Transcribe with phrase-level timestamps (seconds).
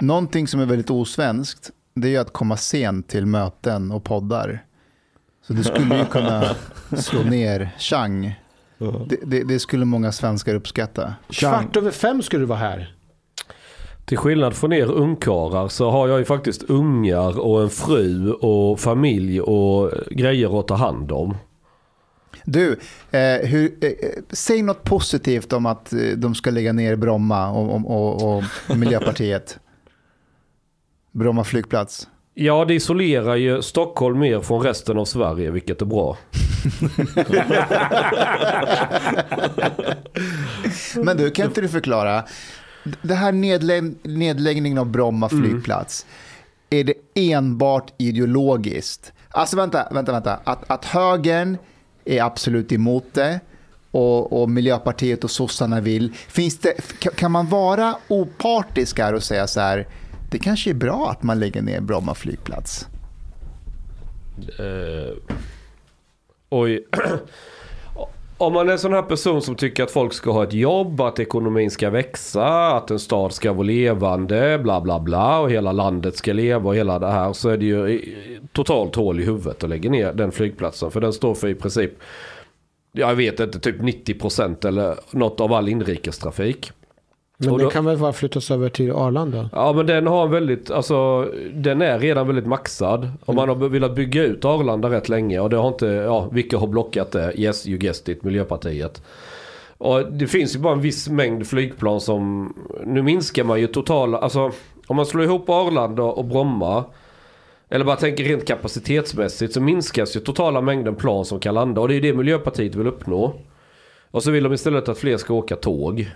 [0.00, 4.64] Någonting som är väldigt osvenskt, det är ju att komma sent till möten och poddar.
[5.46, 6.44] Så du skulle ju kunna
[6.96, 8.40] slå ner Chang.
[9.06, 11.14] Det, det, det skulle många svenskar uppskatta.
[11.28, 12.94] Kvart över fem skulle du vara här.
[14.04, 18.80] Till skillnad från er ungkarlar så har jag ju faktiskt ungar och en fru och
[18.80, 21.36] familj och grejer att ta hand om.
[22.44, 22.78] Du,
[23.10, 23.92] eh, hur, eh,
[24.30, 28.76] säg något positivt om att eh, de ska lägga ner Bromma och, och, och, och
[28.78, 29.58] Miljöpartiet.
[31.12, 32.08] Bromma flygplats.
[32.34, 36.16] Ja, det isolerar ju Stockholm mer från resten av Sverige, vilket är bra.
[41.04, 42.24] Men du, kan inte du förklara?
[43.02, 46.06] Det här nedlä nedläggningen av Bromma flygplats,
[46.70, 46.80] mm.
[46.80, 46.94] är det
[47.30, 49.12] enbart ideologiskt?
[49.30, 50.40] Alltså vänta, vänta, vänta.
[50.44, 51.58] Att, att högern
[52.04, 53.40] är absolut emot det
[53.90, 56.12] och, och Miljöpartiet och sossarna vill.
[56.14, 56.74] Finns det,
[57.16, 59.86] kan man vara opartisk här och säga så här,
[60.30, 62.86] det kanske är bra att man lägger ner Bromma flygplats?
[64.60, 65.16] Uh,
[66.48, 66.84] oj.
[68.38, 71.00] Om man är en sån här person som tycker att folk ska ha ett jobb,
[71.00, 75.72] att ekonomin ska växa, att en stad ska vara levande, bla bla bla och hela
[75.72, 78.00] landet ska leva och hela det här så är det ju
[78.52, 80.90] totalt hål i huvudet att lägga ner den flygplatsen.
[80.90, 81.92] För den står för i princip,
[82.92, 86.72] jag vet inte, typ 90% eller något av all inrikestrafik.
[87.42, 89.50] Men den kan väl bara flyttas över till Arlanda?
[89.52, 93.10] Ja men den har väldigt, alltså den är redan väldigt maxad.
[93.24, 96.58] Och man har velat bygga ut Arlanda rätt länge och det har inte, ja vilka
[96.58, 97.32] har blockat det?
[97.34, 99.02] Yes you guessed it, Miljöpartiet.
[99.78, 104.18] Och det finns ju bara en viss mängd flygplan som, nu minskar man ju totala,
[104.18, 104.52] alltså
[104.86, 106.84] om man slår ihop Arlanda och Bromma.
[107.68, 111.80] Eller bara tänker rent kapacitetsmässigt så minskas ju totala mängden plan som kan landa.
[111.80, 113.34] Och det är det Miljöpartiet vill uppnå.
[114.10, 116.10] Och så vill de istället att fler ska åka tåg.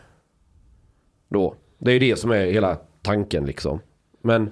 [1.34, 1.54] Då.
[1.78, 3.80] Det är ju det som är hela tanken liksom.
[4.22, 4.50] Men...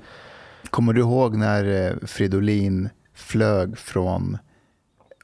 [0.70, 4.38] Kommer du ihåg när eh, Fridolin flög från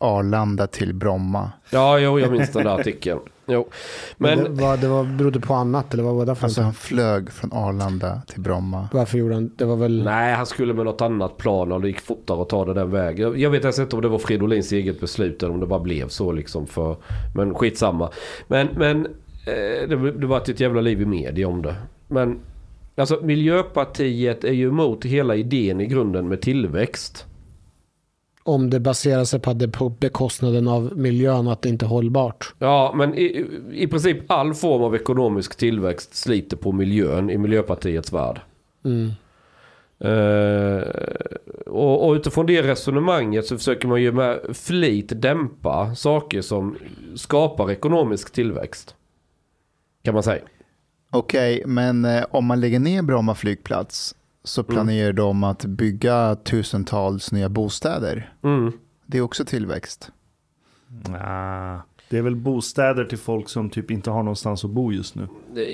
[0.01, 1.51] Arlanda till Bromma?
[1.71, 3.21] Ja, jo, jag minns den där artikeln.
[3.47, 3.69] Jo.
[4.17, 6.63] Men, Men det, var, det var, berodde på annat eller vad var det för Alltså
[6.63, 8.89] han flög från Arlanda till Bromma.
[8.93, 9.65] Varför gjorde han det?
[9.65, 10.05] var väl...
[10.05, 12.91] Nej, han skulle med något annat plan och det gick fortare att ta det den
[12.91, 13.29] vägen.
[13.29, 15.81] Jag, jag vet ens inte om det var Fridolins eget beslut eller om det bara
[15.81, 16.67] blev så liksom.
[16.67, 16.97] För,
[17.35, 18.11] men skitsamma.
[18.47, 19.09] Men, men
[19.89, 21.75] det, det var ett jävla liv i media om det.
[22.09, 22.41] Men
[22.97, 27.27] alltså Miljöpartiet är ju emot hela idén i grunden med tillväxt.
[28.43, 32.55] Om det baserar sig på det på bekostnaden av miljön att det inte är hållbart.
[32.59, 38.13] Ja, men i, i princip all form av ekonomisk tillväxt sliter på miljön i Miljöpartiets
[38.13, 38.41] värld.
[38.85, 39.11] Mm.
[40.05, 40.83] Uh,
[41.67, 46.77] och, och, utifrån det resonemanget så försöker man ju med flit dämpa saker som
[47.15, 48.95] skapar ekonomisk tillväxt.
[50.03, 50.43] Kan man säga.
[51.11, 54.15] Okej, okay, men eh, om man lägger ner Bromma flygplats
[54.45, 54.75] så mm.
[54.75, 55.17] planerar mm.
[55.17, 58.33] de att bygga tusentals nya bostäder.
[58.45, 58.73] Mm.
[59.07, 60.11] Det är också tillväxt.
[61.09, 65.15] Nah, det är väl bostäder till folk som typ inte har någonstans att bo just
[65.15, 65.29] nu.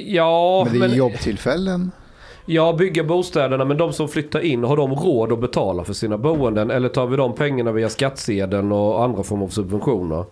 [0.06, 0.98] Ja, men det är men...
[0.98, 1.90] jobbtillfällen.
[2.46, 6.18] Ja, bygga bostäderna, men de som flyttar in, har de råd att betala för sina
[6.18, 6.70] boenden?
[6.70, 10.24] Eller tar vi de pengarna via skattsedeln och andra former av subventioner?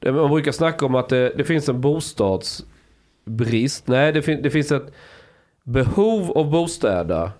[0.00, 2.64] Man brukar snacka om att det, det finns en bostads
[3.36, 3.88] brist.
[3.88, 4.92] Nej, det, fin det finns ett
[5.62, 7.30] behov av bostäder.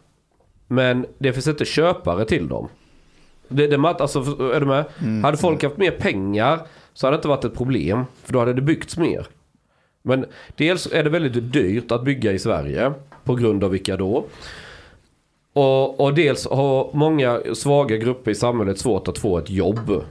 [0.66, 2.68] Men det finns inte köpare till dem.
[3.48, 4.20] Det, det, alltså,
[4.54, 4.84] är du med?
[5.00, 5.24] Mm.
[5.24, 6.60] Hade folk haft mer pengar
[6.92, 8.04] så hade det inte varit ett problem.
[8.24, 9.26] För då hade det byggts mer.
[10.02, 10.26] Men
[10.56, 12.92] dels är det väldigt dyrt att bygga i Sverige.
[13.24, 14.24] På grund av vilka då?
[15.52, 20.04] Och, och dels har många svaga grupper i samhället svårt att få ett jobb.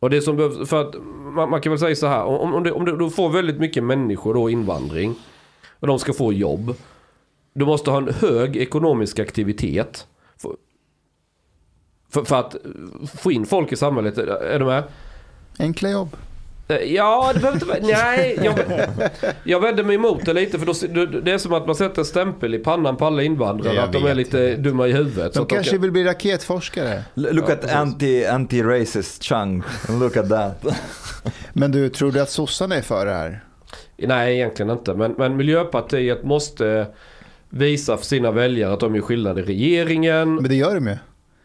[0.00, 0.94] Och det som behövs, för att
[1.34, 3.84] man, man kan väl säga så här, om, om, det, om du får väldigt mycket
[3.84, 5.14] människor då invandring
[5.80, 6.74] och de ska få jobb.
[7.54, 10.06] Du måste ha en hög ekonomisk aktivitet.
[10.36, 10.56] För,
[12.10, 12.56] för, för att
[13.14, 14.84] få in folk i samhället, är du med?
[15.58, 16.16] Enkla jobb.
[16.68, 17.78] Eh, Ja, det behöver inte vara...
[17.82, 18.54] Nej, jag,
[19.44, 22.04] jag vänder mig emot det lite för då, det är som att man sätter en
[22.04, 25.34] stämpel i pannan på alla invandrare Ja, att de är lite dumma i huvudet.
[25.34, 27.02] så De de kanske kan- vill bli raketforskare.
[27.14, 29.62] Look Ja, at anti, anti-racist Chang.
[30.00, 30.64] Look at that.
[31.52, 33.44] Men du, tror du att sossarna är för det här?
[33.96, 34.94] Nej, egentligen inte.
[34.94, 36.86] Men, men Miljöpartiet måste
[37.50, 40.34] visa för sina väljare att de gör skillnad i regeringen.
[40.34, 40.96] Men det gör de ju.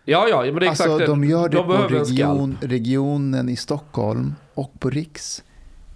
[0.10, 2.20] Ja, ja, men det är exakt Alltså, de gör det de på behöver en skalp.
[2.20, 5.44] region, regionen i Stockholm och på Riks.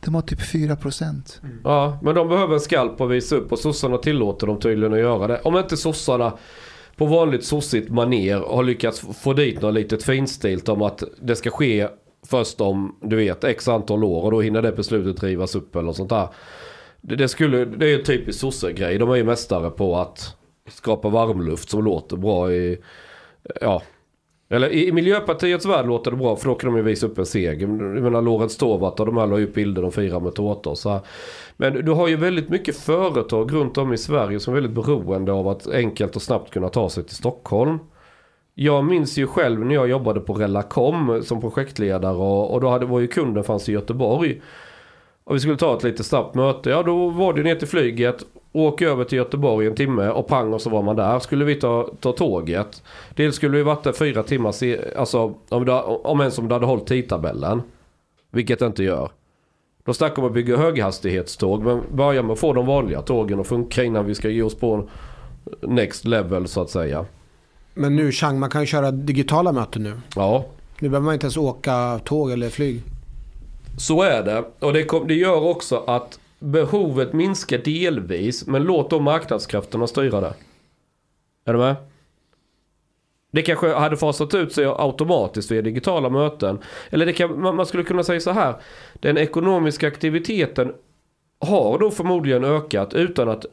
[0.05, 1.41] De har typ 4 procent.
[1.63, 4.99] Ja, men de behöver en skalp och visa upp och sossarna tillåter dem tydligen att
[4.99, 5.39] göra det.
[5.41, 6.33] Om inte sossarna
[6.95, 11.49] på vanligt sossigt maner har lyckats få dit något litet finstilt om att det ska
[11.49, 11.87] ske
[12.27, 15.91] först om, du vet, x antal år och då hinner det beslutet rivas upp eller
[15.91, 16.27] sånt där.
[17.01, 18.97] Det, det, skulle, det är ju en typisk sossegrej.
[18.97, 20.35] De är ju mästare på att
[20.69, 22.77] skapa varmluft som låter bra i,
[23.61, 23.81] ja,
[24.51, 27.17] eller i i Miljöpartiets värld låter det bra för då kan de ju visa upp
[27.17, 27.67] en seger.
[27.67, 30.35] Men Jag menar Lorentz Tovatt och de här la ju upp bilder de firar med
[30.35, 30.75] tårtor.
[30.75, 30.99] Så här.
[31.57, 35.31] Men du har ju väldigt mycket företag runt om i Sverige som är väldigt beroende
[35.31, 37.79] av att enkelt och snabbt kunna ta sig till Stockholm.
[38.53, 42.85] Jag minns ju själv när jag jobbade på Relacom som projektledare och, och då hade,
[42.85, 44.41] var ju kunden fanns i Göteborg.
[45.23, 46.69] Och vi skulle ta ett lite snabbt möte.
[46.69, 48.25] Ja då var det ner till flyget.
[48.53, 51.19] Åka över till Göteborg en timme och pang och så var man där.
[51.19, 52.83] Skulle vi ta, ta tåget.
[53.15, 54.51] Dels skulle vi varit där fyra timmar.
[54.51, 57.61] se- Alltså om, det, om ens om det hade hållit tidtabellen.
[58.31, 59.09] Vilket det inte gör.
[59.85, 61.63] Då snackar man att bygga höghastighetståg.
[61.63, 64.55] Men börja med att få de vanliga tågen att funka innan vi ska ge oss
[64.55, 64.89] på
[65.61, 67.05] next level så att säga.
[67.73, 69.93] Men nu Chang, man kan ju köra digitala möten nu.
[70.15, 70.45] Ja,
[70.79, 72.81] Nu behöver man inte ens åka tåg eller flyg.
[73.77, 74.43] Så är det.
[74.59, 78.47] Och det, kom, det gör också att behovet minskar delvis.
[78.47, 80.33] Men låt då marknadskrafterna styra det.
[81.45, 81.75] Är du med?
[83.31, 86.59] Det kanske hade fasat ut sig automatiskt via digitala möten.
[86.89, 88.55] Eller det kan, man, skulle kunna säga så här.
[88.93, 90.73] Den ekonomiska aktiviteten
[91.39, 93.45] har då förmodligen ökat utan att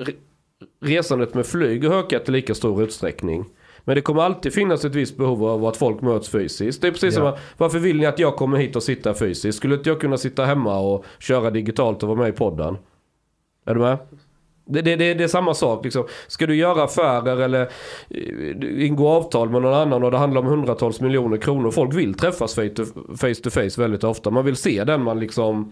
[0.80, 3.44] resandet med flyg har ökat i lika stor utsträckning.
[3.88, 6.82] Men det kommer alltid finnas ett visst behov av att folk möts fysiskt.
[6.82, 7.28] Det är precis som Ja.
[7.30, 9.58] att, varför vill ni att jag kommer hit och sitta fysiskt?
[9.58, 12.78] Skulle inte jag kunna sitta hemma och köra digitalt och vara med i podden?
[13.66, 13.98] Är du med?
[14.66, 16.06] Det, det, det, det är samma sak liksom.
[16.26, 17.68] Ska du göra affärer eller
[18.10, 21.70] eh, ingå avtal med någon annan och det handlar om hundratals miljoner kronor.
[21.70, 22.84] Folk vill träffas face to
[23.16, 24.30] face, to face väldigt ofta.
[24.30, 25.70] Man vill se den man liksom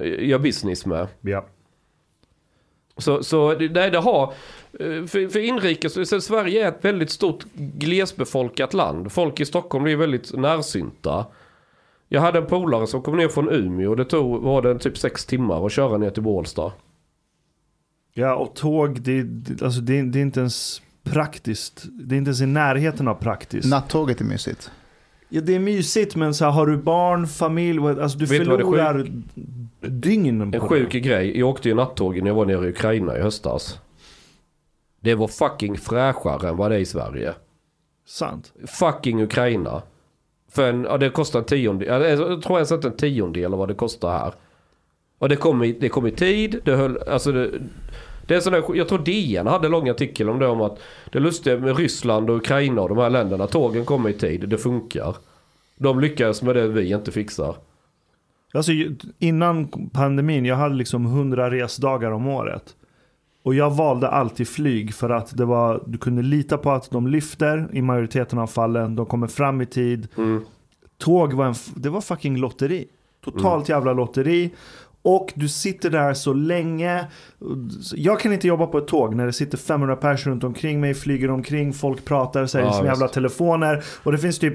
[0.00, 1.06] eh, gör business med.
[1.20, 1.44] Ja.
[2.98, 4.32] Så, så det, det har,
[4.78, 9.12] för, för inrikes, så Sverige är ett väldigt stort glesbefolkat land.
[9.12, 11.26] Folk i Stockholm är väldigt närsynta.
[12.08, 13.94] Jag hade en polare som kom ner från Umeå.
[13.94, 16.72] Det tog, var det typ sex timmar att köra ner till Bålsta.
[18.14, 21.82] Ja, och tåg, det, det, alltså det, det är inte ens praktiskt.
[21.90, 23.68] Det är inte ens i närheten av praktiskt.
[23.68, 24.70] Nattåget är mysigt.
[25.28, 28.50] Ja, det är mysigt, men så här, har du barn, familj, alltså du Vet du
[28.50, 29.06] vad det förlorar
[29.80, 31.00] dygn på En sjuk det.
[31.00, 31.38] grej.
[31.38, 33.78] Jag åkte ju nattåg när jag var nere i Ukraina i höstas.
[35.02, 37.34] Det var fucking fräschare än vad det är i Sverige.
[38.06, 38.52] Sant.
[38.66, 39.82] Fucking Ukraina.
[40.50, 41.88] För en, ja, det kostar en tiondel.
[41.88, 44.32] ja, Jag tror ens inte en tiondel av vad det kostar här.
[45.18, 46.60] Och det kom i, det kom i tid.
[46.64, 47.50] Det höll, alltså det,
[48.26, 50.46] det är sån där, jag tror DN hade en lång artikel om det.
[50.46, 50.78] Om att
[51.12, 53.46] det lustiga med Ryssland och Ukraina och de här länderna.
[53.46, 54.48] Tågen kommer i tid.
[54.48, 55.16] Det funkar.
[55.76, 57.56] De lyckas med det vi inte fixar.
[58.54, 58.72] Alltså,
[59.18, 62.76] innan pandemin, jag hade liksom 100 resdagar om året.
[63.42, 67.06] Och jag valde alltid flyg för att det var, du kunde lita på att de
[67.06, 68.96] lyfter i majoriteten av fallen.
[68.96, 70.08] De kommer fram i tid.
[70.16, 70.44] Mm.
[70.98, 72.86] Tåg var en, det var fucking lotteri.
[73.24, 74.50] Totalt jävla lotteri.
[75.02, 77.06] Och du sitter där så länge.
[77.94, 80.94] Jag kan inte jobba på ett tåg när det sitter 500 personer runt omkring mig,
[80.94, 83.84] flyger omkring, folk pratar, säger Ja, sina jävla telefoner.
[84.02, 84.54] Och det finns typ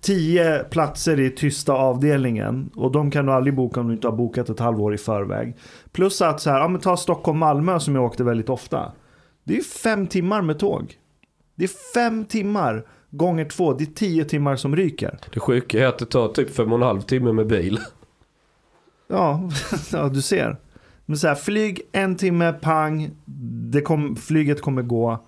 [0.00, 2.70] 10 platser i tysta avdelningen.
[2.76, 5.56] Och de kan du aldrig boka om du inte har bokat ett halvår i förväg.
[5.92, 8.92] Plus att så här, ja men ta Stockholm-Malmö som jag åkte väldigt ofta.
[9.44, 10.94] Det är fem timmar med tåg.
[11.54, 15.18] Det är fem timmar gånger två, det är tio timmar som ryker.
[15.32, 17.78] Det sjuka är att det tar typ fem och en halv timme med bil.
[19.08, 19.50] Ja,
[19.92, 20.56] ja du ser.
[21.06, 23.10] Men så här, flyg en timme, pang,
[23.70, 25.24] det kom, flyget kommer gå.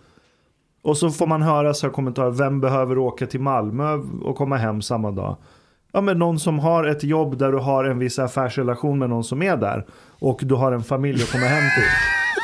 [0.89, 3.93] Och så får man höra så här kommentarer, vem behöver åka till Malmö
[4.23, 5.37] och komma hem samma dag?
[5.93, 9.25] Ja men någon som har ett jobb där du har en viss affärsrelation med någon
[9.25, 9.87] som är där.
[10.19, 11.85] Och du har en familj att komma hem till.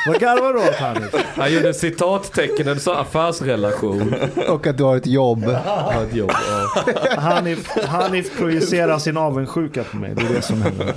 [0.06, 1.34] Vad garvar du åt Hanif?
[1.36, 4.14] Han gjorde citattecken, en sån affärsrelation.
[4.48, 5.44] Och att du har ett jobb.
[5.44, 6.30] Har ett jobb.
[6.30, 7.20] Ja.
[7.20, 10.14] Hanif, Hanif projicerar sin avundsjuka på mig.
[10.14, 10.94] Det är det som händer.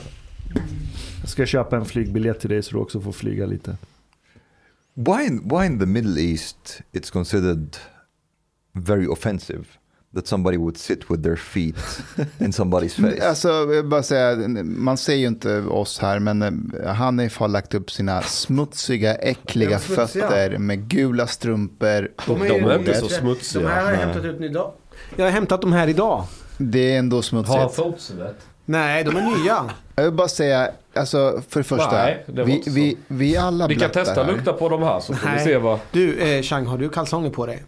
[1.22, 3.78] Jag ska köpa en flygbiljett till dig så du också får flyga lite.
[5.00, 7.78] Why in, why in the Middle East it's considered
[8.74, 9.66] very offensive
[10.16, 11.76] that somebody would sit with their feet
[12.40, 13.22] in somebody's face?
[13.28, 16.42] Alltså, bara säga, man ser ju inte oss här, men
[16.84, 20.28] eh, Hanif har lagt upp sina smutsiga, äckliga smutsiga.
[20.28, 22.12] fötter med gula strumpor.
[22.26, 23.70] De är inte så De här smutsiga.
[23.70, 24.74] har jag hämtat ut idag.
[25.16, 26.24] Jag har hämtat dem här idag.
[26.58, 27.76] Det är ändå Har smutsigt.
[27.76, 28.38] fotsvett?
[28.66, 29.70] Nej, de är nya.
[30.00, 33.68] Jag vill bara säga, alltså för det första, Nej, det vi, vi, vi är alla
[33.68, 34.32] Vi kan testa här.
[34.32, 35.44] lukta på de här så får vi Nej.
[35.46, 35.80] se vad...
[35.92, 37.64] Du, eh, Chang, har du kalsonger på dig?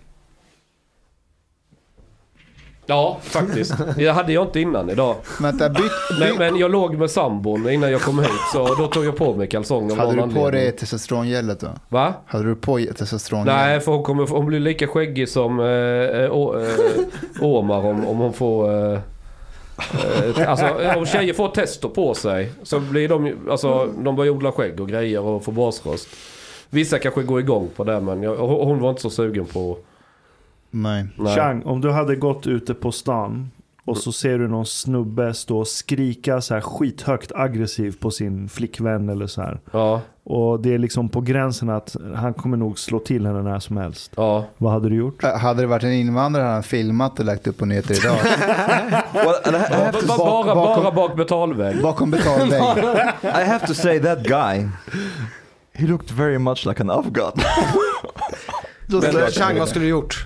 [2.85, 3.73] Ja, faktiskt.
[3.95, 5.15] Det hade jag inte innan idag.
[5.41, 5.81] Vänta, byt,
[6.19, 6.39] Men, byt.
[6.39, 9.47] men jag låg med sambon innan jag kom hit så då tog jag på mig
[9.49, 11.67] kalsonger Hade du på dig testosterongället då?
[11.89, 12.13] Va?
[12.25, 13.45] Hade du på testosterongel?
[13.55, 18.07] Nej, för hon, kommer, hon blir lika skäggig som eh, eh, Å- eh, Omar om,
[18.07, 18.93] om hon får...
[18.93, 18.99] Eh,
[20.47, 20.65] alltså
[20.97, 24.89] om tjejer får testo på sig så blir de alltså de börjar odla skägg och
[24.89, 26.07] grejer och få basröst.
[26.69, 29.77] Vissa kanske går igång på det men jag, hon hon var inte så sugen på...
[30.71, 31.05] Nej.
[31.15, 31.35] Nej.
[31.35, 33.51] Chang, om du hade gått ute på stan
[33.85, 38.49] och så ser du någon snubbe stå och skrika så här skithögt aggressivt på sin
[38.49, 39.59] flickvän eller så här.
[39.71, 43.59] Ja, Och det är liksom på gränsen att han kommer nog slå till henne när
[43.59, 44.11] som helst.
[44.15, 44.45] ja.
[44.57, 45.23] Vad hade du gjort?
[45.23, 48.15] Hade det varit en invandrare hade han filmat och lagt upp på nyheter idag.
[49.13, 51.81] well, I, to, bara, bakom- bara bak betalvägg.
[51.81, 52.61] Bakom betald vägg.
[53.23, 54.67] I have to say that guy,
[55.73, 57.31] he looked very much like an Afghan.
[58.87, 60.25] Men- Chang, vad skulle du gjort?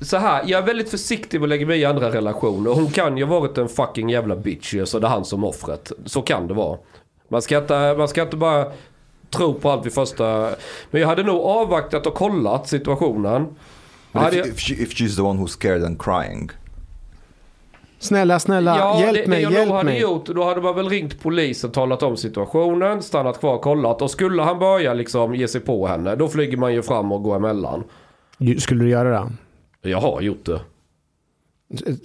[0.00, 2.70] Så här, jag är väldigt försiktig med att lägga mig i andra relationer.
[2.70, 5.92] Hon kan ju ha varit en fucking jävla bitch så det är han som offret.
[6.06, 6.78] Så kan det vara.
[7.32, 8.66] Man ska inte, man ska inte bara
[9.30, 10.50] tro på allt vid första...
[10.90, 13.46] Men jag hade nog avvaktat och kollat situationen.
[14.12, 16.50] But Hade if, if, she, if she's the one who's scared and crying,
[17.98, 20.00] Snälla, snälla, Ja, hjälp det, mig, det jag hjälp nog hade mig.
[20.00, 24.02] gjort, då hade man väl ringt polisen, talat om situationen, stannat kvar, kollat.
[24.02, 27.22] Och skulle han börja liksom ge sig på henne, då flyger man ju fram och
[27.22, 27.84] går emellan.
[28.58, 29.10] Skulle du göra
[29.82, 29.90] det?
[29.90, 30.60] Jag har gjort det.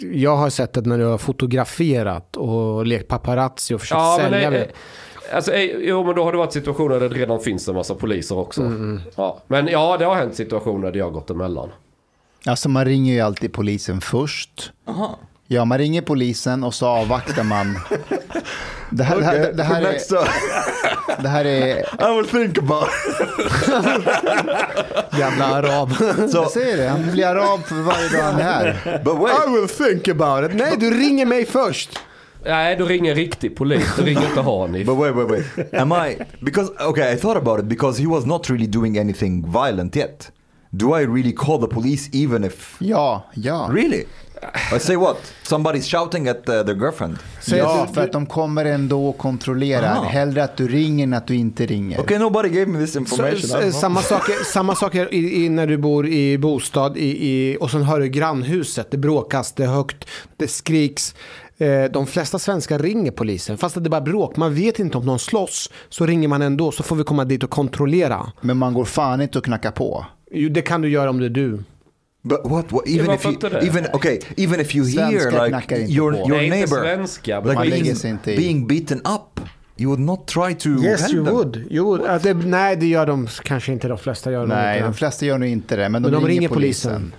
[0.02, 4.32] Jag har sett det när du har fotograferat och lekt paparazzi och försökt Ja, men
[4.32, 4.72] sälja nej, det.
[5.34, 7.96] Alltså, eh, jo, men då har det varit situationer där det redan finns en massa
[7.96, 8.72] poliser också.
[9.16, 9.42] Ja.
[9.48, 11.70] Men ja, det har hänt situationer där jag har gått emellan.
[12.46, 14.72] Alltså man ringer ju alltid polisen först.
[15.48, 17.80] Ja, man ringer polisen och så avvaktar man.
[18.90, 19.98] Det här, det här, det här, är,
[21.22, 21.78] det här är...
[21.80, 22.90] I will think about
[25.20, 25.94] Jävla arab.
[26.34, 29.02] Jag säger det, han blir arab för varje dag han är här.
[29.04, 30.58] But wait, I will think about it.
[30.58, 32.00] Nej, du ringer mig först.
[32.48, 33.96] Nej, du ringer riktig polis.
[33.98, 34.88] Du ringer inte Hanif.
[34.88, 35.74] but wait, wait, wait.
[35.74, 37.14] Am I because okay?
[37.14, 40.32] I thought about it because he was not really doing anything violent yet.
[40.70, 43.70] Do I really call the police even if Ja, ja.
[43.72, 44.06] really?
[44.76, 45.18] I say what?
[45.44, 47.18] Somebody's shouting at uh, their girlfriend.
[47.48, 49.92] Ja, för att de kommer ändå och kontrollerar.
[49.96, 50.04] Aha.
[50.06, 52.00] Hellre att du ringer än att du inte ringer.
[52.02, 53.36] Okay, nobody gave me this Så, information.
[53.36, 53.72] I s- don't know.
[53.72, 54.22] samma sak,
[54.54, 58.08] samma sak i, i, när du bor i bostad i, i, och sen hör du
[58.10, 58.92] grannhuset.
[58.92, 60.06] Det bråkas, det är högt,
[60.38, 61.16] det skriks.
[61.58, 63.58] Eh, de flesta svenskar ringer polisen.
[63.58, 64.38] Fast att det är bara bråk.
[64.38, 65.70] Man vet inte om någon slåss.
[65.90, 66.72] Så ringer man ändå.
[66.72, 68.32] Så får vi komma dit och kontrollera.
[68.42, 70.06] Men man går fan inte och knackar på.
[70.32, 71.64] Jo, det kan du göra om det är du.
[72.24, 72.72] But what?
[72.72, 73.68] what even if you, det?
[73.68, 77.40] even okay, even if you Svenskar hear like your your Nej, neighbor svenska.
[77.42, 78.38] like i.
[78.38, 79.40] being beaten up,
[79.78, 81.34] you would not try to Yes help you them.
[81.36, 81.68] would.
[81.72, 82.02] You would.
[82.02, 83.88] Att det, nej det gör de kanske inte.
[83.88, 85.90] De flesta gör Nej, de de flesta gör nog inte det.
[85.90, 86.92] Men de, Men de ringer, ringer polisen.
[86.92, 87.14] polisen.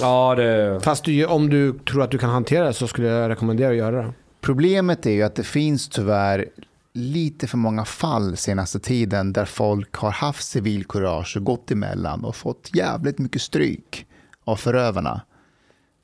[0.00, 0.80] Ja, det...
[0.82, 3.76] Fast du, om du tror att du kan hantera det så skulle jag rekommendera att
[3.76, 4.12] göra det.
[4.40, 6.48] Problemet är ju att det finns tyvärr
[6.92, 12.36] lite för många fall senaste tiden där folk har haft civilkurage och gått emellan och
[12.36, 14.06] fått jävligt mycket stryk
[14.44, 15.20] av förövarna.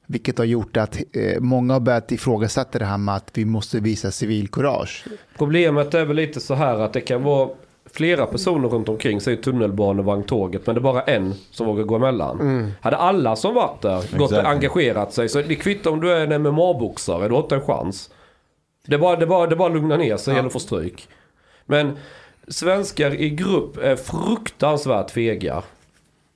[0.07, 3.81] Vilket har gjort att eh, många har börjat ifrågasätta det här med att vi måste
[3.81, 5.05] visa civilkurage.
[5.39, 7.51] Problemet är väl lite så här att det kan vara
[7.93, 12.73] flera personer runt omkring, säg tunnelbanevagnståget, men det är bara en som vågar gå emellan.
[12.81, 14.49] Hade alla som varit där gått och Exactly.
[14.51, 18.11] engagerat sig, så det kvittar om du är en MMA-boxare, du har inte en chans.
[18.87, 20.59] Det är bara, det är bara, det är bara att lugna ner sig eller få
[20.59, 21.09] stryk.
[21.67, 21.99] Men
[22.49, 25.63] svenskar i grupp är fruktansvärt fega.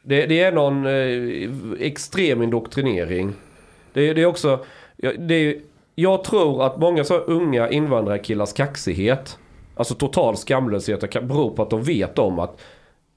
[0.02, 3.32] Det, det är någon eh, extrem indoktrinering.
[3.92, 4.64] Det, det är också...
[4.96, 5.56] ja, Det är,
[5.94, 9.38] jag tror att många så unga invandrarkillars kaxighet,
[9.74, 12.60] alltså total skamlöshet, kan bero på att de vet om att...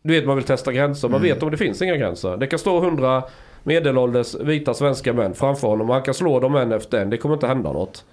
[0.02, 2.38] Du vet man vill testa gränser, man vet om det finns inga gränser.
[2.38, 3.24] Det kan stå hundra
[3.64, 7.10] medelålders vita svenska män framför honom och han kan slå dem en efter en.
[7.10, 8.06] Det kommer inte hända något.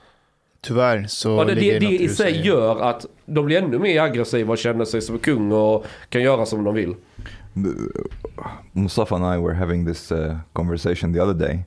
[0.61, 4.53] Tyvärr så Ja, det, det, det i sig gör att de blir ännu mer aggressiva
[4.53, 6.95] och känner sig som kung och kan göra som de vill.
[8.73, 11.65] Mustafa and I were having this uh, conversation the other day,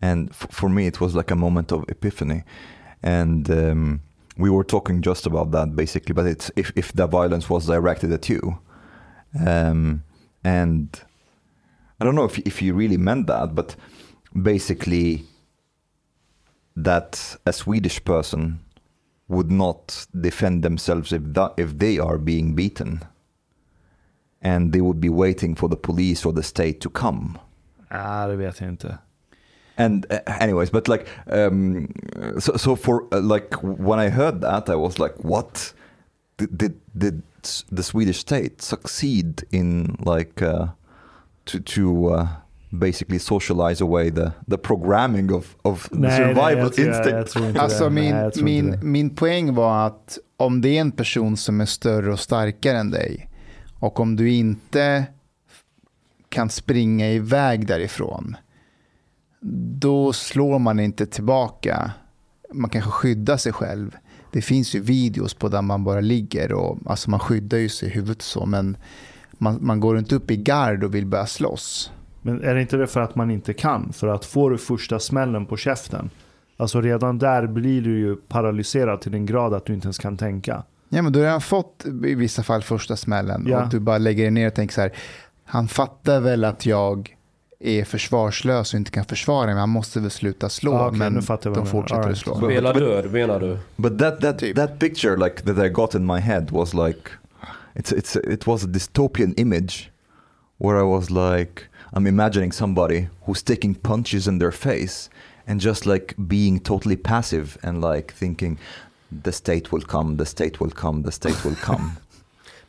[0.00, 2.44] and for me it was like a moment of epiphany,
[3.02, 4.00] and um,
[4.36, 6.14] we were talking just about that basically.
[6.14, 8.58] But it's if if the violence was directed at you,
[9.46, 10.02] um,
[10.44, 11.00] and
[12.00, 13.76] I don't know if if you really meant that, but
[14.42, 15.24] basically
[16.76, 18.60] that a Swedish person
[19.28, 23.00] would not defend themselves if that, if they are being beaten
[24.42, 27.38] and they would be waiting for the police or the state to come.
[27.90, 28.98] Nej, det vet jag inte.
[29.78, 31.92] And uh, anyways, but like, um,
[32.38, 35.72] so, so for uh, like when I heard that, I was like, what?
[36.38, 37.22] Did, did, did
[37.70, 40.68] the Swedish state succeed in like uh,
[41.46, 42.28] to to uh,
[42.78, 47.34] basically socialize away the the programming of of the survival jag tror, instinct?
[47.34, 51.60] Jag, Alltså min, Nej, min, min poäng var att om det är en person som
[51.60, 53.28] är större och starkare än dig
[53.78, 55.06] och om du inte
[56.28, 58.36] kan springa iväg därifrån
[59.78, 61.90] då slår man inte tillbaka.
[62.52, 63.96] Man kanske skyddar sig själv.
[64.32, 67.88] Det finns ju videos på där man bara ligger och alltså man skyddar ju sig
[67.88, 68.76] i huvudet så men
[69.32, 71.92] man, man går inte upp i gard och vill börja slåss.
[72.22, 73.92] Men är det inte det för att man inte kan?
[73.92, 76.10] För att får du första smällen på käften,
[76.56, 80.16] alltså redan där blir du ju paralyserad till den grad att du inte ens kan
[80.16, 80.62] tänka.
[80.88, 83.62] Ja, men du har redan fått i vissa fall första smällen Ja.
[83.62, 84.92] och du bara lägger dig ner och tänker så här,
[85.44, 87.15] han fattar väl att jag
[87.60, 91.14] är försvarslös och inte kan försvara mig, han måste väl sluta slå, Ah, okej, men
[91.14, 92.18] de fortsätter All att right.
[92.18, 92.34] slå.
[92.36, 93.58] Spela död menar du?
[93.76, 94.56] But that that Typ.
[94.56, 97.10] that picture like that I got in my head was like
[97.74, 99.90] it's it's it was a dystopian image
[100.58, 105.10] where I was like I'm imagining somebody who's taking punches in their face
[105.46, 108.58] and just like being totally passive and like thinking
[109.22, 111.90] the state will come, the state will come, the state will come.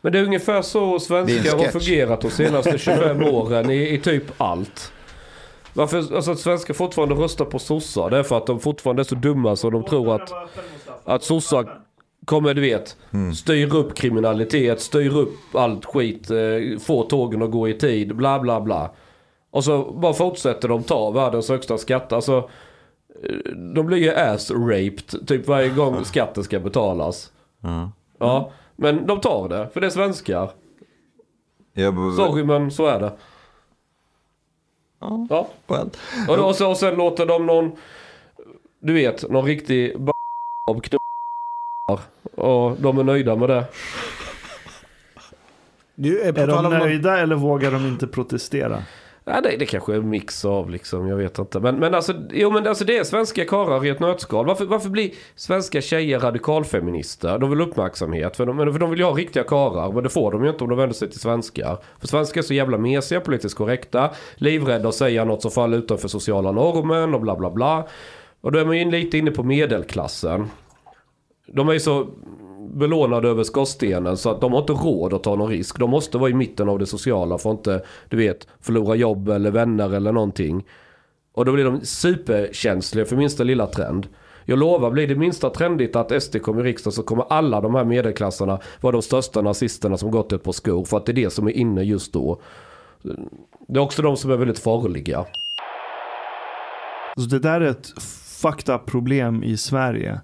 [0.01, 3.99] Men det är ungefär så svenskar en har fungerat de senaste 25 åren i, i
[3.99, 4.91] typ allt.
[5.73, 8.09] Varför alltså att svenskar fortfarande röstar på sossar?
[8.09, 10.31] Det är för att de fortfarande är så dumma så de tror att,
[11.03, 11.79] att sossar
[12.25, 12.97] kommer, du vet,
[13.35, 18.39] styr upp kriminalitet, styr upp allt skit, eh, få tågen att gå i tid, bla
[18.39, 18.91] bla bla.
[19.51, 22.13] Och så bara fortsätter de ta världens högsta skatt.
[22.13, 22.49] Alltså,
[23.23, 27.31] eh, de blir ju ass-raped typ varje gång skatten ska betalas.
[28.19, 30.51] Ja, men de tar det, för det är svenskar.
[31.91, 33.13] but, Sorry men så är det.
[34.99, 35.47] Ja.
[35.67, 35.89] well,
[36.29, 37.71] Och, och, så, och sen låter de någon,
[38.79, 40.11] du vet, någon riktig b-
[40.67, 42.03] av knullar.
[42.35, 43.65] Och de är nöjda med det.
[45.95, 48.83] Du, Är tal de nöjda eller vågar de inte protestera?
[49.29, 51.59] Ja, det, det kanske är en mix av liksom, jag vet inte.
[51.59, 54.45] Men, men alltså, jo men alltså det är svenska karlar i ett nötskal.
[54.45, 57.39] Varför, varför blir svenska tjejer radikalfeminister?
[57.39, 58.37] De vill uppmärksamhet.
[58.37, 59.91] För de, för de vill ju ha riktiga karlar.
[59.91, 61.77] Men det får de ju inte om de vänder sig till svenskar.
[61.99, 64.11] För svenskar är så jävla mesiga, politiskt korrekta.
[64.35, 67.87] Livrädda att säga något som faller utanför sociala normen och bla bla bla.
[68.41, 70.49] Och då är man ju lite inne på medelklassen.
[71.47, 72.07] De är ju så
[72.73, 75.79] belånade över skorstenen så att de har inte råd att ta någon risk.
[75.79, 79.29] De måste vara i mitten av det sociala för att inte, du vet, förlora jobb
[79.29, 80.65] eller vänner eller någonting.
[81.33, 84.07] Och då blir de superkänsliga för minsta lilla trend.
[84.45, 87.75] Jag lovar, blir det minsta trendigt att SD kommer i riksdagen så kommer alla de
[87.75, 90.85] här medelklassarna vara de största nazisterna som gått ett par skor.
[90.85, 92.41] För att det är det som är inne just då.
[93.67, 95.25] Det är också de som är väldigt farliga.
[97.17, 97.87] Så det där är ett
[98.41, 100.21] fucked up problem i Sverige.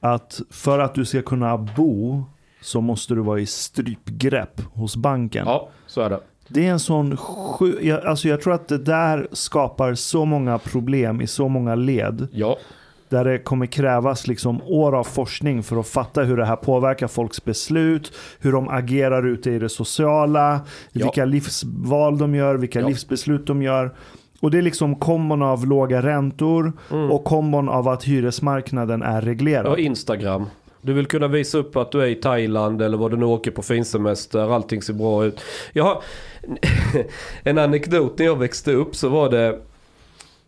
[0.00, 2.24] Att för att du ska kunna bo
[2.60, 5.44] så måste du vara i strypgrepp hos banken.
[5.46, 6.20] Ja, så är det.
[6.48, 7.78] Det är en sån sju...
[7.82, 12.28] Jag, alltså jag tror att det där skapar så många problem i så många led.
[12.32, 12.56] Ja.
[13.08, 17.06] Där det kommer krävas liksom år av forskning för att fatta hur det här påverkar
[17.08, 20.60] folks beslut, hur de agerar ute i det sociala,
[20.92, 21.04] Ja.
[21.04, 22.88] vilka livsval de gör, vilka Ja.
[22.88, 23.94] livsbeslut de gör.
[24.40, 27.10] Och det är liksom kombon av låga räntor Mm.
[27.10, 29.66] och kombon av att hyresmarknaden är reglerad.
[29.66, 30.46] Och Instagram.
[30.80, 33.50] Du vill kunna visa upp att du är i Thailand eller vad du nu åker
[33.50, 34.54] på finsemester.
[34.54, 35.40] Allting ser bra ut.
[35.72, 36.02] Jag har
[37.42, 39.46] en anekdot när jag växte upp så var det.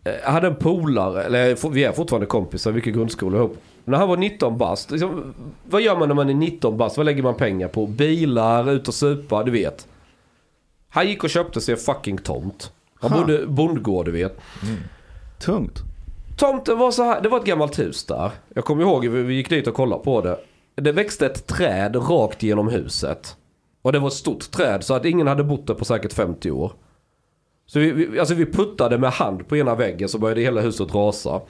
[0.03, 3.57] eh, Jag hade en polare, eller vi är fortfarande kompisar, vi gick i grundskola ihop.
[3.85, 4.91] När han var 19 bast.
[4.91, 5.33] Liksom,
[5.69, 6.97] vad gör man när man är 19 bast?
[6.97, 7.87] Vad lägger man pengar på?
[7.87, 9.87] Bilar, ut och supa, du vet.
[10.89, 12.71] Han gick och köpte sig en fucking tomt.
[13.01, 13.19] Han Ha.
[13.19, 14.39] bodde bondgård, du vet.
[15.39, 15.79] Tungt.
[16.37, 18.31] Tomten var så här, det var ett gammalt hus där.
[18.55, 20.39] Jag kommer ihåg, vi vi gick dit och kollade på det.
[20.75, 23.35] Det växte ett träd rakt genom huset.
[23.81, 26.51] Och det var ett stort träd så att ingen hade bott där på säkert 50
[26.51, 26.71] år.
[27.65, 30.95] Så vi, vi, alltså vi puttade med hand på ena väggen så började hela huset
[30.95, 31.41] rasa.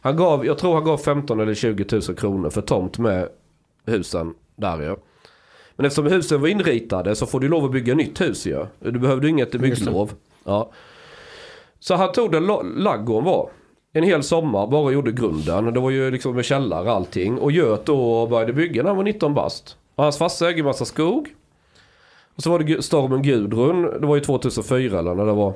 [0.00, 3.28] Han gav, jag tror han gav 15 eller 20 000 kronor för tomt med
[3.86, 4.96] husen där ju.
[5.76, 8.66] Men eftersom husen var inritade så får du lov att bygga nytt hus ju.
[8.80, 10.12] Du behövde inget bygglov.
[10.44, 10.70] Ja.
[11.80, 13.50] Så han tog den laggården var.
[13.92, 15.74] En hel sommar bara gjorde grunden.
[15.74, 17.38] Det var ju liksom med källare och allting.
[17.38, 19.76] Och Göt då började bygga när han var 19 bast.
[19.94, 21.28] Och hans farsa äger massa skog.
[22.36, 23.82] Och så var det stormen Gudrun.
[24.00, 25.52] Det var ju 2004 eller när det var.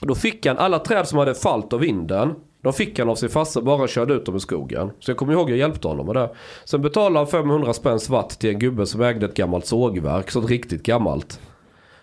[0.00, 2.34] Då fick han alla träd som hade fallit av vinden.
[2.62, 4.90] De fick han av sin farsa bara körde ut dem i skogen.
[5.00, 6.30] Så jag kommer ihåg att jag hjälpte honom med det.
[6.64, 10.30] Sen betalade han 500 spänn svart till en gubbe som ägde ett gammalt sågverk.
[10.30, 11.40] Så ett riktigt gammalt.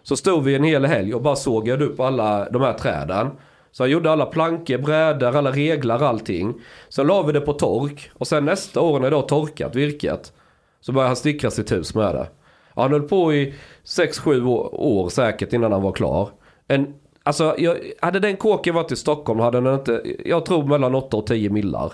[0.05, 3.31] Så stod vi en hel helg och bara sågade upp alla de här träden.
[3.71, 6.53] Så han gjorde alla plankor, brädor, alla reglar, allting.
[6.89, 8.11] Sen la vi det på tork.
[8.13, 10.33] Och sen nästa år när det har torkat virket.
[10.81, 12.27] Så började han stickra sitt hus med det.
[12.75, 13.53] Ja, Han höll på i
[13.85, 16.29] 6-7 år, år säkert innan han var klar.
[16.67, 20.95] En, alltså, jag, hade den kåken varit i Stockholm hade den inte, jag tror mellan
[20.95, 21.93] 8 och 10 millar.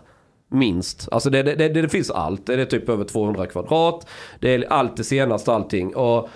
[0.50, 1.10] Minst.
[1.12, 2.46] Alltså det, det, det, det finns allt.
[2.46, 4.08] Det är typ över 200 kvadrat.
[4.40, 5.96] Det är allt det senaste allting.
[5.96, 6.30] Och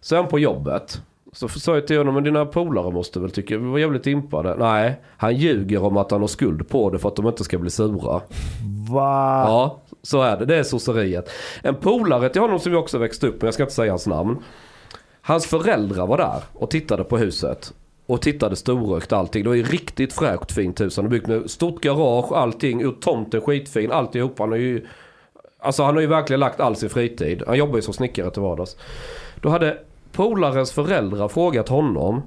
[0.00, 1.00] sen på jobbet.
[1.34, 4.56] Så sa jag till honom, men dina polare måste väl tycka, vi var jävligt impade.
[4.58, 7.58] Nej, han ljuger om att han har skuld på det för att de inte ska
[7.58, 8.20] bli sura.
[8.90, 9.44] Va?
[9.46, 10.44] Ja, så är det.
[10.44, 11.30] Det är sosseriet.
[11.62, 14.06] En polare till honom som jag också växte upp med, jag ska inte säga hans
[14.06, 14.36] namn.
[15.20, 17.72] Hans föräldrar var där och tittade på huset.
[18.06, 19.42] Och tittade storrökt allting.
[19.42, 20.96] Det var ju riktigt fräscht fint hus.
[20.96, 22.82] Han har byggt med stort garage, allting.
[22.82, 24.38] Ur tomten skitfin, alltihop.
[24.38, 24.86] Han har ju...
[25.58, 27.42] Alltså han har ju verkligen lagt all sin fritid.
[27.46, 28.76] Han jobbar ju som snickare till vardags.
[29.40, 29.78] Då hade
[30.14, 32.22] polarens föräldrar frågat honom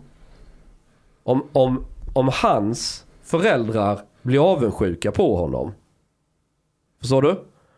[1.24, 5.74] om, om, om hans föräldrar blir avundsjuka på honom.
[7.00, 7.36] Förstår du?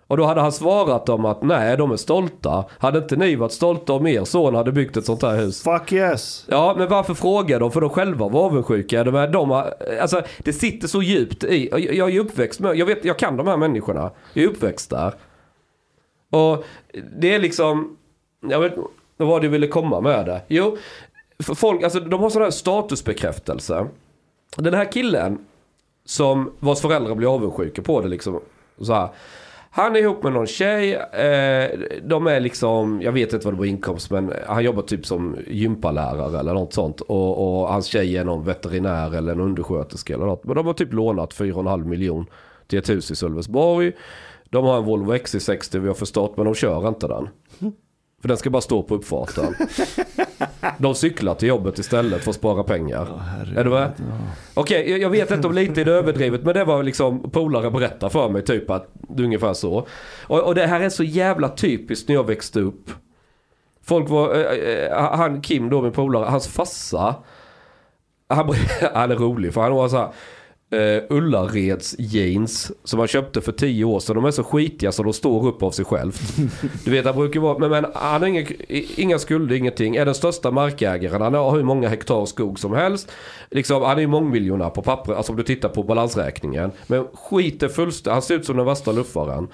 [0.07, 2.65] Och då hade han svarat dem att nej, de är stolta.
[2.79, 5.63] Hade inte ni varit stolta om er son hade byggt ett sånt här hus?
[5.63, 6.45] Fuck yes.
[6.49, 7.71] Ja, men varför frågar de?
[7.71, 9.03] För de själva var avundsjuka.
[9.03, 11.69] De, är- de har, alltså, det sitter så djupt i.
[11.71, 14.11] Jag, jag är uppväxt med, jag, vet, jag kan de här människorna.
[14.33, 15.13] Jag är uppväxt där.
[16.29, 16.63] Och
[17.19, 17.97] det är liksom,
[18.49, 18.73] jag vet
[19.19, 20.41] vad var det du ville komma med det.
[20.47, 20.77] Jo,
[21.39, 23.87] folk, alltså de har sån här statusbekräftelse.
[24.57, 25.37] Den här killen
[26.05, 28.39] som vars föräldrar blir avundsjuka på det liksom.
[28.81, 29.09] Så här.
[29.71, 30.93] Han är ihop med någon tjej.
[30.93, 35.05] Eh, de är liksom, jag vet inte vad det var inkomst men han jobbar typ
[35.05, 37.01] som gympalärare eller något sånt.
[37.01, 40.43] Och, och hans tjej är någon veterinär eller en undersköterska eller något.
[40.43, 42.25] Men de har typ lånat 4,5 miljon
[42.67, 43.91] till ett hus i Sölvesborg.
[44.49, 47.29] De har en Volvo XC60 vi har förstått men de kör inte den.
[48.21, 49.55] För den ska bara stå på uppfarten.
[50.77, 53.21] De cyklar till jobbet istället för att spara pengar.
[53.57, 53.91] är du med?
[54.53, 57.71] Okej, jag- jag vet inte om lite är det överdrivet men det var liksom polare
[57.71, 59.87] berätta för mig typ att det är ungefär så.
[60.27, 62.91] Och, och det här är så jävla typiskt när jag växte upp.
[63.83, 67.15] Folk var, eh, eh, han Kim då min polare, hans farsa.
[68.29, 68.53] Han,
[68.93, 70.09] han är rolig för han har så här
[70.73, 74.15] uh, Ullareds jeans som han köpte för tio år sedan.
[74.15, 76.21] De är så skitiga så de står upp av sig självt.
[76.85, 78.45] Du vet han brukar vara, men, men han har inga,
[78.95, 79.95] inga skulder, ingenting.
[79.95, 81.21] Är den största markägaren.
[81.21, 83.11] Han har hur många hektar skog som helst.
[83.51, 86.71] Liksom, han är ju mångmiljonär på papper, alltså om du tittar på balansräkningen.
[86.87, 89.47] Men skiter fullständigt, han ser ut som den värsta luffaren.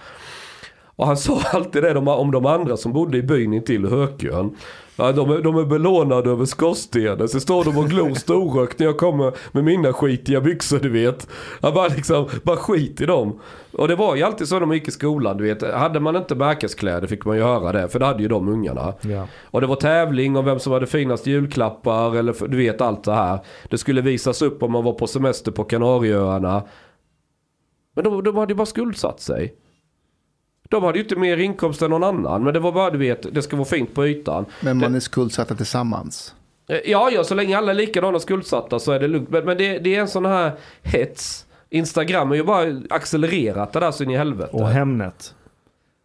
[0.96, 4.56] Och han sa alltid det de- om de andra som bodde i byn intill Hökön.
[4.98, 7.28] Ja, de, är, de är belånade över skorstenen.
[7.30, 11.28] Så står de och glor storrökt när jag kommer med mina skitiga byxor du vet.
[11.62, 13.40] Han bara liksom, bara skit i dem.
[13.74, 15.74] Och det var ju alltid så när man gick i skolan du vet.
[15.74, 17.88] Hade man inte märkeskläder fick man ju höra det.
[17.90, 18.94] För det hade ju de ungarna.
[19.02, 19.28] Ja.
[19.44, 23.14] Och det var tävling om vem som hade finast julklappar eller du vet allt det
[23.14, 23.40] här.
[23.70, 26.64] Det skulle visas upp om man var på semester på Kanarieöarna.
[27.96, 29.56] Men de, de hade ju bara skuldsatt sig.
[30.70, 32.44] De hade ju inte mer inkomst än någon annan.
[32.44, 34.46] Men det var bara du vet, det ska vara fint på ytan.
[34.62, 36.36] Men man är skuldsatta tillsammans.
[36.68, 39.30] Eh, Ja, ja, så länge alla är likadana skuldsatta så är det lugnt.
[39.30, 40.52] Men, men det, det är en sån här
[40.84, 41.46] hets.
[41.70, 44.50] Instagram har ju bara accelererat det där så in i helvete.
[44.52, 45.36] Och Hemnet.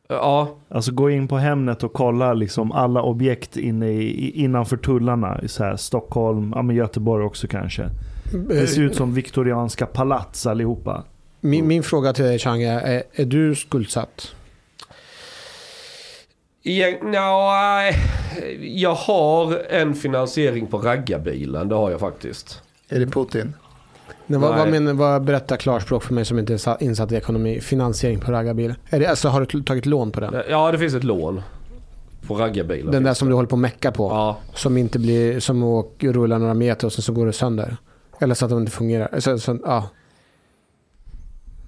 [0.09, 5.41] Ja, Alltså gå in på Hemnet och kolla liksom alla objekt inne i, innanför tullarna.
[5.43, 7.91] I så här Stockholm, ja men Göteborg också kanske.
[8.49, 11.05] Det ser ut som viktorianska palats allihopa.
[11.41, 14.35] Min, min fråga till dig Chang är, är, är du skuldsatt?
[16.63, 17.93] Ja,
[18.61, 21.69] jag har en finansiering på raggarbilen.
[21.69, 22.63] Det har jag faktiskt.
[22.89, 23.55] Är det Putin?
[24.27, 27.17] Nej, vad, vad, menar, vad berättar klarspråk för mig som inte är sa- insatt i
[27.17, 27.61] ekonomi?
[27.61, 28.75] Finansiering på raggarbil.
[28.91, 30.43] Är det, alltså, har du tagit lån på den?
[30.49, 31.43] Ja, det finns ett lån.
[32.27, 32.93] På raggarbilen.
[32.93, 33.33] Den där som det.
[33.33, 34.09] du håller på att mecka på?
[34.11, 37.77] Ja, Som inte blir, som åker, rullar några meter och sen så går det sönder?
[38.21, 39.21] Eller så att de inte fungerar?
[39.21, 39.89] Så, så, ja.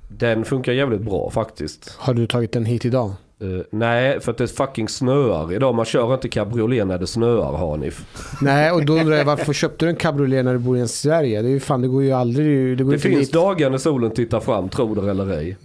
[0.08, 1.94] den funkar jävligt bra faktiskt.
[1.98, 3.12] Har du tagit den hit idag?
[3.42, 5.74] Eh, nej, för att det fucking snöar idag.
[5.74, 8.04] Man kör inte cabriolet när det snöar Hanif.
[8.42, 11.42] Nej, och då undrar jag varför köpte du en cabriolet när du bor i Sverige?
[11.42, 12.78] Det, är ju fan, det går ju aldrig...
[12.78, 13.32] Det, Det finns dit.
[13.32, 15.56] dagar när solen tittar fram, tro det eller ej.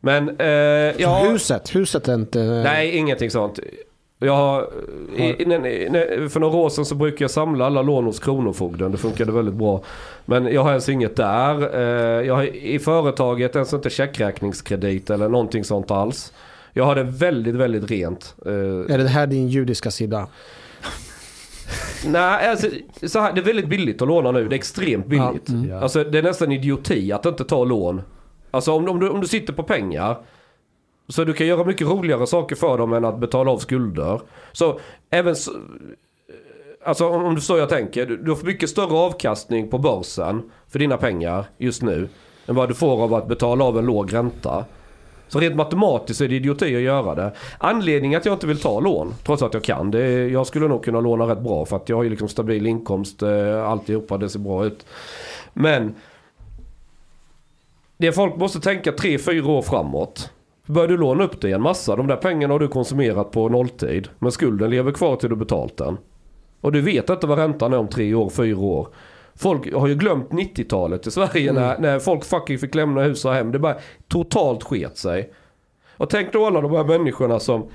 [0.00, 0.46] Men, eh,
[1.02, 1.26] ja...
[1.30, 2.38] Huset, huset är inte...
[2.38, 3.58] Nej, ingenting sånt.
[4.18, 4.68] Jag har,
[5.16, 8.92] i, i, för några år sedan så brukade jag samla alla lån hos Kronofogden.
[8.92, 9.82] Det funkade väldigt bra.
[10.24, 11.74] Men jag har ens inget där.
[11.76, 16.32] Eh, Jag har i företaget ens inte checkräkningskredit eller någonting sånt alls.
[16.76, 18.34] Jag har det väldigt, väldigt rent.
[18.46, 18.52] Eh,
[18.94, 20.28] Är det här din judiska sida?
[22.06, 22.66] Nej, alltså,
[23.02, 24.48] så här, det är väldigt billigt att låna nu.
[24.48, 25.48] Det är extremt billigt.
[25.48, 25.82] Mm.
[25.82, 28.02] Alltså, det är nästan idioti att inte ta lån.
[28.50, 30.18] Alltså om, om, du, om du sitter på pengar.
[31.08, 34.20] Så du kan göra mycket roligare saker för dem än att betala av skulder.
[34.52, 35.36] Så även...
[35.36, 35.50] Så,
[36.84, 38.06] alltså om, om du förstår jag tänker.
[38.06, 42.08] Du, du får mycket större avkastning på börsen för dina pengar just nu.
[42.46, 44.64] Än vad du får av att betala av en låg ränta.
[45.28, 47.32] Så rent matematiskt är det idioti att göra det.
[47.58, 50.68] Anledningen att jag inte vill ta lån, trots att jag kan, det är, jag skulle
[50.68, 54.18] nog kunna låna rätt bra för att jag har ju liksom stabil inkomst, eh, alltihopa,
[54.18, 54.86] det ser bra ut.
[55.52, 55.94] Men
[57.96, 60.30] det folk måste tänka 3-4 år framåt.
[60.66, 64.08] Börjar du låna upp dig en massa, de där pengarna har du konsumerat på nolltid.
[64.18, 65.98] Men skulden lever kvar till du betalt den.
[66.60, 68.88] Och du vet inte vad räntan är om 3 år, 4 år.
[69.36, 73.32] Folk har ju glömt 90-talet i Sverige när, när folk fucking fick lämna hus och
[73.32, 73.52] hem.
[73.52, 73.76] Det bara
[74.08, 75.32] totalt sket sig.
[75.96, 77.68] Och tänk då alla de här människorna som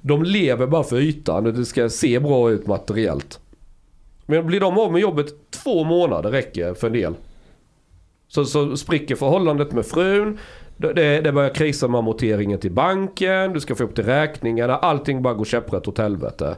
[0.00, 3.40] de lever bara för ytan och det ska se bra ut materiellt.
[4.26, 7.14] Men blir de av med jobbet två månader räcker för en del.
[8.28, 10.38] Så, så spricker förhållandet med frun.
[10.76, 13.52] Det, det det börjar krisa med amorteringen till banken.
[13.52, 14.76] Du ska få upp till räkningarna.
[14.76, 16.56] Allting bara går käpprätt åt helvete.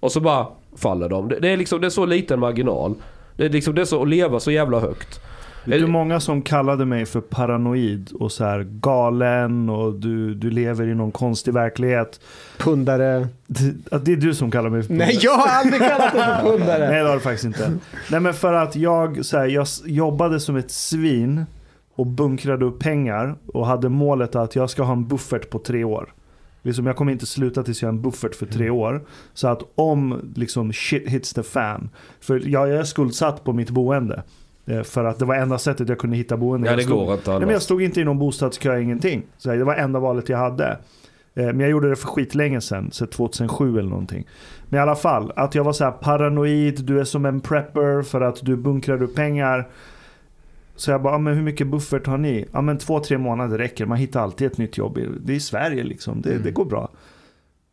[0.00, 1.28] Och så bara faller de.
[1.28, 2.94] Det, det, är liksom, det är så liten marginal.
[3.36, 5.20] Det är, liksom, det är så att leva så jävla högt.
[5.64, 10.50] Det är många som kallade mig för paranoid och så här galen och du, du
[10.50, 12.20] lever i någon konstig verklighet.
[12.58, 13.28] Pundare.
[13.46, 16.24] Det, att det är du som kallar mig för Nej, jag har aldrig kallat dig
[16.24, 16.88] för pundare.
[16.90, 17.72] Nej det har du faktiskt inte.
[18.10, 21.44] Nej men för att jag, så här, jag jobbade som ett svin
[21.94, 25.84] och bunkrade upp pengar och hade målet att jag ska ha en buffert på tre
[25.84, 26.12] år.
[26.66, 29.04] Liksom, jag kommer inte sluta tills jag har en buffert för tre år.
[29.34, 31.90] Så att om liksom shit hits the fan.
[32.20, 34.22] För jag, är skuldsatt på mitt boende.
[34.66, 36.70] Eh, För att det var enda sättet jag kunde hitta boende.
[36.70, 39.22] Ja, det går inte men jag stod inte i någon bostadskö, ingenting.
[39.38, 40.78] Så det var enda valet jag hade.
[41.34, 44.26] Eh, Men jag gjorde det för skitlänge sedan, så 2007 eller någonting.
[44.68, 48.02] Men i alla fall, att jag var så här paranoid, du är som en prepper
[48.02, 49.68] för att du bunkrar upp pengar.
[50.76, 52.46] Så jag bara, ah, men hur mycket buffert har ni?
[52.52, 53.86] Ja men två, tre månader räcker.
[53.86, 54.98] Man hittar alltid ett nytt jobb.
[55.20, 56.90] Det är i Sverige liksom, det, det går bra.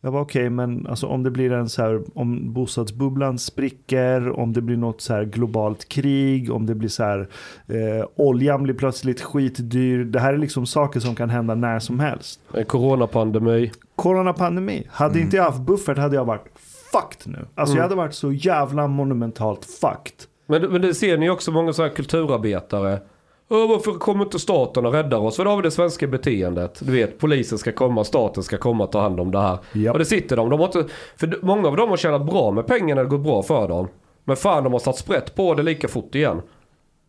[0.05, 4.53] Jag var okej, men alltså, om det blir en så här, om bostadsbubblan spricker, om
[4.53, 7.29] det blir något så här globalt krig, om det blir så här,
[7.67, 10.03] eh, oljan blir plötsligt skitdyr.
[10.03, 12.39] Det här är liksom saker som kan hända när som helst.
[12.53, 13.71] En coronapandemi.
[13.95, 14.87] Coronapandemi.
[14.89, 16.45] Hade inte jag haft buffert hade jag varit
[16.91, 17.45] fucked nu.
[17.55, 20.27] Alltså jag hade varit så jävla monumentalt fucked.
[20.45, 22.99] Men, men det ser ni också många sådana här kulturarbetare.
[23.47, 25.35] Varför kommer inte staten och räddar oss?
[25.35, 26.79] För då har vi det svenska beteendet.
[26.79, 29.57] Du vet, polisen ska komma, staten ska komma och ta hand om det här.
[29.73, 29.93] Japp.
[29.93, 30.49] Och det sitter de.
[30.49, 30.85] de har inte,
[31.17, 33.87] för många av dem har tjänat bra med pengar när det går bra för dem.
[34.23, 36.41] Men fan, de har satt sprätt på det lika fort igen.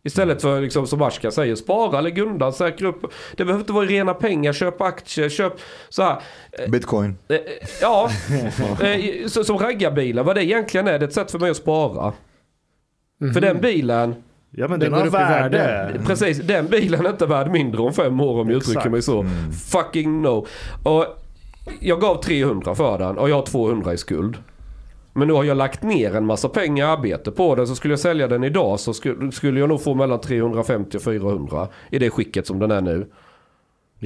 [0.03, 3.13] Istället för liksom, som Ashkan säger, spara, lägg undan, säkra upp.
[3.37, 5.53] Det behöver inte vara rena pengar, köp aktier, köp
[5.89, 6.21] så här.
[6.69, 7.17] Bitcoin.
[7.29, 7.37] Eh,
[7.81, 8.09] Ja,
[8.81, 12.13] eh, som raggarbilen, vad det egentligen är, det är ett sätt för mig att spara.
[13.33, 14.15] För den bilen,
[14.51, 15.57] Ja men den går har värde.
[15.57, 15.99] värde.
[16.05, 18.71] precis, den bilen är inte värd mindre om fem år om jag Exakt.
[18.71, 19.25] uttrycker mig så.
[19.71, 20.45] Fucking no.
[20.83, 21.05] Och
[21.79, 24.37] jag gav 300 för den och jag har 200 i skuld.
[25.13, 27.67] Men nu har jag lagt ner en massa pengar i arbete på den.
[27.67, 31.03] Så skulle jag sälja den idag så skulle, skulle jag nog få mellan 350 och
[31.03, 31.67] 400.
[31.89, 33.07] I det skicket som den är nu.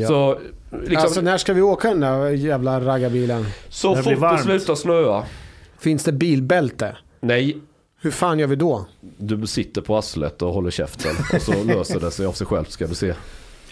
[0.07, 0.37] Så,
[0.83, 3.45] liksom, Alltså när ska vi åka den där jävla raggarbilen?
[3.69, 5.23] så fort det slutar snöa.
[5.79, 6.97] Finns det bilbälte?
[7.21, 7.57] Nej,
[8.01, 8.85] Hur fan gör vi då?
[9.17, 11.11] du sitter på arslet och håller käften.
[11.33, 13.13] Och så löser det sig av sig själv ska du se.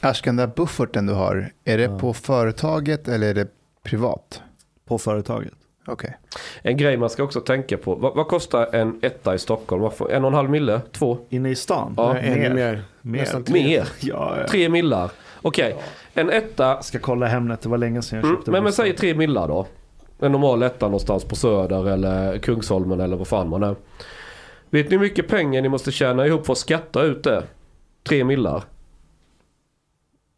[0.01, 3.47] Ashkan, den där bufferten du har, är det på företaget eller är det
[3.83, 4.41] privat?
[4.87, 5.53] På företaget.
[5.87, 6.17] Okej.
[6.61, 7.95] En grej man ska också tänka på.
[7.95, 9.81] Vad, vad kostar en etta i Stockholm?
[9.81, 10.81] Vad får- En och en halv mille?
[10.91, 11.17] Två?
[11.29, 11.93] Inne i stan?
[11.97, 12.83] Ja, Nej, mer.
[13.01, 13.19] Mer.
[13.19, 13.63] Nästan tre.
[13.63, 13.87] Mer?
[13.99, 14.47] Ja, ja.
[14.47, 15.11] Tre millar?
[15.41, 15.75] Okej,
[16.13, 16.63] en etta.
[16.67, 18.85] Jag ska kolla Hemnet, det var länge sedan jag Mm, köpte men, men bostad.
[18.85, 19.67] säg tre millar då.
[20.19, 23.75] En normal etta någonstans på Söder eller Kungsholmen eller vad fan man är.
[24.69, 27.43] Vet ni hur mycket pengar ni måste tjäna ihop för att skatta ut det?
[28.03, 28.63] Tre millar.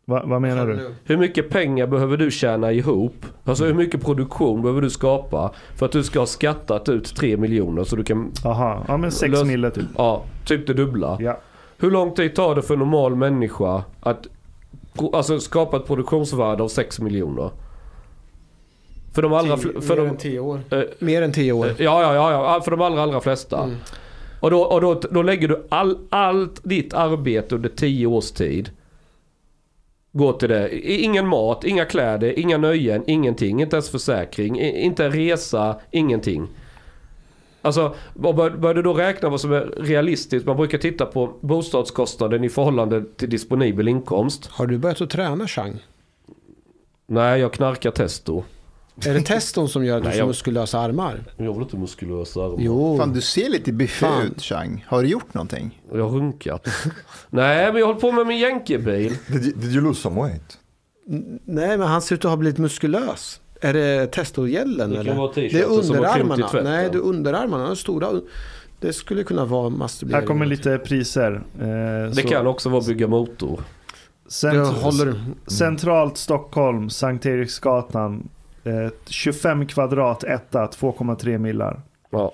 [0.05, 0.95] Va, vad menar du?
[1.03, 3.25] Hur mycket pengar behöver du tjäna ihop?
[3.43, 7.37] Alltså hur mycket produktion behöver du skapa för att du ska ha skattat ut 3
[7.37, 9.85] miljoner så du kan, Aha, ja men sex Lös- mille typ.
[9.97, 11.17] ja, typ det dubbla.
[11.21, 11.39] Ja.
[11.77, 14.27] Hur lång tid tar det för en normal människa att
[15.13, 17.49] alltså, skapa ett produktionsvärde av 6 miljoner?
[19.13, 19.57] För de allra...
[19.57, 20.59] Tio- För mer de, än tio år.
[20.71, 21.67] eh, Mer än tio år.
[21.67, 23.63] Ja, ja, ja, ja, för de allra, allra flesta.
[23.63, 23.75] Mm.
[24.39, 28.69] Och, då, och då, då lägger du all, allt ditt arbete under tio års tid.
[30.11, 30.79] Går till det.
[30.91, 33.61] Ingen mat, inga kläder, inga nöjen, ingenting.
[33.61, 36.47] Inte ens försäkring, inte en resa, ingenting.
[37.61, 40.45] Alltså, bör, bör du då räkna vad som är realistiskt?
[40.47, 44.45] Man brukar titta på bostadskostnaden i förhållande till disponibel inkomst.
[44.45, 45.79] Har du börjat att träna Chang?
[47.07, 48.43] Nej, jag knarkar testo.
[49.07, 51.23] Är det teston som gör att du får jag- muskulösa armar?
[51.37, 52.55] Jag vill inte muskulösa armar.
[52.59, 52.97] Jo.
[52.97, 54.85] Fan, du ser lite biffig ut, Chang.
[54.87, 55.81] Har du gjort någonting?
[55.93, 56.67] Jag har runkat.
[57.29, 59.13] Nej, men jag håller på med min jänkebil.
[59.27, 60.57] Did you, did you lose some weight?
[61.45, 63.41] Nej, men han ser ut att ha blivit muskulös.
[63.61, 65.15] Är det testojällen Det kan eller?
[65.15, 66.47] vara det är som underarmarna.
[66.47, 66.63] tvätten.
[66.71, 67.63] Nej, det är underarmarna.
[67.63, 68.07] De är stora.
[68.79, 70.19] Det skulle kunna vara masturbering.
[70.19, 71.31] Här kommer lite priser.
[71.59, 71.67] Eh,
[72.09, 73.59] Det så- kan också vara bygga motor.
[74.29, 75.23] Cent- håller...
[75.47, 78.29] Centralt Stockholm, Sankt Eriksgatan.
[78.63, 81.81] Eh, 25 kvadrat etta, 2,3 millar.
[82.09, 82.33] Ja.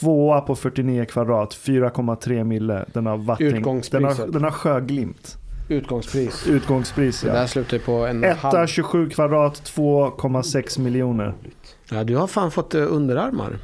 [0.00, 2.84] Tvåa på 49 kvadrat, 4,3 mille.
[2.92, 3.48] Den har vattning.
[3.48, 4.18] Den Utgångspriset.
[4.18, 5.36] har, den har sjöglimt.
[5.68, 6.46] Utgångspris.
[6.46, 7.34] Utgångspris Det ja.
[7.34, 8.66] där slutar på en Etta halv.
[8.66, 11.34] 27 kvadrat, 2,6 miljoner.
[11.90, 13.58] Ja, du har fan fått eh, underarmar.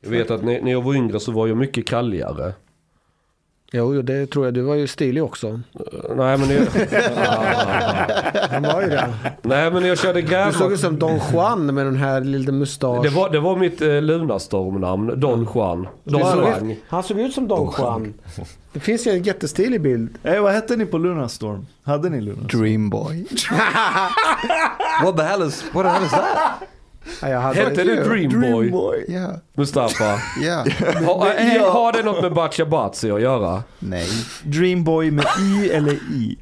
[0.00, 2.52] Jag vet att när, när jag var yngre så var jag mycket kalligare.
[3.72, 4.54] Jo, det tror jag.
[4.54, 5.60] Du var ju stilig också.
[6.16, 6.62] Nej men, jag,
[8.50, 9.14] Han var ju det.
[9.42, 13.02] nej, men jag körde Du såg ut som Don Juan med den här lilla mustasch.
[13.02, 15.20] Det var, det var mitt eh, Lunarstorm-namn.
[15.20, 15.88] Don Juan.
[16.04, 16.70] Don Han såg Juan.
[16.70, 18.14] ut- Han såg ut som Don Juan.
[18.72, 20.08] Det finns ju en jättestilig bild.
[20.22, 21.66] Eh, vad hette ni på Lunarstorm?
[21.82, 22.60] Hade ni Lunarstorm?
[22.60, 23.26] Dreamboy.
[25.04, 26.62] What the hell is, what the hell is that?
[27.22, 29.04] Ja, jag hade Hette du Dreamboy?
[29.08, 29.40] Ja.
[29.54, 30.04] Mustafa?
[30.42, 30.64] Ja.
[31.06, 33.62] Ha, eh, har det något med Bacha Batsi att göra?
[33.78, 34.06] Nej.
[34.44, 36.38] Dreamboy med I eller I?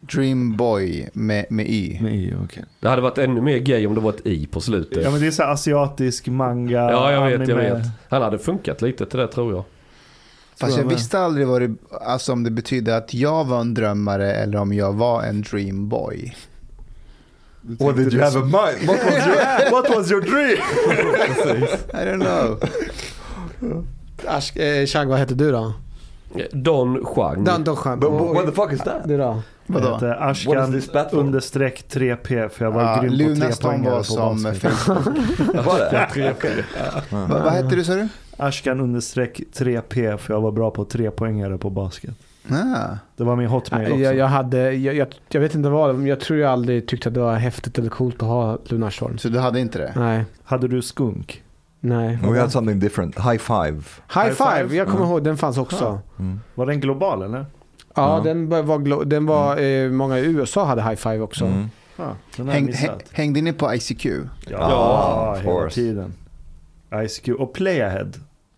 [0.00, 1.98] Dreamboy med, med Y.
[2.00, 2.64] Med I, okej.
[2.80, 5.04] Det hade varit ännu mer gay om det var ett i på slutet.
[5.04, 7.74] Ja men det är så asiatisk manga, Ja, jag vet, jag anime.
[7.74, 7.86] vet.
[8.08, 9.64] Han hade funkat lite till det tror jag.
[10.60, 13.74] Fast jag jag visste aldrig vad det, alltså om det betydde att jag var en
[13.74, 16.34] drömmare eller om jag var en dreamboy.
[17.78, 18.78] What did you have in mind?
[18.88, 20.58] What was your, what was your dream?
[21.94, 22.58] I don't know.
[24.26, 25.72] Ask, eh, Chang, vad hette du då?
[26.52, 27.44] Don Juan.
[27.44, 28.00] Don, Don Juan.
[28.00, 29.08] But, but what the fuck is that?
[29.08, 29.42] Du då?
[29.66, 29.94] Vadå?
[29.94, 30.74] heter Ashkan
[31.12, 34.52] understreck 3P för jag var Ja, grym på trepoängare var på som är
[36.42, 36.64] det?
[37.10, 38.08] Va, vad hette du sa du?
[38.36, 42.14] Ashkan understreck 3P för jag var bra på trepoängare på basket.
[42.50, 42.96] Ah.
[43.16, 43.96] Det var min hotmail också.
[44.02, 47.08] Jag, jag, hade, jag, jag, jag vet inte vad, men jag tror jag aldrig tyckte
[47.08, 49.18] att det var häftigt eller coolt att ha Lunarstorm.
[49.18, 49.92] Så du hade inte det?
[49.96, 51.42] Nej, Hade du skunk?
[51.80, 52.18] nej.
[52.22, 53.16] We had something different.
[53.16, 53.72] High five.
[54.14, 54.76] High, High five, five.
[54.76, 55.10] jag kommer Mm.
[55.10, 55.98] ihåg, den fanns också.
[56.18, 56.40] Mm.
[56.54, 57.38] Var den global eller?
[57.94, 58.22] Ja, Ja.
[58.24, 61.44] den var, den var eh, många i USA hade high five också.
[61.44, 61.66] Mm.
[61.96, 62.74] Ja, har jag Häng,
[63.12, 64.04] hängde ni på ICQ?
[64.06, 65.74] Ja, Ja, of hela course.
[65.74, 66.12] tiden.
[67.04, 68.08] ICQ och Playahead.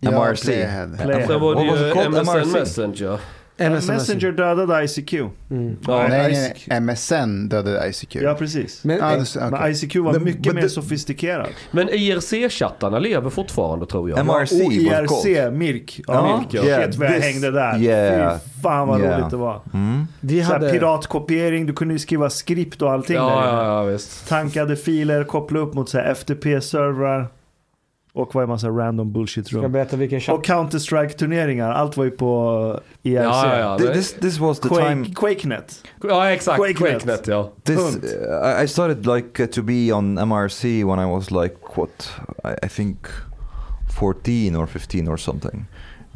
[0.01, 0.43] MRC.
[0.45, 0.87] Playhead.
[0.97, 1.27] Playahead.
[1.27, 2.09] Sen var det ju?
[2.09, 2.51] MSN?
[2.51, 3.19] Messenger.
[3.57, 5.13] MSN Messenger dödade ICQ.
[5.51, 5.77] Mm.
[5.87, 6.07] Ja.
[6.09, 6.67] Nej, ICQ.
[6.67, 8.15] nej, MSN dödade ICQ.
[8.15, 8.83] Ja, precis.
[8.83, 9.51] Men, Ja, det- okej.
[9.51, 11.47] Men ICQ var mycket men mer sofistikerad.
[11.71, 14.19] Men IRC-chattarna lever fortfarande tror jag.
[14.19, 14.71] MRC och
[15.09, 15.51] was IRC.
[15.51, 16.01] Mirk.
[16.07, 16.63] Ja, Ja, Mirk, ja.
[16.69, 17.77] yeah, Shit vad jag this- hängde där.
[17.79, 18.37] yeah.
[18.39, 19.19] Fy fan vad Yeah.
[19.19, 19.61] roligt det var.
[19.73, 20.07] Mm.
[20.19, 20.71] vi Så här, hade...
[20.71, 23.57] piratkopiering, du kunde ju skriva skript och allting där Ja, inne.
[23.63, 24.27] ja, ja, visst.
[24.29, 27.27] Tankade filer, koppla upp mot FTP-servrar.
[28.15, 29.71] Och var en massa random bullshit Ska rum.
[29.71, 30.35] berätta vilken chatt?
[30.37, 33.13] Och Counter-Strike-turneringar, allt var ju på IRC.
[33.23, 33.77] Ja, ja, ja.
[33.77, 35.05] Th- This, this was the time.
[35.05, 35.83] Quake, Quakenet.
[36.03, 36.57] Ja, exakt.
[36.57, 36.77] Quakenet.
[37.03, 37.51] Quakenet, ja.
[37.63, 38.03] This uh,
[38.59, 42.11] I- I started like uh, to be on MRC when I was like what
[42.43, 42.97] I, I think
[43.99, 45.65] 14 or 15 or something.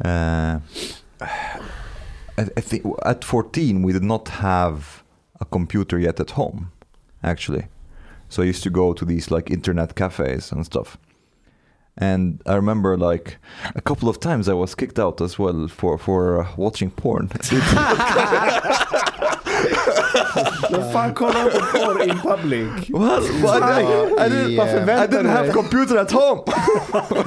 [0.04, 0.56] Uh,
[2.38, 5.02] I, I think at 14 we did not have
[5.40, 6.66] a computer yet at home,
[7.22, 7.66] actually.
[8.28, 10.96] So I used to go to these like internet cafes and stuff.
[12.00, 13.36] And I remember like
[13.74, 17.30] a couple of times I was kicked out as well for for uh, watching porn.
[20.70, 22.70] Men fan kolla på porr in public.
[22.90, 23.22] What?
[23.22, 23.58] Why?
[23.60, 26.42] I, I didn't, i, eh, I didn't have computer at home.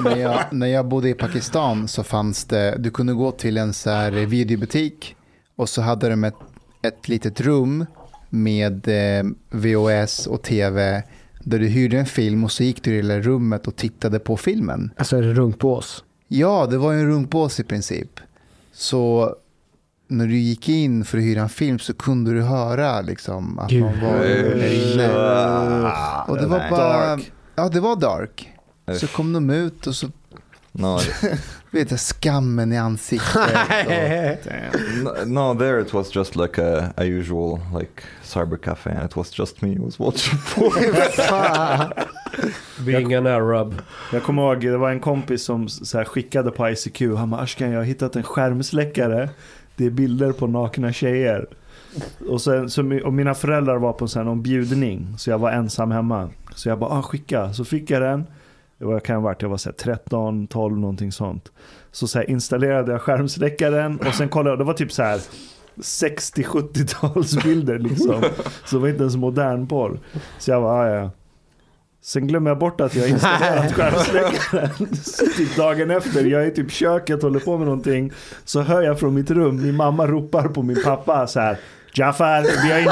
[0.00, 3.74] när, jag, när jag bodde i Pakistan så fanns det, du kunde gå till en
[3.74, 5.16] så här videobutik
[5.56, 6.34] och så hade de ett,
[6.82, 7.86] ett litet rum
[8.28, 11.02] med eh, VHS och tv
[11.44, 14.18] där du hyrde en film och så gick du i det där rummet och tittade
[14.18, 14.90] på filmen.
[14.96, 16.04] Alltså är det runkbås?
[16.28, 18.20] Ja, det var ju en runkbås i princip.
[18.72, 19.34] Så
[20.08, 23.70] när du gick in för att hyra en film så kunde du höra liksom att
[23.70, 23.80] Gud.
[23.80, 25.08] någon var där inne.
[26.28, 27.18] Och det var bara...
[27.54, 28.50] Ja, det var dark.
[29.00, 30.08] Så kom de ut och så
[30.76, 30.98] No,
[31.70, 33.36] Vet du, skammen i ansiktet.
[33.86, 39.04] och- no, no, there it was just like a, a usual like cyber cafe, and
[39.10, 41.92] it was just me who was watching porn.
[42.86, 43.74] Being an Arab.
[44.12, 47.00] Jag kommer ihåg, det var en kompis som så här skickade på ICQ.
[47.16, 49.28] Han bara, Ashkan jag har hittat en skärmsläckare.
[49.76, 51.46] Det är bilder på nakna tjejer.
[52.28, 55.14] Och, sen, så, och mina föräldrar var på en sån här någon bjudning.
[55.18, 56.30] Så jag var ensam hemma.
[56.54, 57.52] Så jag bara, ah, skicka.
[57.52, 58.26] Så fick jag den.
[58.78, 61.52] Var, kan ha varit, jag var så här 13, 12 någonting sånt.
[61.92, 65.20] Så, så installerade jag skärmsläckaren och sen kollade jag, det var typ så här
[65.76, 68.22] 60-70-talsbilder liksom.
[68.64, 70.00] Så det var inte ens modern porr.
[70.38, 71.10] Så jag bara, ah, ja.
[72.02, 74.70] Sen glömmer jag bort att jag installerat skärmsläckaren.
[75.36, 78.12] Typ dagen efter, jag är typ köket håller på med någonting.
[78.44, 81.58] Så hör jag från mitt rum, min mamma ropar på min pappa så här.
[81.94, 82.90] Jafar, vi har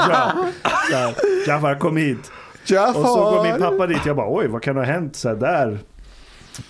[0.92, 1.14] här,
[1.46, 2.30] Jafar kom hit.
[2.70, 5.36] Och så går min pappa dit, jag bara oj vad kan ha hänt så här
[5.36, 5.78] där.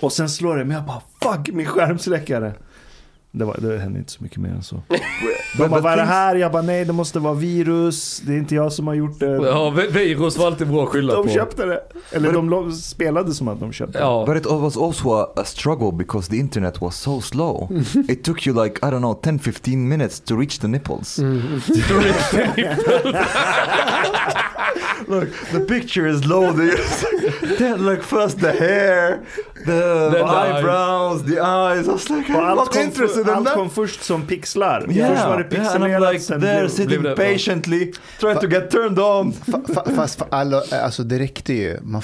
[0.00, 1.02] Och sen slår det mig, jag bara
[1.36, 2.52] fuck min skärmsläckare.
[3.34, 4.82] Det, var, det hände inte så mycket mer än så.
[5.58, 6.36] De bara vad är det här?
[6.36, 8.20] Jag bara nej det måste vara virus.
[8.26, 9.26] Det är inte jag som har gjort det.
[9.30, 11.32] Ja, vi- virus var alltid bra att skylla De på.
[11.32, 11.80] köpte det.
[12.10, 14.04] Eller de lo- spelade som att de köpte det.
[14.04, 14.24] Ja.
[14.26, 17.82] But it was also a, a struggle because the internet was so slow.
[18.08, 21.18] it took you like, I don't know, 10 15 minutes to reach the nipples.
[25.08, 26.76] Look, the picture is loading.
[27.58, 29.20] then, like, first the hair,
[29.66, 31.88] the, The eyebrows, the eyes.
[31.88, 33.54] I was like, I'm allt, not interested in allt that.
[33.54, 34.86] kom först som pixlar.
[34.90, 38.46] Yeah, Först var det yeah, and I'm pixelerat, like sen blev sitting patiently, trying to
[38.46, 39.32] get turned on.
[39.32, 41.78] Fa- fa- Fast alla, alltså det räckte ju.
[41.82, 42.02] Man,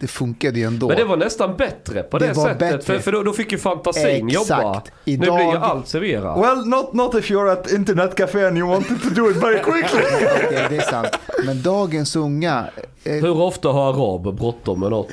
[0.00, 0.88] det funkade ju ändå.
[0.88, 2.58] Men det var nästan bättre på det, Det var sättet.
[2.58, 2.80] bättre.
[2.82, 4.50] För, för då, då fick ju fantasin Exakt.
[4.50, 4.82] jobba.
[5.04, 6.38] Nu Idag- blir ju allt serverat.
[6.38, 9.58] Well, not not if you're at internet cafe and you wanted to do it very
[9.62, 10.00] quickly.
[10.50, 11.08] det, det är sant.
[11.46, 12.64] Men dagens unga,
[13.04, 15.08] eh, Hur ofta har araber bråttom med något?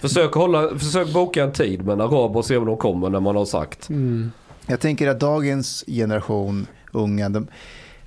[0.00, 3.20] försök, hålla, försök boka en tid med en arab och se om de kommer när
[3.20, 3.88] man har sagt.
[4.66, 7.46] jag tänker att dagens generation unga, de,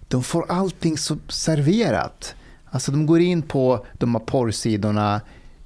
[0.08, 2.36] de får allting så serverat.
[2.72, 5.22] Alltså de går in på de här porrsidorna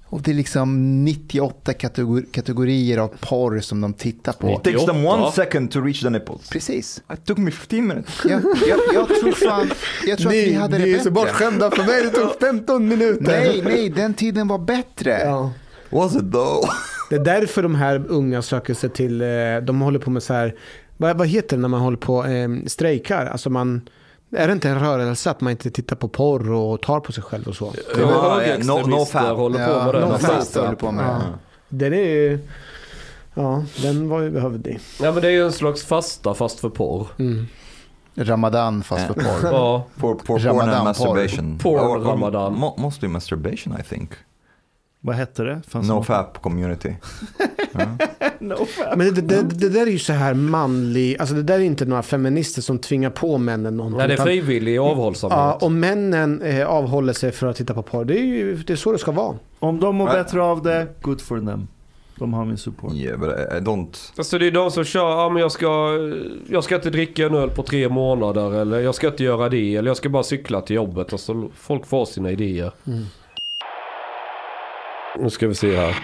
[0.06, 4.48] och det är liksom 98 kategor- kategorier av porr som de tittar på.
[4.52, 5.14] It takes them 98.
[5.24, 6.50] one second to reach the nipples.
[6.50, 7.02] Precis.
[7.14, 8.22] It took me 15 minutes.
[8.26, 9.72] Jag, jag, jag tror fan,
[10.06, 11.12] jag tror att vi hade det bättre.
[11.12, 12.04] bortskämda för mig.
[12.04, 13.24] Det tog 15 minuter.
[13.24, 15.20] Nej, nej, den tiden var bättre.
[15.26, 15.52] Ja.
[15.90, 16.70] Was it though?
[17.10, 19.28] Det är därför de här unga söker sig till, eh,
[19.64, 20.56] de håller på med så här,
[20.98, 23.26] vad, vad heter det när man håller på eh, strejkar?
[23.26, 23.82] Alltså man,
[24.36, 27.24] är det inte en rörelse att man inte tittar på porr och tar på sig
[27.24, 27.74] själv och så?
[27.76, 29.38] Ja, ja, högerextremister no- no fap.
[29.38, 30.08] håller på med det.
[30.10, 30.56] no fast.
[30.56, 31.10] håller på med Ja.
[31.70, 31.78] det.
[31.86, 32.40] Den är ju,
[33.34, 34.80] ja, den var ju behövlig.
[35.02, 37.08] Ja men det är ju en slags fasta fast för porr.
[37.20, 37.46] Mm.
[38.16, 39.50] Ramadan fast för porr.
[39.52, 39.84] Ja.
[39.98, 40.84] For, for porn Ramadan porn.
[40.86, 41.60] masturbation.
[41.64, 42.56] Or Ramadan.
[42.56, 44.10] mo- mostly masturbation I think.
[45.06, 45.62] Vad hette det?
[45.68, 46.96] Fanns No det fap community.
[48.40, 48.96] No fap.
[48.98, 51.86] Men det, det, det där är ju så här manlig, alltså det där är inte
[51.86, 53.98] några feminister som tvingar på männen någonting.
[53.98, 55.38] Nej det är frivillig avhållsamhet.
[55.38, 58.06] Ja, och männen eh, avhåller sig för att titta på porr.
[58.06, 59.36] Det är ju det är så det ska vara.
[59.60, 60.14] Om de mår Ja.
[60.14, 61.68] bättre av det, good for them.
[62.16, 62.94] De har min support.
[62.94, 64.12] Yeah, but I, don't.
[64.18, 65.90] Alltså det är de som kör, ja men jag ska,
[66.50, 69.76] jag ska inte dricka en öl på tre månader eller jag ska inte göra det
[69.76, 71.14] eller jag ska bara cykla till jobbet.
[71.14, 72.72] Alltså folk får sina idéer.
[75.20, 75.96] Nu ska vi se här.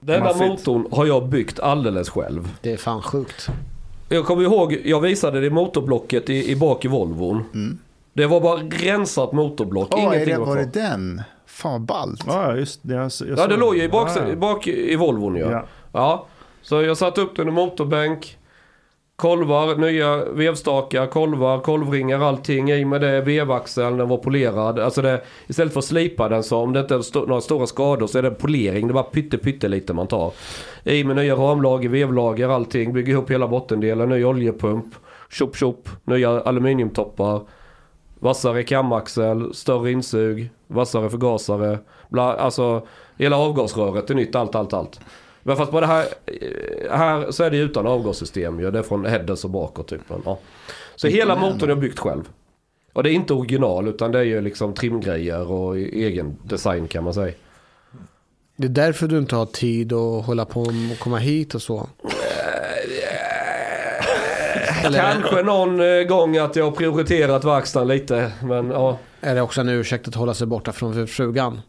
[0.00, 0.40] Denna Maffigt.
[0.48, 2.48] motorn har jag byggt alldeles själv.
[2.60, 3.48] Det är fan sjukt.
[4.08, 7.78] Jag kommer ihåg, jag visade det motorblocket i, i bak i Volvon.
[8.12, 10.64] Det var bara rensat motorblock, är ingenting det, var var kvar.
[10.64, 11.22] det den?
[11.46, 12.24] Fan vad ballt.
[12.26, 12.94] Ja, just det.
[12.94, 14.36] Jag, jag Ja, det låg ju i bak, Ja, ja.
[14.36, 15.50] bak i Volvon ja.
[15.50, 15.64] Ja.
[15.92, 16.26] ja.
[16.64, 18.38] Så jag satte upp den i motorbänk.
[19.16, 23.20] Kolvar, nya vevstakar, kolvar, kolvringar, allting i med det.
[23.20, 24.78] Vevaxeln, den var polerad.
[24.78, 27.66] Alltså det, istället för att slipa den så om det inte är st- några stora
[27.66, 28.86] skador så är det polering.
[28.86, 30.32] Det är bara pytte pytte lite man tar.
[30.84, 32.92] I med nya ramlager, vevlager, allting.
[32.92, 34.94] Bygger ihop hela bottendelen, ny oljepump.
[35.30, 37.40] Tjopp tjopp, nya aluminiumtoppar.
[38.18, 41.78] Vassare kamaxel, större insug, vassare förgasare.
[42.08, 42.86] Bla, alltså
[43.18, 45.00] hela avgasröret är nytt, allt, allt, allt.
[45.46, 48.70] Men fast på det här, eh, här så är det utan avgassystem ju.
[48.70, 50.00] Det är från headers och bakåt typ.
[50.08, 50.38] Men, ja.
[50.96, 52.28] Så hela motorn är jag byggt själv.
[52.92, 56.88] Och det är inte original utan det är ju liksom trimgrejer och e- egen design
[56.88, 57.34] kan man säga.
[58.56, 61.88] Det är därför du inte har tid att hålla på och komma hit och så.
[64.92, 68.32] Kanske någon eh, gång att jag prioriterat verkstaden lite.
[68.42, 68.98] Men ja.
[69.20, 71.60] Är det också en ursäkt att hålla sig borta från frugan?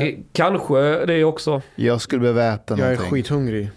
[0.00, 1.62] Eh, Kanske det också.
[1.76, 3.10] Jag skulle behöva äta Jag är någonting.
[3.10, 3.70] skithungrig.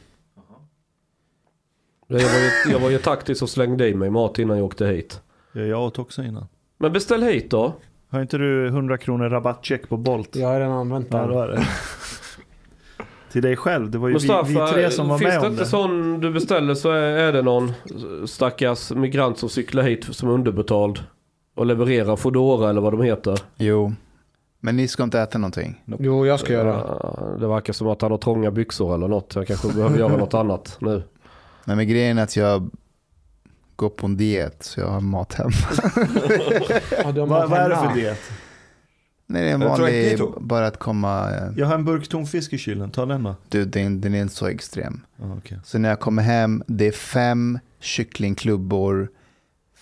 [2.08, 2.24] Jag var,
[2.66, 5.22] ju, jag var ju taktisk och slängde i mig mat innan jag åkte hit.
[5.54, 6.48] Ja, jag åt också innan.
[6.78, 7.74] Men beställ hit då.
[8.10, 10.36] Har inte du 100 kronor rabattcheck på Bolt?
[10.36, 11.28] Jag har redan använt Ja, den.
[11.28, 11.68] det var det.
[13.32, 13.92] Till dig själv.
[13.92, 15.70] Det var ju vi, Mustafa, vi tre som var finns med det om inte det.
[15.70, 17.72] sån du beställer så är, är det någon
[18.26, 21.00] stackars migrant som cyklar hit som är underbetald.
[21.56, 23.40] Och levererar Foodora eller vad de heter.
[23.58, 23.94] Jo.
[24.60, 25.84] Men ni ska inte äta någonting?
[26.00, 27.38] Jo, jag ska göra.
[27.38, 29.36] Det verkar som att han har trånga byxor eller något.
[29.36, 31.04] Jag kanske behöver göra något annat nu.
[31.66, 32.70] Nej men grejen är att jag
[33.76, 35.52] går på en diet så jag har mat hemma.
[36.92, 38.20] Ja, har Vad, mat vad är det för diet?
[39.28, 42.58] Nej det är en vanlig, bara att komma, eh, Jag har en burk tonfisk i
[42.58, 43.36] kylen, ta den då.
[43.50, 45.02] du den, den är inte så extrem.
[45.18, 45.60] Ja, okej.
[45.64, 49.10] Så när jag kommer hem, det är fem kycklingklubbor,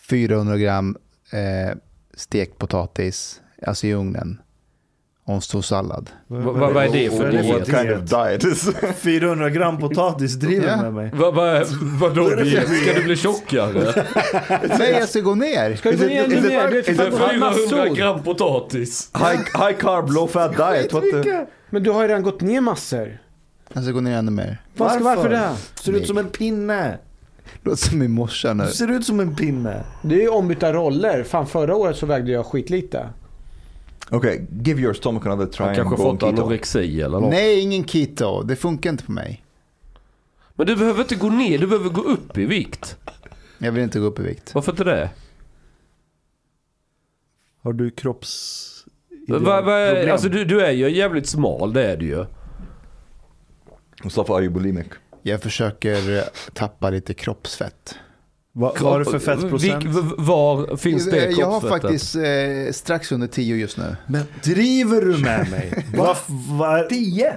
[0.10, 0.98] 400 gram
[1.32, 1.78] eh,
[2.14, 4.42] stekt potatis, alltså i ugnen.
[5.30, 6.10] En stor sallad.
[6.28, 7.66] Va- va- vad är det för diet?
[7.66, 10.82] Kind of diet is 400 gram potatis driver Ja.
[10.82, 11.12] med mig.
[11.14, 11.64] Vad va,
[12.00, 12.68] vadå diet?
[12.82, 14.06] Ska du bli tjockare?
[14.80, 15.76] Nej, jag ska gå ner.
[15.76, 16.42] Ska du gå ner ännu mer?
[16.72, 17.96] Du är Med för fan 400 massor.
[17.96, 19.12] gram potatis.
[19.16, 20.94] high, high carb, low fat diet.
[20.94, 21.46] What the?
[21.70, 23.18] Men du har ju redan gått ner massor.
[23.74, 24.58] Jag ska gå ner ännu mer.
[24.78, 25.50] Varför, varför det?
[25.84, 26.98] Ser ut som en pinne.
[27.64, 28.64] Låter som min morsa nu.
[28.66, 29.84] Du ser ut som en pinne.
[30.02, 31.24] Det är ju ombytta roller.
[31.24, 33.10] Fan förra året så vägde jag skitlite.
[34.12, 37.30] Okay, give your stomach another try Han kanske on fått anorexi eller något.
[37.30, 38.44] Nej, ingen keto.
[38.44, 39.44] Det funkar inte på mig.
[40.56, 42.98] Men du behöver inte gå ner, du behöver gå upp i vikt.
[43.58, 44.56] Jag vill inte gå upp i vikt.
[44.56, 45.10] Varför inte det?
[47.62, 48.74] Har du kropps...
[49.28, 52.26] Va, va, alltså du, du är ju jävligt smal, det är du ju.
[54.04, 54.88] Mustafa, are you bulimic?
[55.22, 57.96] Jag försöker tappa lite kroppsfett.
[58.58, 59.86] Va, vad har du för fettprocent?
[60.18, 61.82] Var finns det Eh, Jag har kroppsfettet?
[61.84, 62.22] faktiskt eh,
[62.72, 63.96] strax under 10 just nu.
[64.08, 65.86] Men driver du med mig?
[65.98, 66.16] Va,
[66.60, 67.34] va, 10?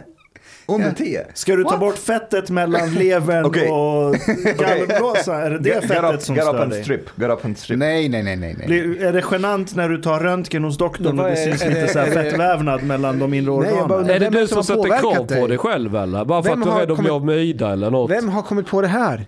[0.66, 1.24] Under 10?
[1.34, 3.68] ska du ta bort fettet mellan levern Okej.
[3.68, 4.14] och
[4.58, 5.34] gallerblåsan?
[5.40, 6.82] Är det det get fettet up, som get stör dig?
[6.84, 7.00] strip.
[7.20, 7.78] Get up and strip.
[7.78, 8.54] Nej, nej, nej, nej.
[8.58, 8.66] nej.
[8.66, 11.98] Blir, är det genant när du tar röntgen hos doktorn och det syns lite så
[11.98, 13.88] här fettvävnad mellan de inre organen?
[13.88, 15.58] bara- Är det du som sätter krav på dig?
[15.58, 16.24] själv eller?
[16.24, 18.10] Bara för Vem att du är har rädd om kommit- jag möjda eller något?
[18.10, 19.26] Vem har kommit på det här?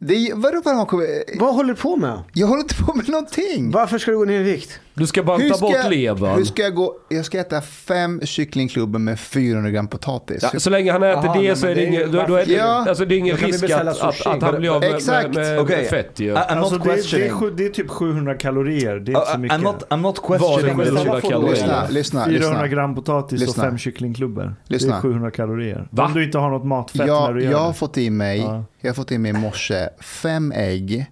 [0.00, 1.02] Det vadå, vadå,
[1.38, 2.22] Vad håller du på med?
[2.32, 3.70] jag håller inte på med någonting.
[3.70, 4.80] Varför ska du gå ner i vikt?
[4.98, 6.34] Du ska Hur banta ska, bort jag, levern.
[6.36, 6.94] hur ska jag gå?
[7.08, 10.44] Jag ska äta fem kycklingklubbor med 400 gram potatis.
[10.52, 12.34] Ja, så länge han äter Jaha, det nej, så är det, det ingen, då, då
[12.34, 12.84] är det, Ja.
[12.88, 15.34] alltså, det är ingen risk att, att, att han blir av med, Exakt.
[15.34, 15.84] med, med Okej.
[15.84, 16.34] fett ju.
[16.34, 16.96] I'm Alltså not det, det, är,
[17.28, 17.56] questioning.
[17.56, 19.58] det är typ 700 kalorier, det är inte så Uh, mycket.
[19.58, 21.50] I'm not, I'm not questioning det the- 700 kalorier?
[21.52, 22.68] lyssna, lyssna, 400 lyssna.
[22.68, 23.62] gram potatis Lyssna.
[23.62, 24.42] och fem kycklingklubbor.
[24.68, 24.96] Det Lyssna.
[24.96, 25.88] är 700 kalorier.
[25.90, 26.04] Va?
[26.04, 27.74] Om du inte har något matfett när Jag, du gör jag har det.
[27.74, 28.64] fått i mig, Ja.
[28.80, 31.06] jag har fått i mig i morse fem ägg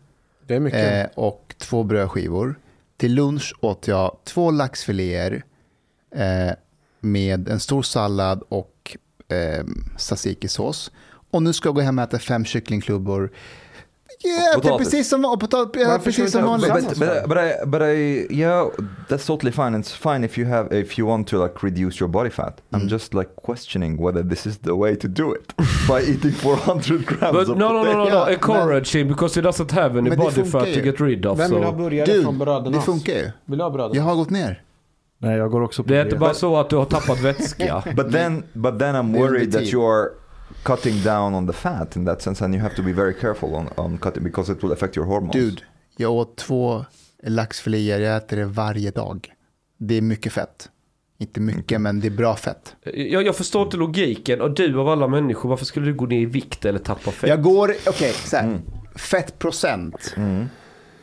[0.47, 1.05] Det är mycket.
[1.17, 2.55] eh, och två brödskivor.
[2.97, 5.45] Till lunch åt jag två laxfiléer
[6.15, 6.53] eh,
[7.01, 8.97] med en stor sallad och
[9.29, 9.65] eh,
[9.97, 10.91] tzatziki-sås.
[11.31, 13.33] Och nu ska jag gå hem och äta fem kycklingklubbor.
[14.31, 14.91] Äter potatis.
[14.91, 16.73] precis som, och potat, ja, precis som vanligt.
[16.73, 18.67] But, but, but I, but I, yeah,
[19.09, 19.75] that's totally fine.
[19.79, 22.61] It's fine if you have, if you want to like reduce your body fat.
[22.73, 25.53] I'm just like questioning whether this is the way to do it
[25.89, 29.41] by eating 400 grams But of no, no, no, no, no, Ja, encourage him because
[29.41, 31.39] he doesn't have any Men det body fat to get rid of.
[31.39, 31.77] Vem vill ha So.
[31.79, 32.77] burgare Du, från bröderna?
[32.77, 33.31] det funkar ju.
[33.45, 33.97] Vill du ha bröderna?
[33.97, 34.63] Jag har gått ner.
[35.19, 36.01] Nej, jag går också på Det det.
[36.01, 37.83] är inte bara så att du har tappat vätska.
[37.97, 40.09] But then, but then I'm Det worried that you are
[40.63, 43.55] cutting down on the fat in that sense, and you have to be very careful
[43.55, 45.33] on, on cutting because it will affect your hormones.
[45.33, 45.63] Dude,
[45.97, 46.85] jag åt två
[47.23, 49.33] laxfiléer, jag äter det varje dag.
[49.79, 50.69] Det är mycket fett.
[51.19, 52.77] Inte mycket, men det är bra fett.
[52.95, 54.41] Jag, jag förstår inte logiken.
[54.41, 57.31] Och du av alla människor, varför skulle du gå ner i vikt eller tappa fett?
[57.31, 58.61] Jag går, okej, så här.
[58.95, 60.15] Fettprocent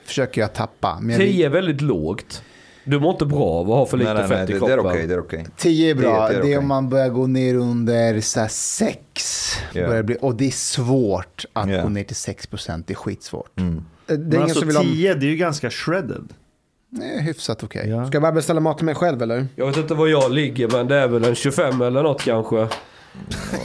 [0.05, 0.99] försöker jag tappa.
[1.01, 2.43] Men jag vill- 10 är väldigt lågt.
[2.85, 4.65] Du mår inte bra av att ha för lite nej, nej, fett nej, i det,
[4.65, 4.91] det är kroppen.
[4.91, 5.45] okej, det är okej.
[5.57, 6.27] 10 är bra.
[6.27, 9.55] Det- Det, det är är om man börjar gå ner under så här 6.
[9.73, 9.87] Ja.
[9.87, 11.83] Börjar bli, och det är svårt att Ja.
[11.83, 12.87] gå ner till 6 procent.
[12.87, 13.51] Det är skitsvårt.
[13.55, 14.83] Det är Men ingen alltså som vill ha...
[14.83, 16.33] 10, det är ju ganska shredded.
[16.89, 17.89] Det är hyfsat okej.
[17.89, 18.05] Ja.
[18.07, 19.47] Ska jag bara beställa mat till mig själv eller?
[19.55, 22.67] Jag vet inte var jag ligger men det är väl en 25 eller något kanske.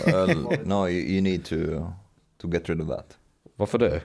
[0.07, 1.55] Well, no, you, you need to
[2.43, 3.07] to get rid of that
[3.57, 4.01] Varför det?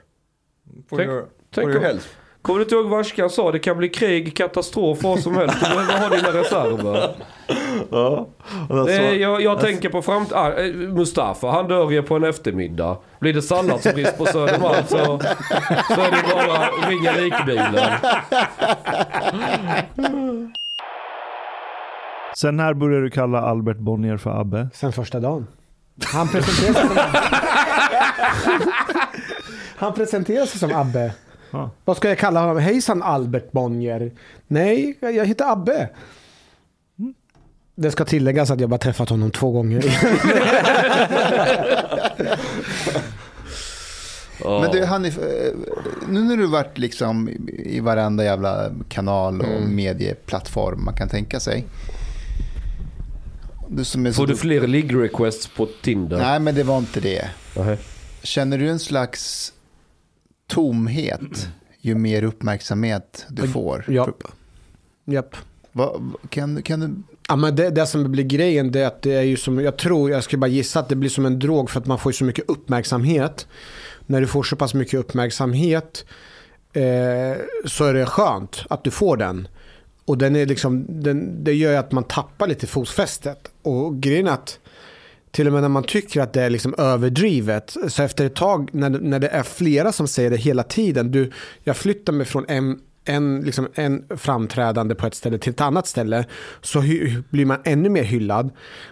[0.89, 2.05] for Tänk- your for your om- health.
[2.43, 3.51] Kommer du inte ihåg vad Ashkan sa?
[3.51, 5.55] Det kan bli krig, katastrof, vad som helst.
[5.59, 7.15] Du behöver ha dina reserver.
[7.91, 8.27] Ja,
[8.89, 10.33] Eh, jag jag tänker på framt...
[10.33, 12.97] Ah, eh, Mustafa, han dör ju på en eftermiddag.
[13.19, 14.95] Blir det salladsbrist på Södermalm så,
[15.87, 17.75] så är det bara ringa likbilen.
[22.37, 24.67] Sen när började du kalla Albert Bonnier för Abbe?
[24.73, 25.47] Sen första dagen.
[26.05, 26.97] Han presenterar sig som
[29.77, 31.13] Han presenterar sig som Abbe.
[31.53, 31.69] Ja.
[31.85, 32.57] Vad ska jag kalla honom?
[32.57, 34.11] Hejsan Albert Bonnier.
[34.47, 35.89] Nej, jag heter Abbe.
[37.75, 39.83] Det ska tilläggas att jag bara träffat honom två gånger.
[44.43, 44.61] Ja.
[44.61, 45.23] Men du Hanif, eh,
[46.09, 49.75] nu när du varit liksom i varenda jävla kanal och Mm.
[49.75, 51.65] medieplattform man kan tänka sig.
[53.69, 56.17] Du som är så Får du fler ligg-requests på Tinder?
[56.17, 57.27] Nej, men det var inte det.
[57.57, 57.77] Nej.
[58.23, 59.52] Känner du en slags
[60.53, 61.47] tomhet
[61.81, 63.85] ju mer uppmärksamhet du får?
[63.87, 64.09] Ja.
[65.05, 65.35] Japp.
[65.71, 66.95] Vad- kan, kan du...
[67.27, 69.77] Ja, men det, det som blir grejen det är att det är ju som, jag
[69.77, 72.11] tror, jag ska bara gissa att det blir som en drog för att man får
[72.11, 73.47] så mycket uppmärksamhet.
[74.05, 76.05] När du får så pass mycket uppmärksamhet
[76.73, 79.47] eh, så är det skönt att du får den.
[80.05, 83.51] Och den är liksom, den, det gör ju att man tappar lite fotfästet.
[83.61, 84.59] Och grejen är att
[85.33, 88.69] till och med när man tycker att det är liksom överdrivet, så efter ett tag
[88.73, 91.31] när, när det är flera som säger det hela tiden, du,
[91.63, 95.87] jag flyttar mig från en, en, liksom en framträdande på ett ställe till ett annat
[95.87, 96.25] ställe,
[96.61, 98.49] så hy, blir man ännu mer hyllad.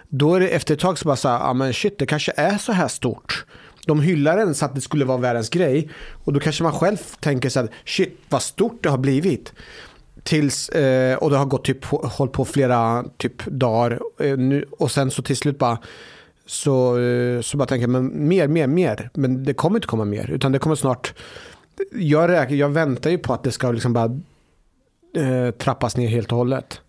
[0.10, 2.34] Då är det efter ett tag så bara så här, ja men shit, det kanske
[2.36, 3.46] är så här stort.
[3.86, 5.89] De hyllar en så att det skulle vara världens grej.
[6.24, 9.54] Och då kanske man själv tänker så här, shit vad stort det har blivit.
[10.24, 14.00] Tills, eh, och det har gått typ, hållit på flera typ dagar.
[14.20, 15.78] Eh, nu, och sen så till slut bara,
[16.52, 19.10] så, eh, så bara tänker jag, men mer, mer, mer.
[19.14, 21.14] Men det kommer inte komma mer, utan det kommer snart.
[21.91, 24.06] Jag, räk, jag väntar ju på att det ska liksom bara
[25.18, 26.82] eh, trappas ner helt och hållet.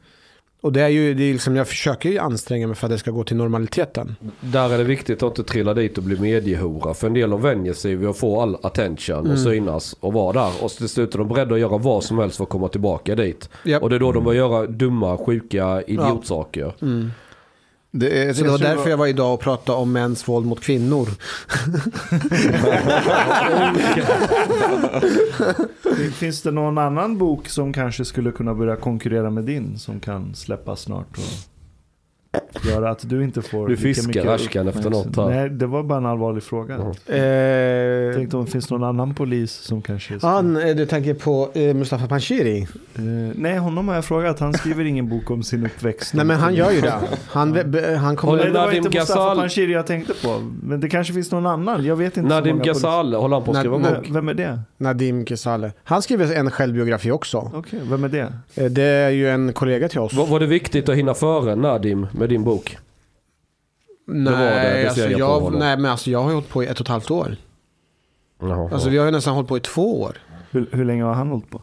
[0.60, 2.98] Och det är ju, det är liksom, jag försöker ju anstränga mig för att det
[2.98, 4.16] ska gå till normaliteten.
[4.40, 6.94] Där är det viktigt att inte trilla dit och bli mediehora.
[6.94, 9.32] För en del de vänjer sig vid att få all attention Mm.
[9.32, 10.64] och synas och vara där.
[10.64, 13.14] Och till slut är de beredda att göra vad som helst för att komma tillbaka
[13.14, 13.48] dit.
[13.64, 13.82] Japp.
[13.82, 16.74] Och det är då de börjar göra dumma, sjuka idiotsaker.
[17.95, 20.61] Det, är- Så det var därför jag var idag och pratade om mäns våld mot
[20.61, 21.09] kvinnor.
[25.97, 30.01] Fin- Finns det någon annan bok som kanske skulle kunna börja konkurrera med din som
[30.01, 31.24] kan släppas snart och
[32.68, 35.28] göra att du inte får Du fiskar Ashkan efter något här.
[35.28, 36.74] Nej, det var bara en allvarlig fråga.
[36.74, 40.18] Eh, tänkte om det finns någon annan polis som kanske...
[40.18, 42.61] ska- han, eh, du tänker på eh, Mustafa Panshiri?
[42.95, 43.03] Eh,
[43.35, 44.41] nej, honom har jag frågat.
[44.41, 46.14] Han skriver ingen bok om sin uppväxt.
[46.14, 46.95] Nej men han gör ju det.
[47.28, 47.57] Han,
[47.99, 48.37] han kommer...
[48.37, 50.51] Nej, det var inte Mustafa Ghazal- Panshiri jag tänkte på.
[50.62, 51.85] Men det kanske finns någon annan.
[51.85, 54.09] Jag vet inte så Nadim Ghazal håller han på att skriva Nej, bok.
[54.11, 54.61] Vem är det?
[54.78, 55.72] Nadim Kesale.
[55.85, 57.51] Han skriver en självbiografi också.
[57.55, 58.33] Okej, vem är det?
[58.55, 60.14] Eh, Det är ju en kollega till oss.
[60.14, 62.78] Var, var det viktigt att hinna före Nadim med din bok?
[64.06, 66.86] Nej, det, det alltså jag nej, men alltså jag har hållit på i ett och
[66.86, 67.36] ett halvt år.
[68.40, 68.70] Jaha.
[68.72, 70.16] Alltså vi har ju nästan hållit på i två år.
[70.50, 71.62] Hur, hur länge har han hållit på?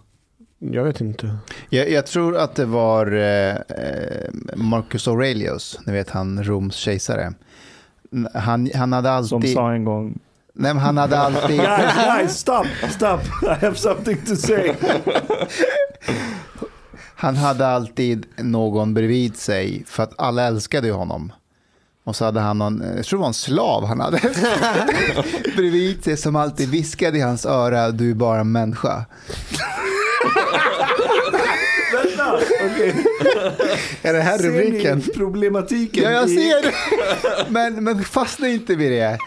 [0.59, 1.37] Jag vet inte.
[1.69, 7.33] Jag, jag tror att det var eh, eh, Marcus Aurelius, ni vet han Roms kejsare.
[8.33, 9.53] Han, han hade Som alltid...
[9.53, 10.19] sa en gång.
[10.53, 11.57] Nej, men han hade alltid...
[11.57, 13.19] Guys, guys, stop, stop.
[13.43, 14.75] I have something to say.
[17.21, 21.31] Han hade alltid någon bredvid sig för att alla älskade ju honom.
[22.03, 24.19] Och så hade han någon, jag tror det var en slav han hade
[25.55, 29.05] bredvid sig som alltid viskade i hans öra, du är bara en människa.
[31.93, 32.33] Vänta,
[32.65, 33.05] okej.
[34.01, 34.97] Är det här Ser rubriken?
[35.07, 36.03] ni problematiken?
[36.03, 36.73] Ja, jag ser det.
[37.49, 39.17] Men, men fastna inte vid det.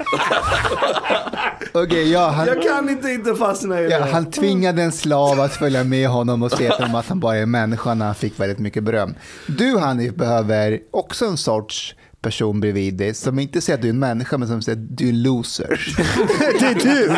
[1.72, 3.88] Okej, ja, han, Jag kan inte inte fastna i det.
[3.90, 7.20] ja, han tvingade en slav att följa med honom och se till honom att han
[7.20, 9.14] bara är människa när han fick väldigt mycket beröm.
[9.46, 13.92] Du Hanif behöver också en sorts person bredvid dig som inte säger att du är
[13.92, 15.94] en människa men som säger att du är en loser.
[16.60, 17.10] Det är du!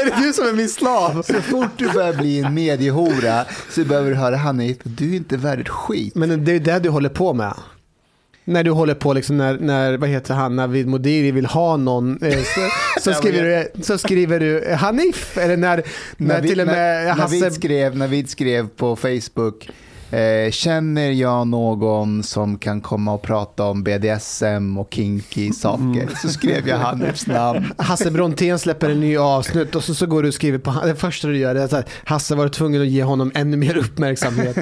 [0.00, 1.22] Är det du som är min slav?
[1.22, 5.36] Så fort du börjar bli en mediehora så behöver du höra Hanif, du är inte
[5.36, 6.14] värd ett skit.
[6.14, 7.54] Men det är det du håller på med.
[8.46, 12.22] När du håller på liksom när, när vad heter han, Navid Modiri vill ha någon
[12.22, 12.68] eh, så,
[13.00, 15.38] så, skriver, du, så skriver du eh, Hanif.
[15.38, 15.82] Eller när,
[16.16, 17.34] när vi- till och med Hasse...
[17.34, 19.70] Navid skrev, Navid skrev på Facebook,
[20.10, 25.82] eh, känner jag någon som kan komma och prata om BDSM och kinky saker?
[25.82, 26.08] Mm.
[26.22, 27.72] Så skrev jag Hanifs namn.
[27.78, 30.96] Hasse Brontén släpper en ny avsnitt och så, så går du och skriver på det
[30.96, 34.56] första du gör är att Hasse var tvungen att ge honom ännu mer uppmärksamhet.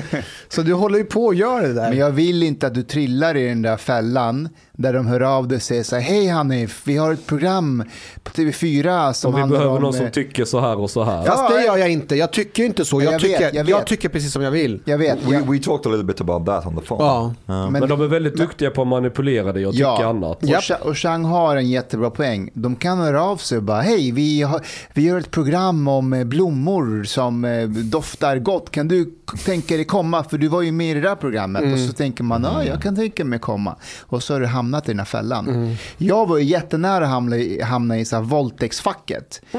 [0.49, 1.88] Så du håller ju på och gör det där.
[1.88, 5.49] Men jag vill inte att du trillar i den där fällan där de hör av
[5.49, 7.85] dig och säger så här, hej Hanif, vi har ett program
[8.23, 9.83] på TV4 som Och vi behöver om...
[9.83, 11.16] någon som eh, tycker så här och så här.
[11.27, 12.16] Ja, Fast det gör jag inte.
[12.16, 13.03] Jag tycker inte så.
[13.03, 13.87] Jag, Jag vet, tycker, jag jag, vet.
[13.87, 14.81] tycker precis som jag vill.
[14.85, 17.05] jag vet, We, jag, we talked a little bit about that on the phone.
[17.05, 17.35] Ja.
[17.66, 20.07] Um, Men de är väldigt duktiga på att manipulera dig och tycka Ja.
[20.09, 20.43] annat.
[20.81, 22.51] Och, och Chang har en jättebra poäng.
[22.55, 24.61] De kan höra av sig och bara, hej, vi, har,
[24.93, 28.70] vi gör ett program om eh, blommor som eh, doftar gott.
[28.70, 29.14] Kan du
[29.45, 30.25] tänka dig komma?
[30.25, 31.73] För du var ju med i det där programmet.
[31.73, 33.77] Och så tänker man, ja, jag kan tänka mig komma.
[34.01, 35.77] Och så har du hamnat i den här fällan.
[35.99, 39.41] Jag var ju jättenära att hamna i, hamna i så här våldtäktsfacket.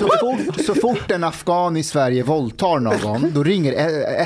[0.00, 3.72] Så fort, så fort en afghan i Sverige våldtar någon, då ringer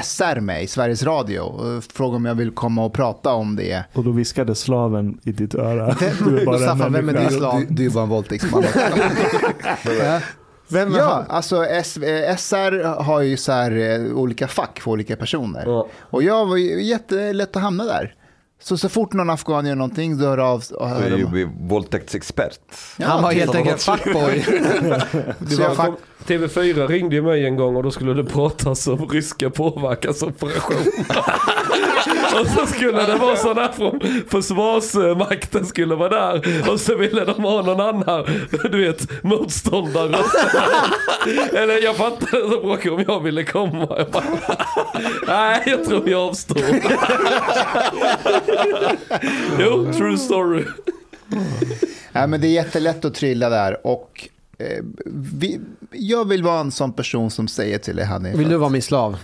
[0.02, 3.84] SR mig, Sveriges Radio, och frågar om jag vill komma och prata om det.
[3.92, 5.96] Och då viskade slaven i ditt öra.
[6.24, 7.60] Du är bara Staffan, vem är din slav?
[7.60, 8.64] Du, du är bara en våldtäktsman.
[10.72, 10.78] Ja.
[10.78, 11.24] Vem är Ja, han?
[11.36, 13.70] alltså S- eh, SR har ju så här
[14.10, 15.62] eh, olika fack för olika personer.
[15.66, 15.86] Ja.
[16.00, 18.14] Och jag var ju jättelätt att hamna där.
[18.62, 21.44] Så så fort någon afghan gör någonting, då hör av hör you de.
[21.44, 22.58] be våldtäktsexpert.
[22.96, 24.42] Ja, han var helt enkelt fuckboy.
[25.56, 25.90] Så jag fack,
[26.26, 30.76] TV4 ringde ju mig en gång och då skulle det pratas om ryska påverkansoperation.
[32.40, 36.70] och så skulle det vara här från försvarsmakten skulle vara där.
[36.70, 38.24] Och så ville de ha någon annan,
[38.70, 40.18] du vet, motståndare.
[41.52, 43.88] Eller jag fattade så frågade om jag ville komma.
[43.98, 44.24] Jag bara,
[45.26, 46.62] Nej, jag tror jag avstår.
[49.58, 50.64] jo, true story.
[52.12, 53.86] ja, men det är jättelätt att trilla där.
[53.86, 54.28] Och
[54.58, 54.84] eh,
[55.34, 55.60] vi,
[55.90, 58.34] jag vill vara en sån person som säger till dig, Hanif.
[58.34, 59.16] Vill du vara min slav?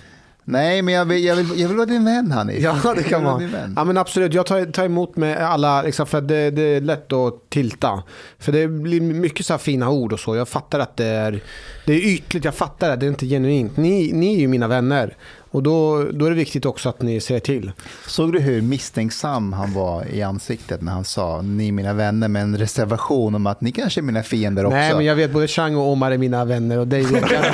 [0.51, 2.63] Nej, men jag vill, jag, vill, jag vill vara din vän, Hanif.
[2.63, 3.75] Ja, det kan vara vän.
[3.77, 4.35] Ja, men absolut.
[4.35, 8.03] Jag tar, tar emot med alla, liksom, för det, det är lätt att tilta.
[8.39, 10.37] För det blir mycket så här fina ord och så.
[10.37, 11.41] Jag fattar att det är,
[11.87, 13.77] det är ytligt, jag fattar att det är inte genuint.
[13.77, 15.17] Ni, ni är ju mina vänner.
[15.51, 17.73] Och då, då är det viktigt också att ni säger till.
[18.07, 22.29] Såg du hur misstänksam han var i ansiktet när han sa ni är mina vänner
[22.29, 24.77] med en reservation om att ni kanske är mina fiender också?
[24.77, 27.45] Nej, men jag vet både Chang och Omar är mina vänner och dig vet jag.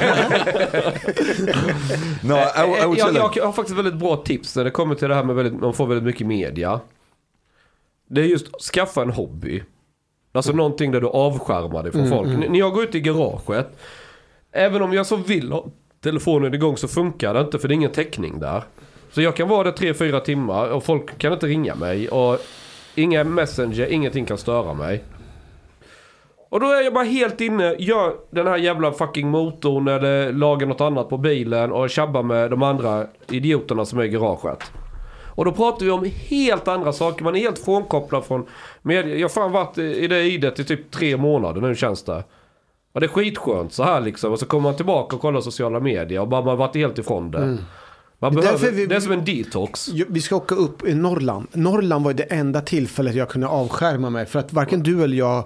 [2.22, 5.14] No, I, I jag, jag har faktiskt väldigt bra tips när det kommer till det
[5.14, 6.80] här med väldigt, man får väldigt mycket media.
[8.10, 9.62] Det är just skaffa en hobby.
[10.32, 12.28] Alltså någonting där du avskärmar dig från folk.
[12.28, 13.76] N- När jag går ut i garaget,
[14.52, 15.52] även om jag så vill
[16.04, 18.62] Telefonen telefonen igång så funkar det inte för det är ingen täckning där.
[19.12, 22.08] Så jag kan vara där tre fyra timmar och folk kan inte ringa mig.
[22.08, 22.38] Och
[22.94, 25.04] inga messenger, ingenting kan störa mig.
[26.50, 30.66] Och då är jag bara helt inne, gör den här jävla fucking motorn eller lagar
[30.66, 34.72] något annat på bilen och tjabbar med de andra idioterna som är i garaget.
[35.36, 38.46] Och då pratar vi om helt andra saker, man är helt frånkopplad från
[38.82, 39.14] media.
[39.14, 42.24] Jag har fan varit i det idet i typ tre månader nu känns det.
[42.94, 44.32] Och det är skitskönt så här liksom.
[44.32, 46.98] Och så kommer man tillbaka och kollar sociala medier och bara man har varit helt
[46.98, 47.38] ifrån det.
[47.38, 47.58] Man
[48.18, 49.88] Det är behöver, därför vi- det är som en detox.
[50.08, 51.46] Vi ska åka upp i Norrland.
[51.52, 54.26] Norrland var det enda tillfället jag kunde avskärma mig.
[54.26, 55.38] För att varken du eller jag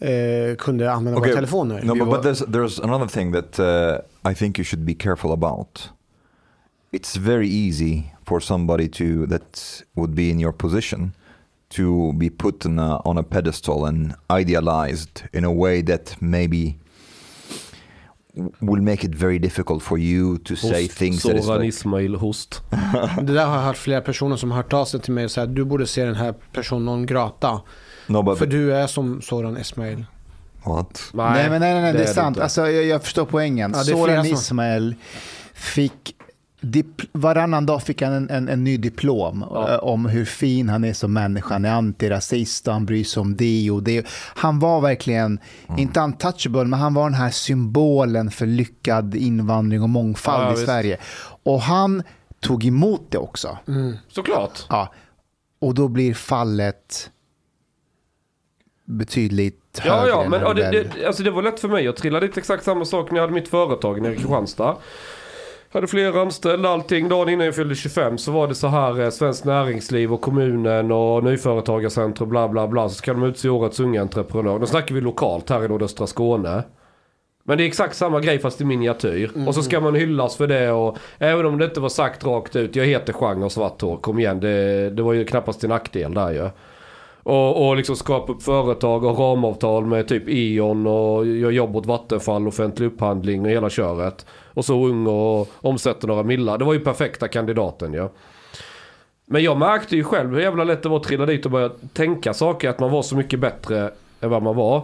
[0.00, 1.82] eh, kunde använda våra telefoner.
[1.82, 4.84] No, Vi but, var- but there's there's another thing that uh, I think you should
[4.84, 5.90] be careful about.
[6.92, 11.12] It's very easy for somebody to that would be in your position
[11.70, 16.78] to be put on a, on a pedestal and idealized in a way that maybe
[18.60, 22.16] will make it very difficult for you to say Host, things that is like, Ismail
[22.16, 22.62] Host.
[23.22, 25.30] Det där har jag hört flera personer som har hört av sig till mig och
[25.30, 27.60] sagt du borde se den här personen grata.
[28.06, 30.04] no but, För du är som Soran Esmail.
[30.64, 32.36] what Nej, men nej, nej, nej det är sant.
[32.36, 32.42] inte.
[32.42, 33.70] Alltså, jag, jag förstår poängen.
[33.74, 34.94] Ja, det Soran som- Ismail
[35.54, 36.14] fick
[36.60, 39.72] dip, varannan dag fick han en, en, en ny diplom Ja.
[39.72, 41.54] eh, om hur fin han är som människa.
[41.54, 44.06] Han är antirasist och han bryr sig om det och det.
[44.36, 45.78] Han var verkligen, Mm.
[45.80, 50.52] inte untouchable, men han var den här symbolen för lyckad invandring och mångfald Ja, i
[50.54, 50.64] visst.
[50.64, 50.98] Sverige.
[51.42, 52.02] Och han
[52.40, 53.58] tog emot det också.
[54.08, 54.66] Såklart.
[54.68, 54.92] Ja.
[55.60, 57.10] Och då blir fallet
[58.84, 60.08] betydligt Ja, högre.
[60.08, 61.84] ja, men ja, det, det, alltså det var lätt för mig.
[61.84, 64.76] Jag trillade dit exakt samma sak när jag hade mitt företag nere i Kristianstad.
[65.72, 67.08] Hade flera anställda, allting.
[67.08, 70.92] Dagen innan jag fyllde 25 så var det så här eh, Svenskt Näringsliv och kommunen
[70.92, 72.88] och Nyföretagarcentrum bla bla bla.
[72.88, 74.58] Så ska de utse årets unga entreprenör.
[74.58, 76.62] Då snackar vi lokalt här i nordöstra Skåne.
[77.44, 79.30] Men det är exakt samma grej fast i miniatyr.
[79.46, 82.56] Och så ska man hyllas för det och även om det inte var sagt rakt
[82.56, 82.76] ut.
[82.76, 84.40] Jag heter Chang och svart hår, kom igen.
[84.40, 86.50] Det, det var ju knappast till nackdel där ju.
[87.22, 91.86] Och, och liksom skapa upp företag och ramavtal med typ E.ON och gör jobb åt
[91.86, 94.26] Vattenfall, offentlig upphandling och hela köret.
[94.54, 96.58] Och så ung och omsätter några millar.
[96.58, 98.10] Det var ju perfekta kandidaten ja.
[99.26, 101.70] Men jag märkte ju själv hur jävla lätt det var att trilla dit och börja
[101.92, 102.68] tänka saker.
[102.68, 103.90] Att man var så mycket bättre
[104.20, 104.82] än vad man var.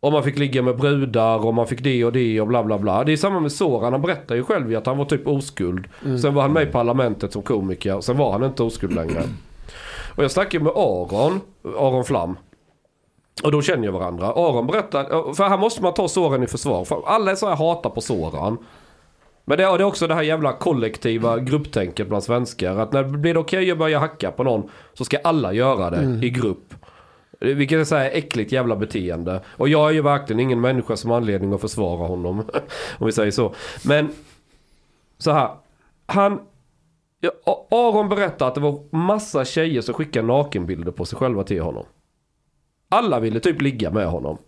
[0.00, 2.78] Och man fick ligga med brudar och man fick det och det och bla bla
[2.78, 3.04] bla.
[3.04, 3.92] Det är samma med Soran.
[3.92, 5.88] Han berättar ju själv att han var typ oskuld.
[6.22, 8.00] Sen var han med i Parlamentet som komiker.
[8.00, 9.22] Sen var han inte oskuld längre.
[10.16, 12.36] Och jag snackade med Aron, Aron Flam.
[13.42, 14.26] Och då känner jag varandra.
[14.26, 16.84] Aron berättar, för här måste man ta Soran i försvar.
[16.84, 18.58] För alla är så här hatar på Soran.
[19.44, 22.78] Men det är, det också det här jävla kollektiva grupptänket bland svenskar.
[22.78, 26.26] Att när det blir okej att börja hacka på någon så ska alla göra det
[26.26, 26.74] i grupp.
[27.40, 29.40] Vilket är så här äckligt jävla beteende.
[29.46, 32.38] Och jag är ju verkligen ingen människa som har anledning att försvara honom.
[32.98, 33.54] om vi säger så.
[33.84, 34.08] Men
[35.18, 35.50] så här.
[36.06, 36.40] Han...
[37.24, 41.62] Ja, Aron berättar att det var massa tjejer som skickade nakenbilder på sig själva till
[41.62, 41.84] honom.
[42.88, 44.38] Alla ville typ ligga med honom.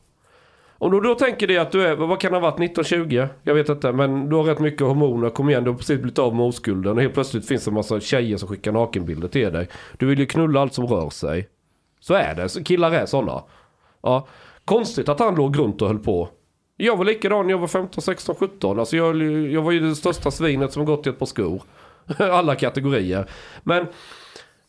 [0.79, 3.29] Om du då tänker dig att du är, vad kan det ha varit, 1920?
[3.43, 6.19] Jag vet inte, men du har rätt mycket hormoner, kom igen, du har precis blivit
[6.19, 9.53] av med oskulden och helt plötsligt finns det en massa tjejer som skickar nakenbilder till
[9.53, 9.69] dig.
[9.99, 11.49] Du vill ju knulla allt som rör sig.
[12.01, 13.43] Så är det, så killar är sådana.
[14.03, 14.27] Ja.
[14.65, 16.29] Konstigt att han låg runt och höll på.
[16.77, 18.79] Jag var likadan när jag var 15, 16, 17.
[18.79, 19.17] Alltså jag,
[19.51, 21.63] jag var ju det största svinet som gått i ett par skor.
[22.19, 23.31] Alla kategorier.
[23.63, 23.87] Men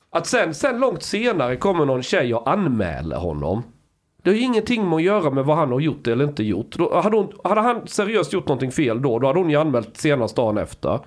[0.10, 3.64] att sen, sen långt senare kommer någon tjej och anmäler honom.
[4.24, 6.76] Det har ju ingenting med att göra med vad han har gjort eller inte gjort.
[6.78, 9.98] Då, hade, hon, hade han seriöst gjort någonting fel då, då hade hon ju anmält
[9.98, 11.00] senast dagen efter.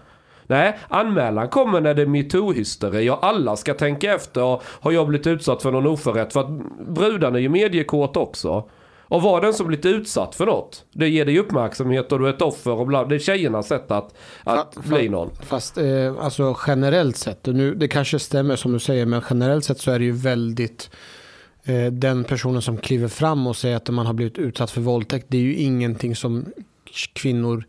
[0.47, 4.43] Nej, anmälan kommer när det är metoo-hysteri och alla ska tänka efter.
[4.45, 6.33] Och har jag blivit utsatt för någon oförrätt?
[6.33, 6.51] För att
[6.89, 8.69] brudarna är ju mediekåta också.
[9.11, 12.31] Och var den som blivit utsatt för något, det ger dig uppmärksamhet och du är
[12.31, 15.31] ett offer och bla, Det är tjejernas sätt att, att Fa- bli någon.
[15.43, 19.81] Fast eh, alltså generellt sett, nu, det kanske stämmer som du säger, men generellt sett
[19.81, 20.91] så är det ju väldigt
[21.65, 25.27] eh, den personen som kliver fram och säger att man har blivit utsatt för våldtäkt,
[25.29, 26.45] det är ju ingenting som
[27.13, 27.65] kvinnor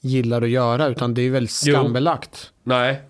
[0.00, 1.74] gillar att göra, utan det är ju väldigt Jo.
[1.74, 2.52] skambelagt.
[2.62, 3.00] Nej,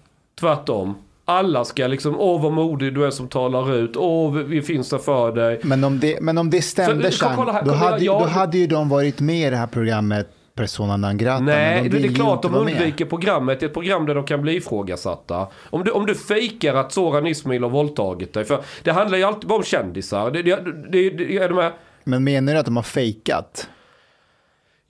[0.40, 0.94] tvärtom.
[1.28, 4.98] Alla ska liksom, åh vad modig du är som talar ut, åh vi- finns där
[4.98, 5.60] för dig.
[5.62, 8.88] Men om det, men om det stämde, Jean, då, hade, jag- då hade ju de
[8.88, 11.42] varit med i det här programmet Persona non grata.
[11.42, 12.72] Nej, de det är klart de vara med.
[12.74, 13.60] undviker programmet.
[13.60, 15.46] Det är ett program där de kan bli ifrågasatta.
[15.70, 18.44] Om du, om du fejkar att Soran Ismail har våldtagit dig.
[18.44, 20.30] För det handlar ju alltid bara om kändisar.
[20.30, 20.56] Det, det,
[20.90, 21.72] det, det, är de här,
[22.04, 23.68] Men menar du att de har fejkat?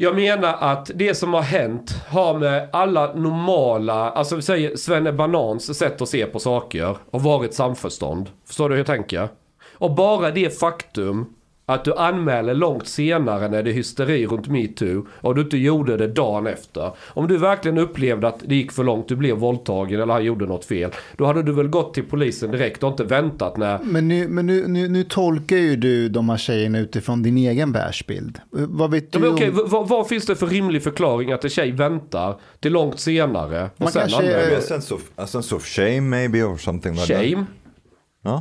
[0.00, 5.12] Jag menar att det som har hänt har med alla normala, alltså vi säger Svenne
[5.12, 8.30] Banans sätt att se på saker och varit samförstånd.
[8.46, 9.28] Förstår du hur jag tänker?
[9.72, 11.26] Och bara det faktum
[11.68, 15.96] att du anmäler långt senare när det är hysteri runt metoo och du inte gjorde
[15.96, 16.90] det dagen efter.
[16.98, 20.46] Om du verkligen upplevde att det gick för långt, du blev våldtagen eller han gjorde
[20.46, 20.90] något fel.
[21.16, 23.78] Då hade du väl gått till polisen direkt och inte väntat när...
[23.82, 27.72] Men, nu, men nu, nu, nu tolkar ju du de här tjejerna utifrån din egen
[27.72, 28.38] världsbild.
[28.50, 29.60] Vad vet Ja, du men okej, om...
[29.66, 33.70] vad, vad finns det för rimlig förklaring att en tjej väntar till långt senare och
[33.80, 34.38] Man sen kanske- anmäler?
[34.42, 37.24] Maybe a sense of a sense of shame, maybe, or something like that.
[37.30, 37.46] Shame?
[38.24, 38.40] Huh?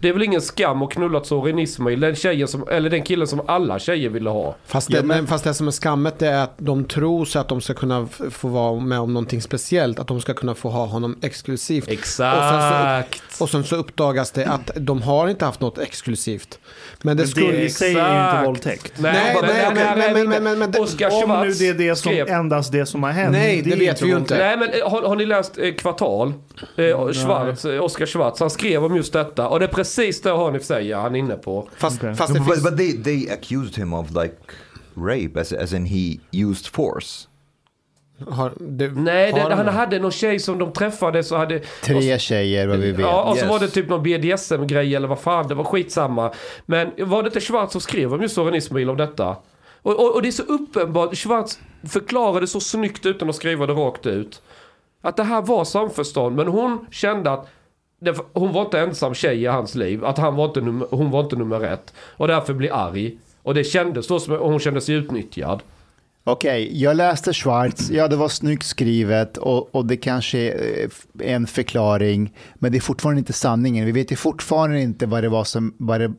[0.00, 3.26] Det är väl ingen skam att knulla Sorin Ismail, den tjejen som, eller den killen
[3.26, 4.54] som alla tjejer ville ha.
[4.66, 5.26] Fast, Ja, det, men- men...
[5.26, 8.48] fast det som är skammet är att de tror sig att de ska kunna få
[8.48, 9.98] vara med om någonting speciellt.
[9.98, 11.88] Att de ska kunna få ha honom exklusivt.
[11.88, 13.22] Exakt.
[13.40, 16.58] Och sen så uppdagas det att de har inte haft något exklusivt.
[17.02, 17.52] Men det Men skulle...
[17.52, 18.92] det i sig är ju inte våldtäkt.
[18.98, 21.52] Nej, Nej, men, nej, här men- är men- inte- men- men det- Oscar Om nu
[21.52, 23.32] det är det som, skrev- endast det som har hänt.
[23.32, 24.38] Nej, det är vet vi ju inte.
[24.38, 26.32] Nej men eh, har, har ni läst eh, Kvartal?
[26.76, 29.48] Eh, Schwarz, eh, Oscar Schwarz, han skrev om just detta.
[29.48, 31.68] Och det är precis det Hanif säger, han är inne på.
[31.76, 32.14] Fast, Okej.
[32.14, 32.70] fast det No, but, finns...
[32.70, 34.34] but they, they accused him of like
[34.96, 37.28] rape, as, as in he used force.
[38.28, 41.60] Har, det, Nej, har det, de han hade någon tjej som de träffade så hade...
[41.82, 43.00] Tre tjejer vad vi vet.
[43.00, 43.50] Ja, och så Yes.
[43.50, 46.32] var det typ någon BDSM-grej eller vad fan, det var skitsamma.
[46.66, 49.36] Men var det inte Schwarz som skrev om just Soran Ismail om detta?
[49.82, 51.58] Och, och, och det är så uppenbart, Schwarz
[51.88, 54.42] förklarade så snyggt utan att skriva det rakt ut.
[55.02, 57.48] Att det här var samförstånd, men hon kände att
[58.32, 60.04] hon var inte ensam tjej i hans liv.
[60.04, 61.94] Att han var inte num, hon var inte nummer ett.
[61.98, 63.18] Och därför blir arg.
[63.42, 65.62] Och det kändes då som hon kände sig utnyttjad.
[66.24, 70.88] Okej, jag läste Schwarz, ja det var snyggt skrivet och, och det kanske är
[71.20, 73.86] eh, en förklaring, men det är fortfarande inte sanningen.
[73.86, 76.12] Vi vet ju fortfarande inte vad det var som, vad det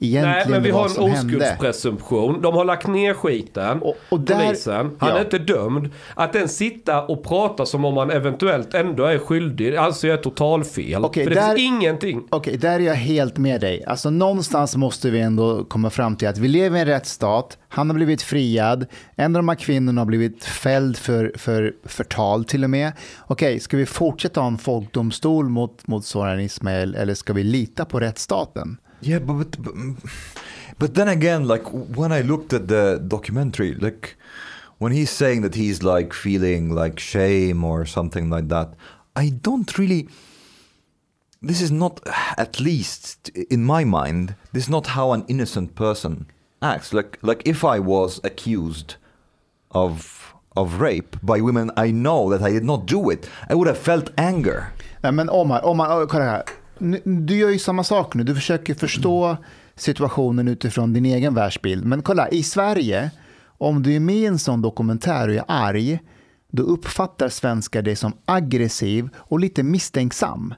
[0.00, 1.36] egentligen Nej, men vi har en hände.
[1.36, 2.40] oskuldspresumtion.
[2.42, 3.82] De har lagt ner skiten.
[3.82, 4.90] Och- och där- polisen.
[4.98, 5.16] Han Ja.
[5.18, 5.90] är inte dömd.
[6.14, 11.04] Att den sitta och prata som om han eventuellt ändå är skyldig, alltså är totalfel.
[11.04, 12.22] Okej, För det där- finns ingenting.
[12.30, 13.84] Okej, där är jag helt med dig.
[13.84, 17.58] Alltså någonstans måste vi ändå komma fram till att vi lever i en rättsstat.
[17.68, 18.86] Han har blivit friad.
[19.16, 22.92] En av de här kvinnorna har blivit fälld för, för förtal till och med.
[23.26, 27.84] Okej, ska vi fortsätta ha en folkdomstol mot, mot Soran Ismail eller ska vi lita
[27.84, 28.76] på rättsstaten?
[29.00, 29.74] Yeah, but, but
[30.78, 34.16] but then again, like when I looked at the documentary, like
[34.78, 38.74] when he's saying that he's like feeling like shame or something like that,
[39.16, 40.08] I don't really.
[41.40, 42.00] This is not,
[42.36, 46.26] at least in my mind, this is not how an innocent person
[46.60, 46.92] acts.
[46.92, 48.96] Like like if I was accused
[49.70, 53.68] of of rape by women I know that I did not do it, I would
[53.68, 54.72] have felt anger.
[55.04, 56.44] Men Omar, oh Omar oh oh, kolla här.
[57.04, 58.24] Du gör ju samma sak nu.
[58.24, 59.36] Du försöker förstå
[59.74, 61.84] situationen utifrån din egen världsbild.
[61.84, 63.10] Men kolla, i Sverige,
[63.58, 65.98] om du är med i en sån dokumentär och är arg,
[66.50, 70.54] då uppfattar svenskar dig som aggressiv och lite misstänksam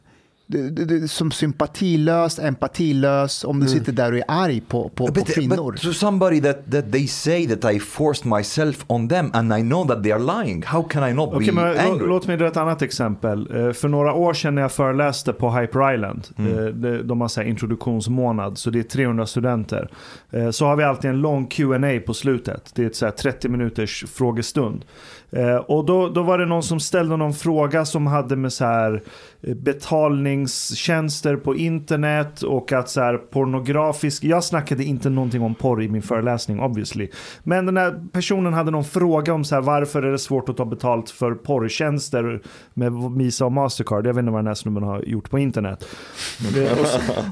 [1.09, 5.72] som sympatilös, empatilös, om du sitter där och är arg på, på, på But, kvinnor.
[5.72, 9.61] but to somebody that, that they say that I forced myself on them and I
[9.62, 12.07] know that they are lying, how can I not Okej, be angry?
[12.07, 13.57] låt mig dra ett annat exempel.
[13.66, 17.28] Eh, För några år sedan när jag föreläste på Hyper Island, eh, de- de har
[17.28, 19.88] så här introduktionsmånad, så det är 300 studenter.
[20.30, 22.70] Eh, Så har vi alltid en lång Q&A på slutet.
[22.74, 24.84] Det är ett så här 30 minuters frågestund.
[25.33, 28.64] Eh, Och då, då var det någon som ställde någon fråga som hade med så
[28.64, 29.03] här
[29.43, 35.83] eh, betalningstjänster på internet och att så här pornografisk, jag snackade inte någonting om porr
[35.83, 37.09] i min föreläsning obviously.
[37.43, 40.57] Men den här personen hade någon fråga om så här varför är det svårt att
[40.57, 42.41] ta betalt för porrtjänster
[42.74, 44.07] med Visa och Mastercard.
[44.07, 45.87] Jag vet inte vad den här snubben har gjort på internet.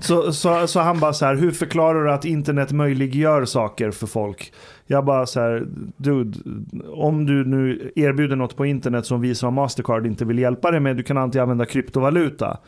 [0.01, 3.91] Så, så, så, så han bara så här, hur förklarar du att internet möjliggör saker
[3.91, 4.53] för folk?
[4.91, 5.67] Jag bara så här,
[5.97, 6.39] dude,
[6.95, 10.81] om du nu erbjuder något på internet som Visa och Mastercard inte vill hjälpa dig
[10.81, 12.59] med, du kan alltid använda kryptovaluta.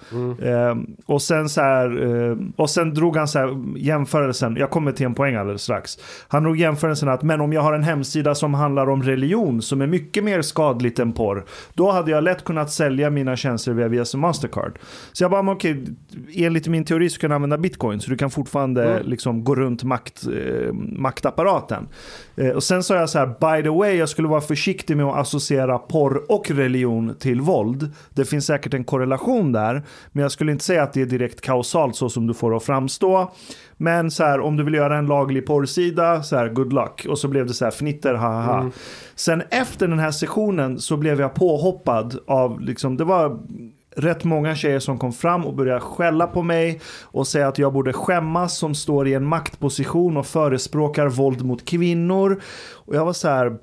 [0.42, 4.92] Eh, och sen så här, eh, och sen drog han så här jämförelsen, jag kommer
[4.92, 5.98] till en poäng alldeles strax.
[6.28, 9.80] Han drog jämförelsen att, men om jag har en hemsida som handlar om religion, som
[9.80, 11.44] är mycket mer skadligt än porr,
[11.74, 14.78] då hade jag lätt kunnat sälja mina tjänster via Visa och Mastercard.
[15.12, 15.84] Så jag bara, men okej,
[16.34, 19.84] enligt min teori så kan du använda bitcoin, så du kan fortfarande liksom gå runt
[19.84, 21.88] makt, eh, maktapparaten.
[22.36, 25.06] Eh, och sen sa jag så här, by the way, jag skulle vara försiktig med
[25.06, 27.90] att associera porr och religion till våld.
[28.10, 29.82] Det finns säkert en korrelation där,
[30.12, 32.64] men jag skulle inte säga att det är direkt kausalt så som du får att
[32.64, 33.32] framstå.
[33.76, 37.06] Men så här, om du vill göra en laglig porrsida, så här, good luck.
[37.08, 38.70] Och så blev det så här fnitter, ha ha.
[39.14, 43.38] Sen efter den här sessionen så blev jag påhoppad av, liksom, det var
[43.96, 47.72] rätt många tjejer som kom fram och började skälla på mig och säga att jag
[47.72, 52.42] borde skämmas som står i en maktposition och förespråkar våld mot kvinnor.
[52.72, 53.58] Och jag var så här,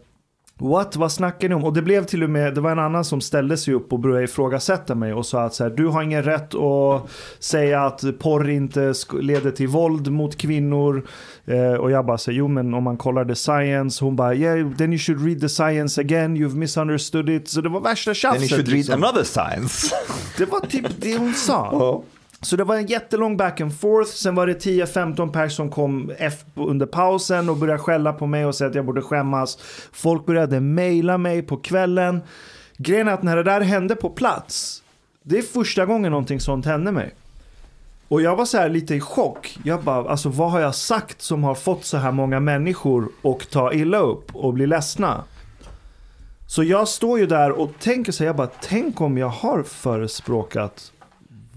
[0.59, 0.95] What?
[0.95, 1.63] Vad snackar ni om?
[1.63, 3.99] Och det blev till och med, det var en annan som ställde sig upp och
[3.99, 8.03] började ifrågasätta mig och sa att så här, du har ingen rätt att säga att
[8.19, 11.07] porr inte leder till våld mot kvinnor.
[11.45, 14.71] Eh, och jag bara säger, jo men om man kollar the science, hon bara, yeah,
[14.77, 17.49] then you should read the science again, you've misunderstood it.
[17.49, 18.49] Så det var värsta Then you tjafset.
[18.49, 19.03] should read liksom.
[19.03, 19.95] another science.
[20.37, 22.03] Det var typ det hon sa.
[22.41, 24.11] Så det var en jättelång back and forth.
[24.11, 28.45] Sen var det 10-15 pers som kom F under pausen och började skälla på mig
[28.45, 29.57] och säga att jag borde skämmas.
[29.91, 32.21] Folk började mejla mig på kvällen.
[32.77, 34.83] Grejen är att när det där hände på plats,
[35.23, 37.15] det är första gången någonting sånt hände mig.
[38.07, 39.57] Och jag var så här lite i chock.
[39.63, 43.49] Jag bara, alltså vad har jag sagt som har fått så här många människor att
[43.49, 45.23] ta illa upp och bli ledsna?
[46.47, 49.63] Så jag står ju där och tänker så här, jag bara, tänk om jag har
[49.63, 50.91] förespråkat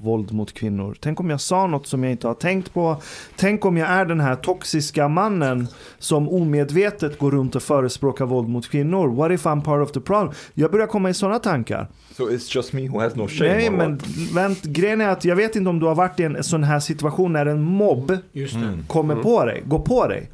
[0.02, 0.96] våld mot kvinnor.
[1.00, 3.02] Tänk om jag sa något som jag inte har tänkt på.
[3.36, 8.48] Tänk om jag är den här toxiska mannen som omedvetet går runt och förespråkar våld
[8.48, 9.08] mot kvinnor.
[9.08, 10.34] What if I'm part of the problem?
[10.54, 13.50] Jag börjar komma i sådana tankar so it's just me who has no shame.
[13.50, 14.00] Nej, men
[14.34, 16.80] vänt, grejen är att jag vet inte om du har varit i en sån här
[16.80, 18.78] situation när en mobb Just det.
[18.86, 20.30] kommer på dig, går på dig.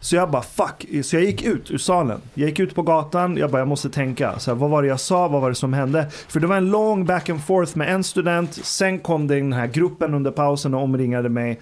[0.00, 2.20] Så jag bara fuck, så jag gick ut ur salen.
[2.34, 4.38] Jag gick ut på gatan, jag bara jag måste tänka.
[4.38, 6.10] Så här, vad var det jag sa, vad var det som hände?
[6.10, 8.54] För det var en lång back and forth med en student.
[8.54, 11.60] Sen kom den här gruppen under pausen och omringade mig.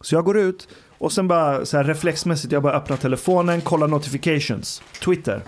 [0.00, 0.68] Så jag går ut
[0.98, 5.40] och sen bara så här reflexmässigt, jag bara öppnar telefonen, kollar notifications, Twitter.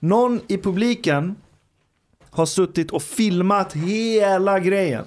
[0.00, 1.36] Någon i publiken
[2.34, 5.04] har suttit och filmat hela grejen.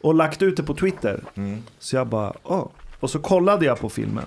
[0.00, 1.24] Och lagt ut det på Twitter.
[1.78, 2.66] Så jag bara, åh.
[3.00, 4.24] Och så kollade jag på filmen.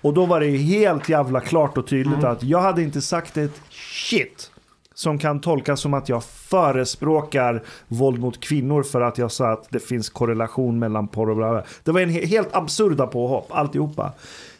[0.00, 3.60] Och då var det helt jävla klart och tydligt att jag hade inte sagt ett
[3.70, 4.50] shit.
[4.94, 9.66] Som kan tolkas som att jag förespråkar våld mot kvinnor för att jag sa att
[9.70, 11.62] det finns korrelation mellan porr och bla bla.
[11.84, 14.12] Det var en he- helt absurda påhopp, alltihopa.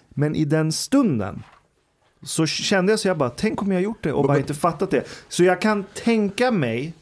[0.08, 1.42] Men i den stunden
[2.26, 4.90] så kände jag så jag bara, tänk om jag gjort det och bara inte fattat
[4.90, 5.04] det.
[5.28, 6.94] Så jag kan tänka mig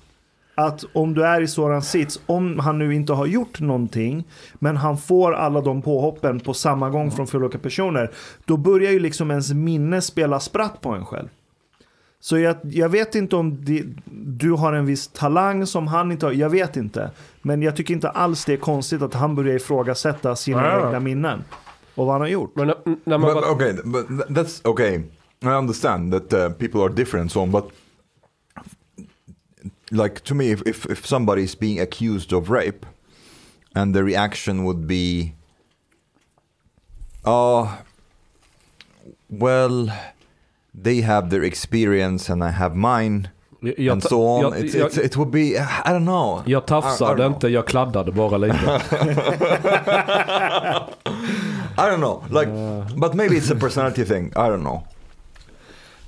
[0.54, 4.76] att om du är i sådan sits, om han nu inte har gjort någonting, men
[4.76, 8.10] han får alla de påhoppen på samma gång från flera olika personer,
[8.44, 11.28] då börjar ju liksom ens minne spela spratt på en själv.
[12.20, 16.26] Så jag, jag vet inte om det, du har en viss talang som han inte
[16.26, 17.10] har, jag vet inte.
[17.42, 21.44] Men jag tycker inte alls det är konstigt att han börjar ifrågasätta sina egna minnen.
[21.94, 22.56] Och vad han har gjort.
[22.56, 22.66] Men
[23.04, 25.00] när, man But, bara, okay, but th- that's okay.
[25.42, 27.50] I understand that uh, people are different, so on.
[27.50, 27.64] But
[29.90, 32.86] like to me, if, if if somebody is being accused of rape,
[33.74, 35.32] and the reaction would be,
[37.24, 37.68] "Oh,
[39.28, 39.90] well,
[40.82, 43.28] they have their experience and I have mine,"
[43.60, 46.42] jag, and so on, jag, it's, jag, it's, it would be, I don't know.
[46.46, 47.34] jag I- I tafsade don't know.
[47.34, 48.80] inte, jag kladdade bara lite.
[51.76, 52.24] I don't know.
[52.30, 52.50] Like,
[52.96, 54.26] but maybe it's a personality thing.
[54.26, 54.82] I don't know.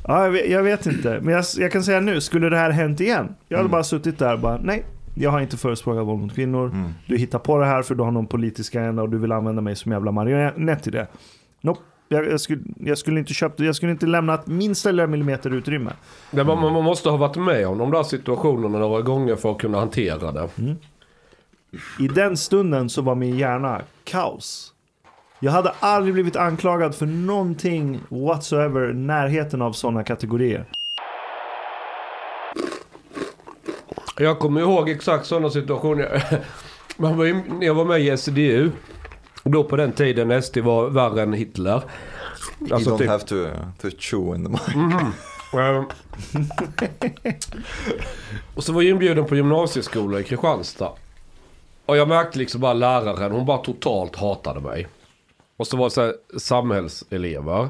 [0.08, 1.20] Ja, jag vet, jag vet inte.
[1.22, 3.34] Men jag, jag kan säga nu, skulle det här hänt igen?
[3.48, 4.84] Jag hade bara suttit där och bara, nej.
[5.14, 6.66] Jag har inte förespråkat våld mot kvinnor.
[6.66, 6.90] Mm.
[7.06, 9.62] Du hittar på det här för du har någon politisk agenda och du vill använda
[9.62, 11.06] mig som jävla marionett i det.
[11.60, 11.80] Nope.
[12.08, 15.92] Jag, jag, skulle, jag, skulle inte köpt, jag skulle inte lämnat minsta lilla millimeter utrymme.
[16.30, 19.58] Det, man, man måste ha varit med om de där situationerna några gånger för att
[19.58, 20.48] kunna hantera det.
[21.98, 24.72] I den stunden så var min hjärna kaos.
[25.40, 30.64] Jag hade aldrig blivit anklagad för någonting whatsoever närheten av sådana kategorier.
[34.18, 36.22] Jag kommer ihåg exakt sådana situationer.
[36.96, 38.70] Man var jag var med i SDU.
[39.44, 41.82] Då på den tiden SD var värre än Hitler.
[42.60, 43.34] you Alltså don't typ, have to,
[43.80, 44.60] to chew in the mic.
[45.52, 45.84] Ehm.
[48.54, 50.92] och så var jag inbjuden på gymnasieskola i Kristianstad.
[51.86, 54.86] Och jag märkte liksom bara läraren, hon bara totalt hatade mig.
[55.56, 57.68] Och så var det så här samhällselever.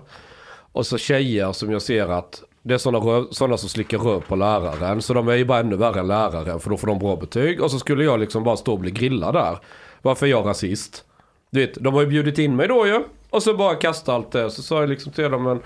[0.73, 4.21] Och så tjejer som jag ser att det är sådana, röv, sådana som slickar röv
[4.21, 5.03] på läraren.
[5.03, 7.63] Så de är ju bara ännu värre än läraren för då får de bra betyg.
[7.63, 9.59] Och så skulle jag liksom bara stå och bli grillad där.
[10.03, 11.05] Varför är jag rasist?
[11.51, 13.05] Du vet, de har ju bjudit in mig då ju.
[13.31, 14.51] Och så bara kasta allt det.
[14.51, 15.63] Så sa jag liksom till dem, men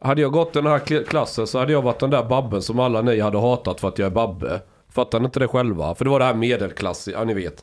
[0.00, 3.02] hade jag gått den här klassen så hade jag varit den där babben som alla
[3.02, 4.60] ni hade hatat för att jag är babbe.
[4.90, 5.94] Fattar ni inte det själva?
[5.94, 7.62] För det var det här medelklass, ja ni vet.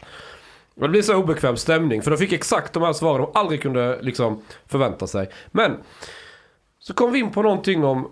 [0.80, 4.02] Det blir så obekväm stämning för de fick exakt de här svaren de aldrig kunde
[4.02, 5.30] liksom förvänta sig.
[5.52, 5.78] Men
[6.80, 8.12] så kom vi in på någonting om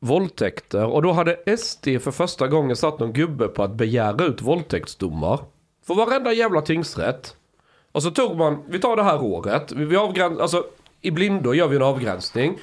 [0.00, 4.42] våldtäkter och då hade SD för första gången satt någon gubbe på att begära ut
[4.42, 5.40] våldtäktsdomar.
[5.86, 7.36] För varenda jävla tingsrätt.
[7.92, 10.64] Och så tog man, vi tar det här året, vi, avgränsar, avgräns, alltså
[11.00, 12.58] i blindo gör vi en avgränsning.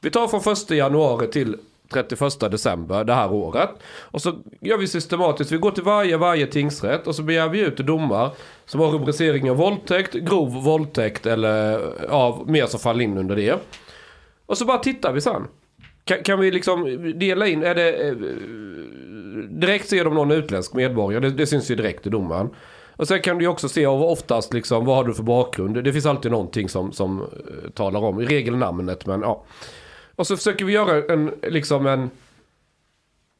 [0.00, 1.56] Vi tar från första januari till
[1.92, 3.70] 31 december det här året.
[4.00, 7.60] Och så gör vi systematiskt, vi går till varje, varje tingsrätt och så begär vi
[7.60, 8.30] ut domar
[8.66, 13.58] som har rubriceringen våldtäkt, grov våldtäkt eller ja, mer som faller in under det.
[14.46, 15.46] Och så bara tittar vi sen.
[16.04, 18.08] Kan, kan vi liksom dela in, är det...
[18.08, 18.14] Eh,
[19.50, 22.50] direkt ser de någon utländsk medborgare, det, det syns ju direkt i domen.
[22.96, 25.84] Och sen kan du ju också se oftast liksom, vad har du för bakgrund?
[25.84, 29.44] Det finns alltid någonting som, som eh, talar om, i regel namnet men ja.
[30.16, 32.10] Och så försöker vi göra en, liksom en,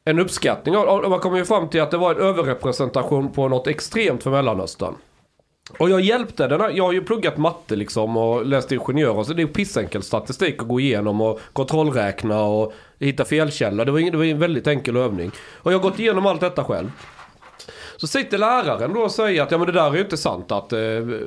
[0.05, 3.49] en uppskattning av, och man kommer ju fram till att det var en överrepresentation på
[3.49, 4.95] något extremt för Mellanöstern.
[5.79, 9.33] Och jag hjälpte den här, jag har ju pluggat matte liksom och läst ingenjör så
[9.33, 13.85] det är pissenkel statistik att gå igenom och kontrollräkna och hitta felkällor.
[13.85, 15.31] Det var, ing- det var en väldigt enkel övning.
[15.55, 16.91] Och jag har gått igenom allt detta själv.
[18.03, 20.53] Så sitter läraren då och säger att ja men det där är ju inte sant
[20.53, 20.81] att, eh,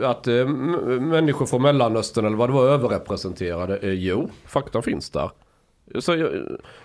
[0.04, 3.78] att eh, människor från Mellanöstern eller vad det var överrepresenterade.
[3.78, 5.32] Eh, jo, fakta finns där.
[6.00, 6.32] Så jag,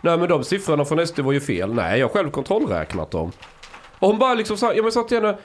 [0.00, 1.74] nej men de siffrorna från SD var ju fel.
[1.74, 3.32] Nej, jag har själv kontrollräknat dem.
[3.98, 5.38] Och hon bara liksom sa, ja men sa till henne,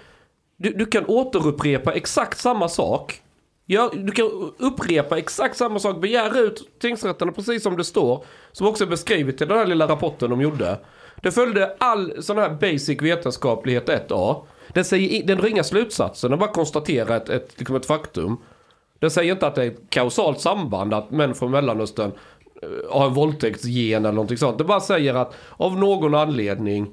[0.57, 3.21] du, du kan återupprepa exakt samma sak.
[3.65, 8.25] Ja, du kan upprepa exakt samma sak, begära ut tingsrätterna precis som det står.
[8.51, 10.79] Som också är beskrivet i den här lilla rapporten de gjorde.
[11.21, 14.45] Det följde all sån här basic vetenskaplighet 1A.
[14.67, 18.37] Den, säger, den drar inga slutsatser, den bara konstaterar ett, ett, liksom ett faktum.
[18.99, 22.11] Den säger inte att det är ett kausalt samband att män från Mellanöstern
[22.61, 24.57] eh, har en våldtäktsgen eller någonting sånt.
[24.57, 26.91] Det bara säger att av någon anledning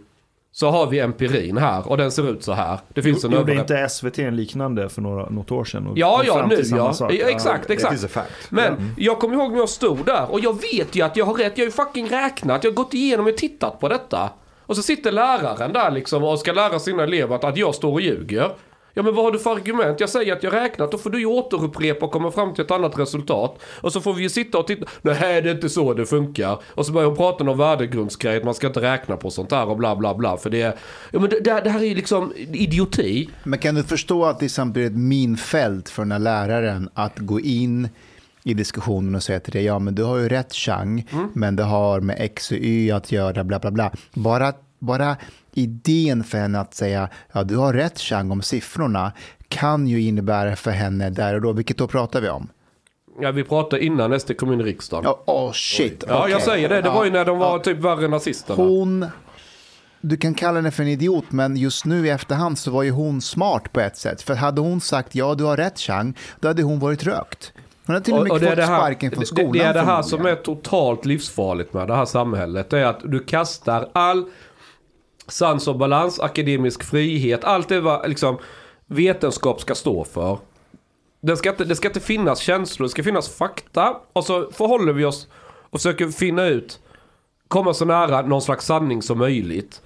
[0.54, 2.78] så har vi empirin här och den ser ut så här.
[2.88, 5.86] Det finns en Gjorde inte SVT en liknande för några, något år sedan?
[5.86, 6.92] Och Ja, ja, nu ja.
[6.92, 7.12] sak?
[7.12, 8.50] Exakt, exakt.
[8.50, 11.34] Men jag kommer ihåg när jag stod där och jag vet ju att jag har
[11.34, 11.58] rätt.
[11.58, 12.64] Jag har ju fucking räknat.
[12.64, 14.30] Jag har gått igenom och tittat på detta.
[14.66, 17.92] Och så sitter läraren där liksom och ska lära sina elever att, att jag står
[17.92, 18.50] och ljuger.
[18.94, 20.00] Ja men vad har du för argument?
[20.00, 22.70] Jag säger att jag räknat, då får du ju återupprepa och komma fram till ett
[22.70, 23.62] annat resultat.
[23.80, 26.58] Och så får vi ju sitta och titta, nej det är inte så det funkar.
[26.68, 29.68] Och så börjar hon prata om värdegrundsgrej, att man ska inte räkna på sånt här
[29.68, 30.36] och bla bla bla.
[30.36, 30.74] För det är,
[31.10, 33.28] ja men det, det här är ju liksom idioti.
[33.44, 37.18] Men kan du förstå att det samtidigt är ett minfält för den här läraren att
[37.18, 37.88] gå in
[38.44, 41.62] i diskussionen och säga till dig, ja men du har ju rätt Chang, men det
[41.62, 43.92] har med X och Y att göra, bla bla bla.
[44.14, 44.52] Bara,
[44.82, 45.16] bara
[45.54, 49.12] idén för henne att säga, ja du har rätt Chang om siffrorna,
[49.48, 52.48] kan ju innebära för henne där och då, vilket då pratar vi om?
[53.20, 55.04] Ja vi pratade innan SD kom in i riksdagen.
[55.04, 56.04] Ja, oh, shit.
[56.08, 56.80] Ja, jag säger det.
[56.82, 57.58] Det var ju när de var ja.
[57.58, 58.64] typ värre nazisterna.
[58.64, 59.06] Hon,
[60.00, 62.90] du kan kalla henne för en idiot, men just nu i efterhand så var ju
[62.90, 64.22] hon smart på ett sätt.
[64.22, 67.52] För hade hon sagt ja, du har rätt Chang, då hade hon varit rökt.
[67.86, 69.52] Hon hade till och med fått sparken från skolan.
[69.52, 72.70] det, det är det här som är totalt livsfarligt med det här samhället.
[72.70, 74.24] Det är att du kastar all
[75.32, 78.38] sans och balans, akademisk frihet, allt det vad liksom
[78.86, 80.38] vetenskap ska stå för.
[81.20, 83.96] Det ska, inte, det ska inte finnas känslor, det ska finnas fakta.
[84.12, 85.28] Och så förhåller vi oss
[85.70, 86.80] och försöker finna ut,
[87.48, 89.82] komma så nära någon slags sanning som möjligt.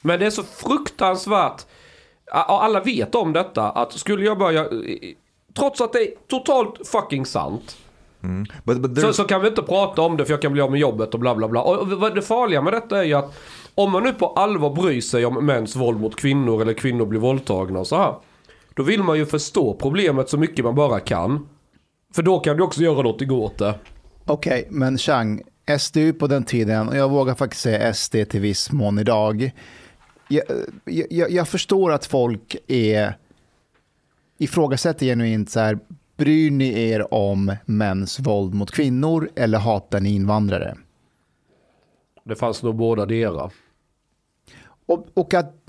[0.00, 1.66] Men det är så fruktansvärt,
[2.30, 4.68] alla vet om detta, att skulle jag börja,
[5.56, 7.76] trots att det är totalt fucking sant,
[8.64, 10.70] But, but så, så kan vi inte prata om det för jag kan bli av
[10.70, 11.62] med jobbet och bla bla bla.
[11.62, 13.34] Och det farliga med detta är ju att
[13.74, 17.20] om man nu på allvar bryr sig om mäns våld mot kvinnor eller kvinnor blir
[17.20, 18.14] våldtagna och så här.
[18.74, 21.48] Då vill man ju förstå problemet så mycket man bara kan.
[22.14, 23.74] För då kan du också göra något åt det.
[24.26, 25.42] Okej, men Chang,
[25.78, 29.50] SDU på den tiden, och jag vågar faktiskt säga SD till viss mån idag.
[30.28, 30.44] Jag,
[31.10, 33.16] jag, jag förstår att folk är
[34.38, 35.78] ifrågasätter genuint så här,
[36.16, 40.76] bryr ni er om mäns våld mot kvinnor eller hatar ni invandrare?
[42.24, 43.52] Det fanns nog båda delar.
[44.86, 45.61] Och, och att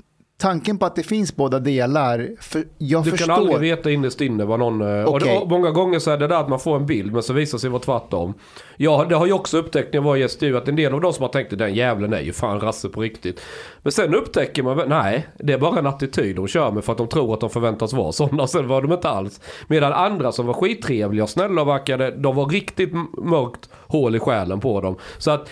[0.44, 3.26] tanken på att det finns båda delar, för jag Du förstår.
[3.26, 4.80] kan aldrig veta innerst inne vad någon...
[5.00, 7.22] eh, Och, det, många gånger så är det där att man får en bild men
[7.22, 8.34] så visar sig vara tvärtom.
[8.76, 11.00] Ja, det har jag också upptäckt när jag var i SDU att en del av
[11.00, 13.40] de som har tänkt den jävlen är ju fan rasse på riktigt.
[13.82, 16.98] Men sen upptäcker man, nej, det är bara en attityd de kör med för att
[16.98, 18.46] de tror att de förväntas vara sådana.
[18.54, 19.40] Sen var de inte alls.
[19.66, 22.92] Medan andra som var skittrevliga och snälla och verkade, de var riktigt
[23.22, 24.96] mörkt hål i själen på dem.
[25.18, 25.48] Så att,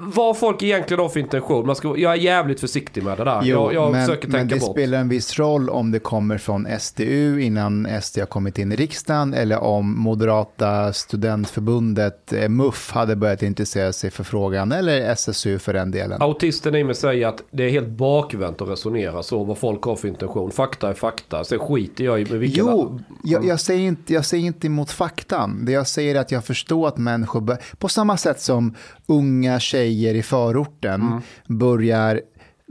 [0.00, 3.40] vad folk egentligen har för intention, man ska, jag är jävligt försiktig med det där.
[3.42, 4.70] Jo, jag jag men, försöker men tänka det bort.
[4.70, 8.76] spelar en viss roll om det kommer från SDU innan SD har kommit in i
[8.76, 15.58] riksdagen eller om Moderata studentförbundet, eh, MUF, hade börjat intressera sig för frågan eller SSU
[15.58, 16.22] för den delen.
[16.22, 19.96] Autisten i mig säger att det är helt bakvänt att resonera så, vad folk har
[19.96, 20.50] för intention.
[20.50, 21.44] Fakta är fakta.
[21.44, 22.66] Sen skiter jag i vilken...
[22.66, 25.64] Jo, jag, jag, säger inte, jag säger inte emot faktan.
[25.64, 28.74] Det jag säger är att jag förstår att människor, bör, på samma sätt som
[29.06, 31.22] unga tjejer i förorten Mm.
[31.46, 32.20] börjar,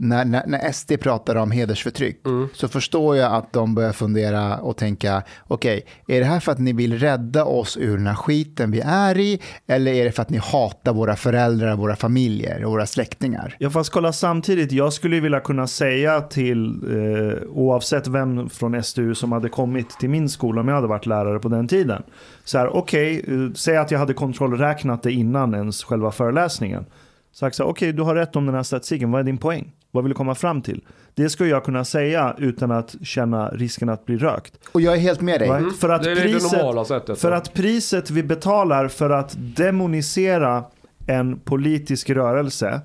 [0.01, 2.47] när, när, när SD pratar om hedersförtryck, Mm.
[2.53, 6.59] så förstår jag att de börjar fundera och tänka, okej, är det här för att
[6.59, 10.21] ni vill rädda oss ur den här skiten vi är i, eller är det för
[10.21, 13.55] att ni hatar våra föräldrar, våra familjer och våra släktingar?
[13.59, 19.15] Ja fast kolla samtidigt, jag skulle vilja kunna säga till eh, oavsett vem från SDU
[19.15, 22.03] som hade kommit till min skola om jag hade varit lärare på den tiden.
[22.43, 26.85] Så här, okej, eh, säg att jag hade kontrollräknat det innan ens själva föreläsningen.
[27.31, 29.71] Sagt så här, okej du har rätt om den här statistiken, vad är din poäng?
[29.91, 30.85] Vad vill du komma fram till?
[31.13, 34.53] Det skulle jag kunna säga utan att känna risken att bli rökt.
[34.71, 35.49] Och jag är helt med dig.
[35.49, 35.77] Right?
[35.79, 36.15] För, att Mm.
[36.15, 37.19] Det är det priset, normala sättet.
[37.19, 40.63] för att priset vi betalar för att demonisera
[41.07, 42.81] en politisk rörelse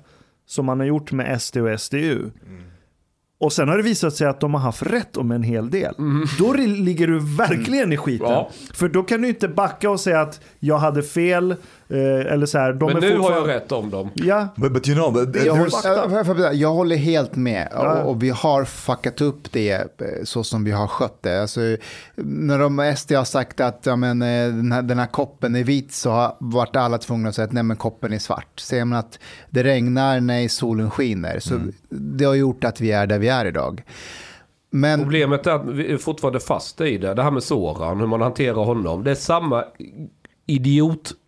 [0.47, 2.29] som man har gjort med SD och SDU.
[3.37, 5.95] Och sen har det visat sig att de har haft rätt om en hel del.
[6.39, 8.27] Då ri- ligger du verkligen i skiten.
[8.29, 8.49] Ja.
[8.73, 11.55] För då kan du inte backa och säga att jag hade fel.
[11.89, 14.09] Eh, eller så här, de Men är nu har jag rätt om dem.
[14.13, 18.01] Ja, But, but you know, that Jag, håller, jag, håller helt med Ja.
[18.01, 21.41] och, och vi har fuckat upp det eh, så som vi har skött det.
[21.41, 21.59] Alltså,
[22.15, 25.63] när de SD har sagt att ja, men, eh, den, här, den här koppen är
[25.63, 28.59] vit så har varit alla tvungna att säga att nej men koppen är svart.
[28.59, 31.59] Säger man att det regnar när solen skiner så
[31.89, 33.83] det har gjort att vi är där vi är idag.
[34.69, 37.13] Men Problemet är att vi är fortfarande fast i det.
[37.13, 39.03] Det här med Soran, hur man hanterar honom.
[39.03, 39.63] Det är samma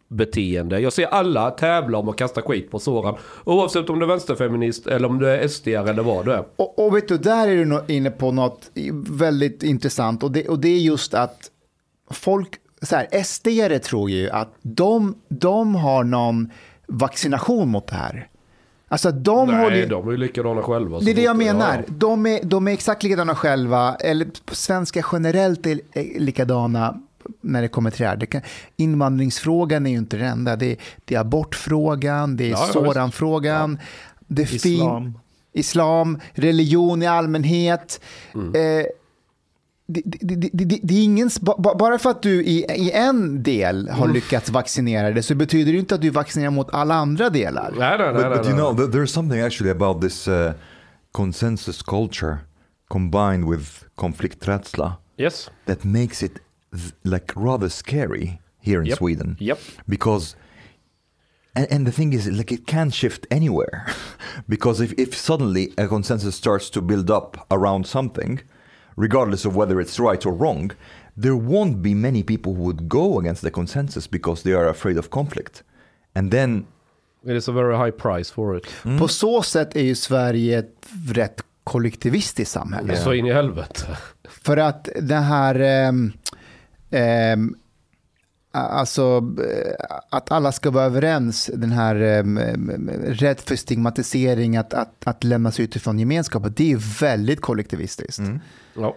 [0.10, 0.80] idiotbeteende.
[0.80, 3.16] Jag ser alla tävla om att kasta skit på Soran.
[3.44, 6.44] Oavsett om du är vänsterfeminist eller om du är SD eller vad du är.
[6.56, 8.72] Och, och vet du, där är du inne på något
[9.10, 11.52] väldigt intressant och det, och det är just att
[12.12, 12.50] folk,
[12.82, 13.48] så här, SD
[13.84, 16.50] tror ju att de, de har någon
[16.88, 18.28] vaccination mot det här.
[18.90, 21.00] Alltså de håller Nej, ju- de är ju likadana själva.
[21.00, 21.84] det är det jag menar.
[21.88, 21.94] Ja.
[21.98, 25.80] De, är, de är exakt likadana själva, eller svenskar generellt är
[26.20, 27.02] likadana
[27.42, 28.16] när det kommer till det här.
[28.18, 28.42] Det kan,
[28.76, 30.56] invandringsfrågan är ju inte det enda.
[30.56, 32.74] Det är, det är abortfrågan, det är Ja, ja.
[32.74, 33.80] Soran-frågan,
[34.28, 35.20] det är fin- islam.
[35.54, 38.02] islam, religion i allmänhet.
[38.34, 38.48] Mm.
[38.56, 38.86] Eh,
[39.90, 42.92] det, det, det, det, det är ingen, ba- ba- bara för att du i, i
[42.92, 44.00] en del Mm.
[44.00, 47.74] har lyckats vaccinera dig så betyder det inte att du vaccinerar mot alla andra delar.
[47.80, 48.24] Nej, nej, nej.
[48.30, 50.52] but, but you know, th- there's something actually about this uh,
[51.12, 52.38] consensus culture
[52.90, 55.50] combined with konflikträdsla Yes.
[55.66, 56.32] that makes it
[57.04, 58.98] like rather scary here in Yep.
[58.98, 59.38] Sweden.
[59.40, 59.60] Yep.
[59.88, 60.36] because
[61.56, 63.86] and, and the thing is like it can shift anywhere
[64.50, 68.40] because if, if suddenly a consensus starts to build up around something
[68.96, 70.72] regardless of whether it's right or wrong
[71.24, 74.98] there won't be many people who would go against the consensus because they are afraid
[74.98, 75.64] of conflict
[76.16, 76.66] and then
[77.24, 78.66] It is a very high price for it.
[79.00, 82.98] På så sätt är ju Sverige ett rätt kollektivistiskt samhälle.
[82.98, 83.98] Så in i helvete.
[84.30, 86.14] För att det här, ehm,
[86.92, 87.56] ehm,
[88.52, 92.40] alltså eh, att alla ska vara överens, den här um,
[93.06, 98.22] rädd för stigmatisering, att, att, att lämnas utifrån gemenskapen, det är ju väldigt kollektivistiskt.
[98.74, 98.96] Ja.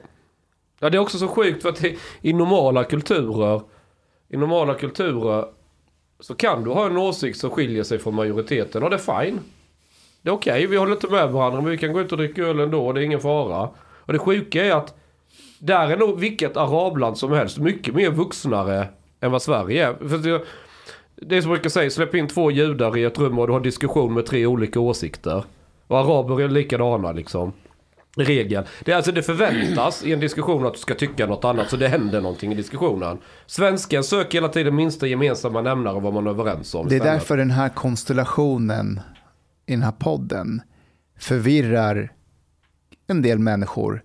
[0.78, 3.62] ja, det är också så sjukt för att i, i normala kulturer,
[4.28, 5.44] i normala kulturer
[6.20, 9.40] så kan du ha en åsikt som skiljer sig från majoriteten och det är fine.
[10.22, 12.42] Det är okej, vi håller inte med varandra men vi kan gå ut och dricka
[12.42, 13.70] öl ändå och det är ingen fara.
[13.78, 14.99] Och det sjuka är att
[15.60, 18.88] där är nog vilket arabland som helst mycket mer vuxnare
[19.20, 20.08] än vad Sverige är.
[20.08, 20.42] För det,
[21.16, 23.52] det är som jag brukar säga, släpp in två judar i ett rum och du
[23.52, 25.44] har diskussion med tre olika åsikter.
[25.86, 27.52] Och araber är likadana liksom.
[28.16, 28.64] Regel.
[28.84, 31.76] Det, är alltså, det förväntas i en diskussion att du ska tycka något annat så
[31.76, 33.18] det händer någonting i diskussionen.
[33.46, 36.88] Svensken söker hela tiden minsta gemensamma nämnare och vad man är överens om.
[36.88, 37.20] Det är istället.
[37.20, 39.00] därför den här konstellationen
[39.66, 40.62] i den här podden
[41.18, 42.12] förvirrar
[43.06, 44.02] en del människor.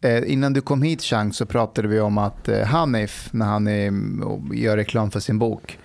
[0.00, 3.68] Eh, innan du kom hit Chang så pratade vi om att eh, Hanif, när han
[3.68, 3.92] är,
[4.24, 5.78] och gör reklam för sin bok,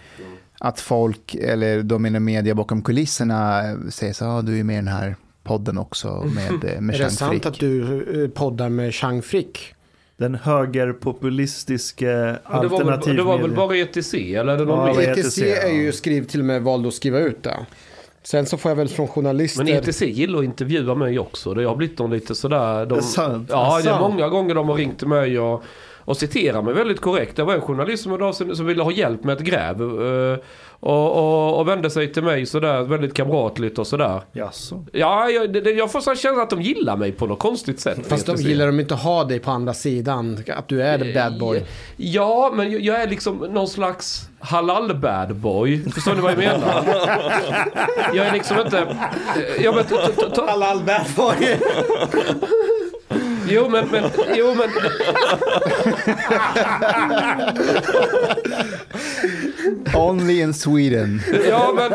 [0.60, 4.74] att folk, eller de inom media bakom kulisserna, eh, säger så ah, du är med
[4.74, 7.46] i den här podden också med, med Är det Chang sant Frick.
[7.46, 9.74] att du poddar med Chang Frick?
[10.18, 14.66] Den högerpopulistiska Ja, det, var väl, alternativ det var väl bara ETC eller är det
[14.66, 17.58] någon Ja, ETC ETC, är ju skriv, till och med vald att skriva ut det.
[18.24, 19.64] Sen så får jag väl från journalister...
[19.64, 21.54] Men ETC gillar att intervjua mig också.
[21.54, 22.86] Det har blivit de lite sådär.
[22.86, 23.48] De, Det är sant.
[23.52, 24.02] Ja, det är Sant.
[24.02, 25.64] många gånger de har ringt till mig och,
[26.06, 27.36] och citerar mig väldigt korrekt.
[27.36, 29.82] Det var en journalist som, idag, som ville ha hjälp med ett gräv.
[29.82, 30.38] eh,
[30.84, 34.22] och, och, och vände sig till mig sådär väldigt kamratligt och sådär.
[34.32, 34.86] Jaså?
[34.94, 38.08] Ja, jag, det, jag får så känsla att de gillar mig på något konstigt sätt.
[38.08, 40.44] Fast de gillar de inte ha dig på andra sidan.
[40.58, 41.64] Att du är the bad boy.
[41.98, 45.84] Ja, men jag, jag är liksom någon slags halal bad boy.
[45.92, 46.84] Förstår ni vad jag menar?
[48.14, 48.80] jag är liksom inte...
[48.80, 51.58] eh, Jag vet, ta, ta, ta, Halal bad boy.
[53.50, 54.04] Jo men, men,
[54.36, 54.70] jo men.
[59.96, 61.22] Only in Sweden.
[61.50, 61.94] Ja men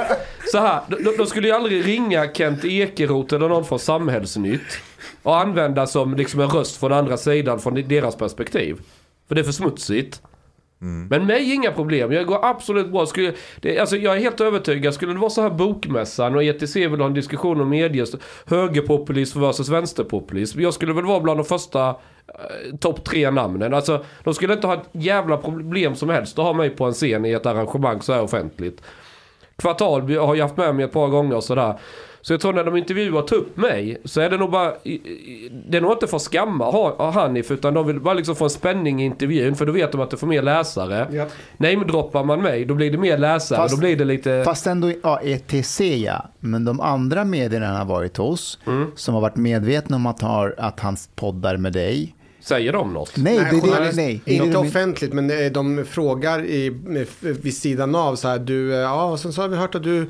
[0.53, 0.81] så här.
[0.89, 4.79] De, de skulle ju aldrig ringa Kent Ekeroth eller någon från Samhällsnytt.
[5.23, 8.77] Och använda som liksom en röst från andra sidan från deras perspektiv.
[9.29, 10.23] För det är för smutsigt.
[10.83, 11.09] Mm.
[11.09, 12.13] Men mig inga problem.
[12.13, 13.07] Jag går absolut bra.
[13.07, 14.95] Skulle, det, alltså jag är helt övertygad.
[14.95, 18.07] Skulle det vara så här bokmässan och ETC vill ha en diskussion om medier.
[18.47, 20.61] Högerpopulism versus vänsterpopulism.
[20.61, 23.75] Jag skulle väl vara bland de första eh, topp tre namnen.
[23.75, 26.93] Alltså de skulle inte ha ett jävla problem som helst att ha mig på en
[26.93, 28.83] scen i ett arrangemang så här offentligt.
[29.57, 31.79] Kvartal har jag haft med mig ett par gånger och sådär.
[32.27, 34.73] Så jag tror när de intervjuar upp mig så är det nog bara,
[35.69, 38.45] det är nog inte för att skamma ha- Hanif utan de vill bara liksom få
[38.45, 41.07] en spänning i intervjun för då vet de att det får mer läsare.
[41.13, 41.27] Ja.
[41.57, 44.43] Namedroppar man mig då blir det mer läsare, Fast- då blir det lite...
[44.45, 46.25] Fast ändå, ja, ETC ja.
[46.41, 48.87] Men de andra medierna han har varit hos, Mm.
[48.97, 52.15] som har varit medvetna om att, har, att han poddar med dig.
[52.41, 53.17] Säger de något?
[53.17, 54.23] Nej, det är det, nej.
[54.27, 56.77] är Inte de- offentligt, men eh, de frågar i,
[57.21, 60.07] vid sidan av så här, du, eh, ja, sen så har vi hört att du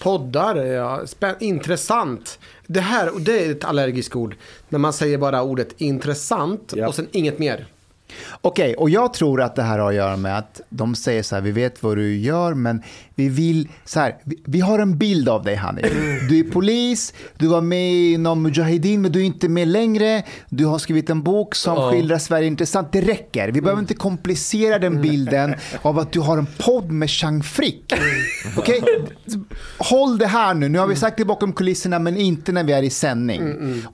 [0.00, 2.38] poddar, ja, spän- intressant.
[2.66, 4.34] Det här, och det är ett allergiskt ord,
[4.68, 6.88] när man säger bara ordet intressant Ja.
[6.88, 7.66] och sen inget mer.
[8.40, 11.34] Okej, och jag tror att det här har att göra med att de säger så
[11.34, 12.82] här, vi vet vad du gör, men
[13.14, 15.86] vi vill, så här, vi, vi har en bild av dig Hanif.
[16.28, 20.22] Du är polis, du var med inom Mujahedin, men du är inte med längre.
[20.48, 21.90] Du har skrivit en bok som Ja.
[21.90, 22.92] skildrar Sverige intressant.
[22.92, 23.48] Det räcker.
[23.52, 27.92] Vi behöver inte komplicera den bilden av att du har en podd med Chang Frick.
[28.56, 28.82] Okej,
[29.78, 30.68] håll det här nu.
[30.68, 33.42] Nu har vi sagt det bakom kulisserna, men inte när vi är i sändning.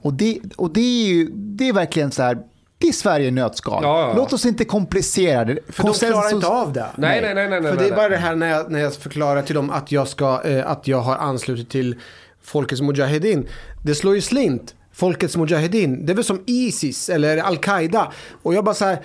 [0.01, 2.37] Och, det, och det är ju, det är verkligen så här,
[2.77, 3.83] det är Sverige nötskal.
[3.83, 4.13] Ja, ja.
[4.15, 5.59] Låt oss inte komplicera det.
[5.69, 6.85] För de klarar inte av det.
[6.95, 7.61] Nej, nej, nej, nej.
[7.61, 7.97] nej För det är nej.
[7.97, 10.87] bara det här när jag, när jag förklarar till dem att jag, ska, eh, att
[10.87, 11.95] jag har anslutit till
[12.43, 13.47] Folkets Mujahedin.
[13.83, 14.75] Det slår ju slint.
[14.93, 18.11] Folkets Mujahedin, det är väl som Isis eller Al-Qaida.
[18.43, 19.01] Och jag bara så här,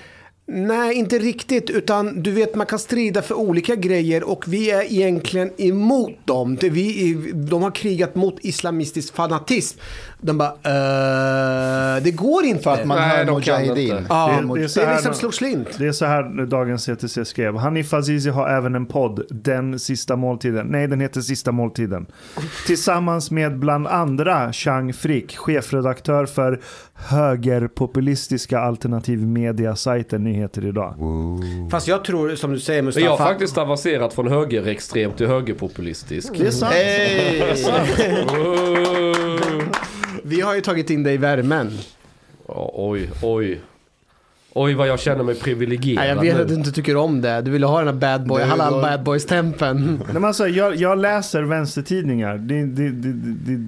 [0.46, 1.70] nej inte riktigt.
[1.70, 6.56] Utan du vet man kan strida för olika grejer och vi är egentligen emot dem.
[6.56, 9.78] Det vi, de har krigat mot islamistisk fanatism.
[10.24, 12.62] De bara, eh, det går inte.
[12.62, 14.06] För att man Nej, hör Mujahedin.
[14.08, 15.68] Ja, Det- det, det är så är här liksom slår slint.
[15.78, 17.56] Det är så här dagens CTC skrev.
[17.56, 20.66] Hanif Azizi har även en podd, Den sista måltiden.
[20.66, 22.06] Nej, den heter Sista måltiden.
[22.66, 26.60] Tillsammans med bland andra Chang Frick, chefredaktör för
[26.94, 30.94] högerpopulistiska alternativmedia-sajten Nyheter Idag.
[31.70, 33.04] Fast jag tror, som du säger Mustafa.
[33.06, 36.32] jag har faktiskt avancerat från högerextrem till högerpopulistisk.
[36.38, 36.72] Det är sant.
[38.32, 39.61] Oh.
[40.22, 41.78] Vi har ju tagit in dig i värmen.
[42.46, 43.60] Oj, oj.
[44.54, 46.42] Oj vad jag känner mig privilegierad Nej, jag vet nu.
[46.42, 47.40] att du inte tycker om det.
[47.42, 49.76] Du ville ha den här bad boy, halal var- bad boys-tempen.
[50.04, 52.38] Nej, men alltså, jag, jag läser vänstertidningar.
[52.38, 53.12] Det, det, det,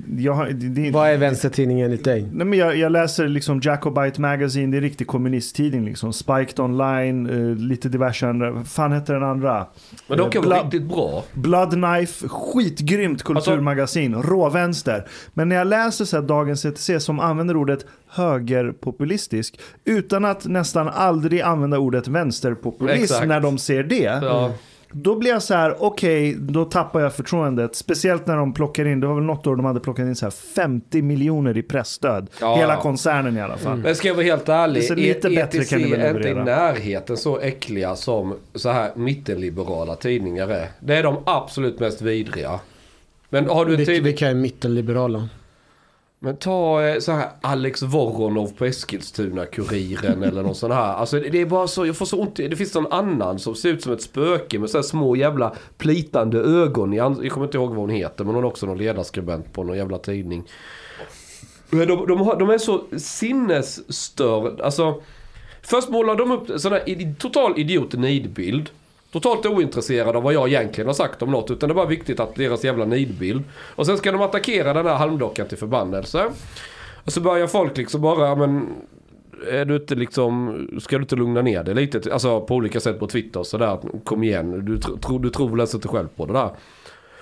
[0.07, 2.29] det, jag, det, det, Vad är vänstertidningen enligt dig?
[2.33, 5.85] Nej, men jag, jag läser liksom Jacobite Magazine, det är en riktig kommunisttidning.
[5.85, 6.13] Liksom.
[6.13, 8.65] Spiked Online, eh, lite diverse andra.
[8.65, 9.67] fan heter den andra?
[10.07, 11.25] Men de Eh, kan vara Blood- riktigt bra.
[11.33, 15.05] Blood Knife, skitgrymt kulturmagasin, råvänster.
[15.35, 20.89] Men när jag läser så här Dagens ETC som använder ordet högerpopulistisk utan att nästan
[20.89, 23.29] aldrig använda ordet vänsterpopulism Exakt.
[23.29, 24.19] när de ser det.
[24.23, 24.53] Ja.
[24.97, 27.77] Då blir jag så här, okej, då tappar jag förtroendet.
[27.77, 30.27] Speciellt när de plockar in, det var väl något år de hade plockat in så
[30.27, 32.31] här 50 miljoner i pressstöd.
[32.41, 32.57] Ja.
[32.57, 33.79] Hela koncernen i alla fall.
[33.79, 36.01] Men ska jag vara helt ärlig, Det är så lite E- bättre kan ni väl
[36.01, 40.69] är inte i närheten så äckliga som så här mittenliberala tidningar är.
[40.81, 42.61] Det är de absolut mest vidriga.
[43.29, 45.29] Men har du vilka är mittenliberala?
[46.25, 50.95] Men ta eh, så här Alex Voronov på Eskilstuna-Kuriren eller någon sån här.
[50.95, 53.69] Alltså det är bara så, jag får så ont Det finns någon annan som ser
[53.69, 57.69] ut som ett spöke med så här små jävla plitande ögon Jag kommer inte ihåg
[57.69, 60.45] vad hon heter men hon är också någon ledarskribent på någon jävla tidning.
[61.71, 64.65] De, de, har, de är så sinnesstörda.
[64.65, 65.03] Alltså,
[65.63, 68.71] först målar de upp sån här total idiot-nidbild.
[69.15, 71.51] Totalt ointresserade av vad jag egentligen har sagt om något.
[71.51, 73.45] Utan det är bara viktigt att deras jävla nidbild.
[73.75, 76.25] Och sen ska de attackera den här halmdockan till förbannelse.
[77.05, 78.69] Och så börjar folk liksom bara, men...
[79.51, 82.13] Är du inte liksom, ska du inte lugna ner dig lite?
[82.13, 83.79] Alltså på olika sätt på Twitter och sådär.
[84.05, 86.51] Kom igen, du, tro- tror- du tror väl ens inte själv på det där.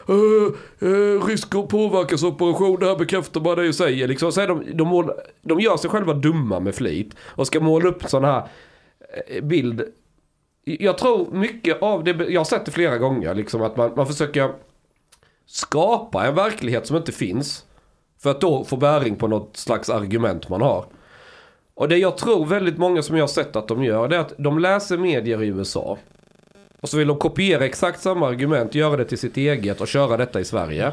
[0.09, 4.09] Eh, eh, uh, uh, rysk påverkansoperation, det här bekräftar bara det jag säger.
[4.09, 4.33] Liksom.
[4.33, 5.11] Så de, de, mål,
[5.43, 7.15] de gör sig själva dumma med flit.
[7.25, 8.43] Och ska måla upp sån här
[9.27, 9.83] eh, bild.
[10.65, 14.07] Jag tror mycket av det, jag har sett det flera gånger, liksom att man, man
[14.07, 14.53] försöker
[15.47, 17.65] skapa en verklighet som inte finns.
[18.19, 20.85] För att då få bäring på något slags argument man har.
[21.75, 24.21] Och det jag tror väldigt många som jag har sett att de gör, det är
[24.21, 25.99] att de läser medier i USA.
[26.81, 30.17] Och så vill de kopiera exakt samma argument, göra det till sitt eget och köra
[30.17, 30.93] detta i Sverige.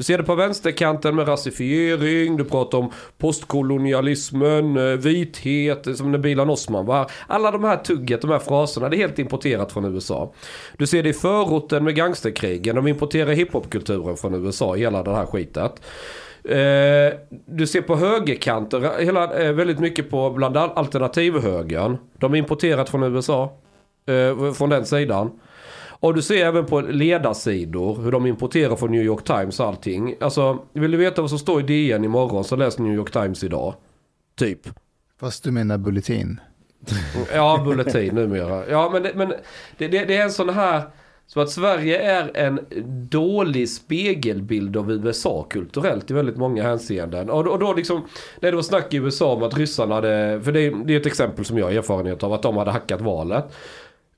[0.00, 6.12] Du ser det på vänsterkanten med rasifiering, du pratar om postkolonialismen, eh, vithet, eh, som
[6.12, 7.06] när Bilan Osman var här.
[7.26, 10.32] Alla de här tugget, de här fraserna, det är helt importerat från USA.
[10.76, 15.26] Du ser det i förorten med gangsterkrigen, de importerar hiphopkulturen från USA, hela det här
[15.26, 15.82] skitet.
[16.44, 21.96] Eh, du ser på högerkanten, hela, eh, väldigt mycket på bland alternativhögern.
[22.18, 23.52] De är importerat från USA.
[24.06, 25.30] Eh, från den sidan.
[26.00, 30.14] Och du ser även på ledarsidor hur de importerar från New York Times och allting.
[30.20, 33.44] Alltså, vill du veta vad som står i DN imorgon så läs New York Times
[33.44, 33.74] idag.
[34.38, 34.60] Typ.
[35.20, 36.40] Fast du menar Bulletin.
[37.34, 38.68] Ja, Bulletin numera.
[38.70, 39.28] Ja, men, det, men
[39.78, 40.82] det, det, det är en sån här...
[41.26, 42.60] Så att Sverige är en
[43.10, 47.30] dålig spegelbild av USA kulturellt i väldigt många hänseenden.
[47.30, 48.02] Och, då- och då liksom,
[48.40, 51.00] när det var snack i USA om att ryssarna hade, för det, är- det är
[51.00, 53.44] ett exempel som jag har erfarenhet av, att de hade hackat valet.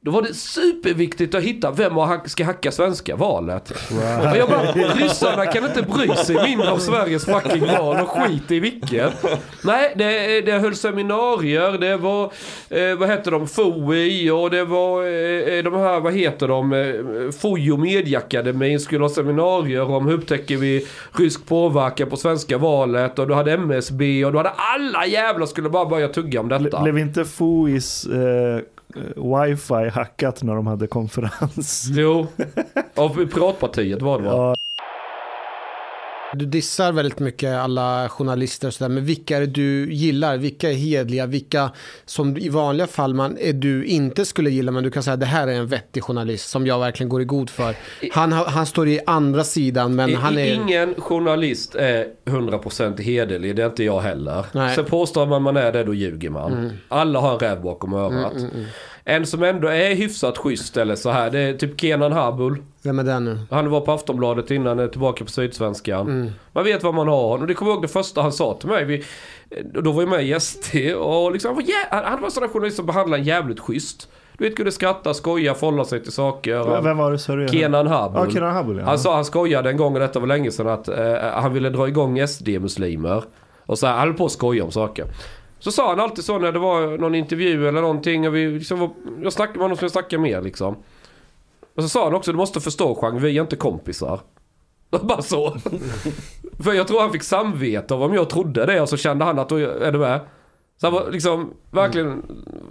[0.04, 3.70] Då var det superviktigt att hitta vem hack- ska hacka svenska valet.
[4.30, 4.62] Och jag bara,
[4.94, 9.12] ryssarna kan inte bry sig mindre om Sveriges fucking val och skit i vilket.
[9.64, 12.24] Nej, det, det höll seminarier, det var,
[12.68, 17.30] eh, vad heter de, FOI och det var eh, de här, vad heter de, eh,
[17.40, 23.18] FOI och Mediakademin skulle ha seminarier om hur upptäcker vi rysk påverkan på svenska valet
[23.18, 26.82] och du hade MSB och du hade alla jävlar skulle bara börja tugga om detta.
[26.82, 28.60] Blev inte FOIs eh,
[29.16, 31.86] wifi hackat när de hade konferens?
[31.90, 32.26] Jo,
[32.94, 34.30] av Piratpartiet var det va?
[34.30, 34.54] Ja,
[36.34, 40.36] Du dissar väldigt mycket alla journalister och sådär, men vilka är det du gillar?
[40.36, 41.26] Vilka är hedliga?
[41.26, 41.70] Vilka
[42.04, 45.26] som i vanliga fall man, är du inte skulle gilla, men du kan säga det
[45.26, 47.74] här är en vettig journalist som jag verkligen går i god för.
[48.12, 50.54] Han, han står i andra sidan, men I- han är...
[50.54, 54.44] Ingen journalist är 100% hederlig, det är inte jag heller.
[54.52, 54.74] Nej.
[54.76, 56.72] Sen påstår man man är det, då ljuger man.
[56.88, 58.32] Alla har en räv bakom örat.
[59.04, 62.62] En som ändå är hyfsat schysst eller så här, det är typ Kenan Habul.
[62.82, 63.38] Vem är den nu?
[63.50, 66.32] Han var på Aftonbladet innan, är tillbaka på Sydsvenskan.
[66.52, 67.38] Man vet vad man har.
[67.38, 68.84] Och det kommer jag ihåg det första han sa till mig.
[68.84, 69.04] Vi,
[69.64, 72.30] då var jag med i ST och liksom, han, var jä- han han var en
[72.32, 74.08] sån där journalist som behandlade en jävligt schysst.
[74.38, 76.80] Du vet, kunde skratta, skoja, förhålla sig till saker.
[76.82, 77.48] vem var det sa du?
[77.48, 78.20] Kenan Habul.
[78.24, 78.84] Ja, Kenan Habul ja.
[78.84, 81.70] Han sa, han skojade en gång, och detta var länge sedan, att eh, han ville
[81.70, 83.22] dra igång SD-muslimer.
[83.66, 85.06] Och så här, han höll på att skoja om saker.
[85.62, 88.28] Så sa han alltid så när det var någon intervju eller någonting.
[88.28, 88.90] Och vi liksom var,
[89.22, 90.76] jag snackade med honom som jag snackade med liksom.
[91.74, 94.20] Och så sa han också, du måste förstå Chang, vi är inte kompisar.
[94.90, 95.56] Bara så.
[96.62, 99.38] För jag tror han fick samvete av om jag trodde det och så kände han
[99.38, 100.20] att då är du med.
[100.80, 102.22] Så han var liksom verkligen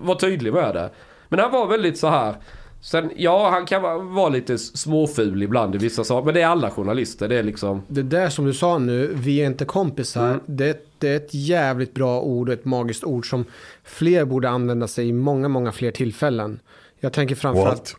[0.01, 0.89] var tydlig med det.
[1.29, 2.35] Men han var väldigt så här.
[2.81, 3.81] Sen, ja han kan
[4.15, 6.25] vara, lite småful ibland i vissa saker.
[6.25, 7.27] Men det är alla journalister.
[7.27, 7.81] Det är liksom...
[7.87, 10.39] Det där som du sa nu, vi är inte kompisar, Mm.
[10.45, 13.45] det, det är ett jävligt bra ord och ett magiskt ord som
[13.83, 16.59] fler borde använda sig i många, många fler tillfällen.
[16.99, 17.95] Jag tänker framförallt,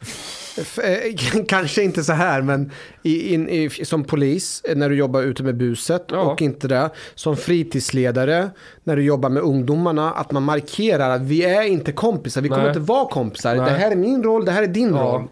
[0.84, 2.70] eh, kanske inte så här, men
[3.02, 6.20] i, in, i, som polis eh, när du jobbar ute med buset Ja.
[6.20, 6.90] och inte det.
[7.14, 8.50] Som fritidsledare
[8.84, 12.62] när du jobbar med ungdomarna, att man markerar att vi är inte kompisar, vi kommer
[12.62, 12.68] Nej.
[12.70, 13.54] inte vara kompisar.
[13.56, 13.64] Nej.
[13.70, 15.02] Det här är min roll, det här är din Ja.
[15.02, 15.28] roll.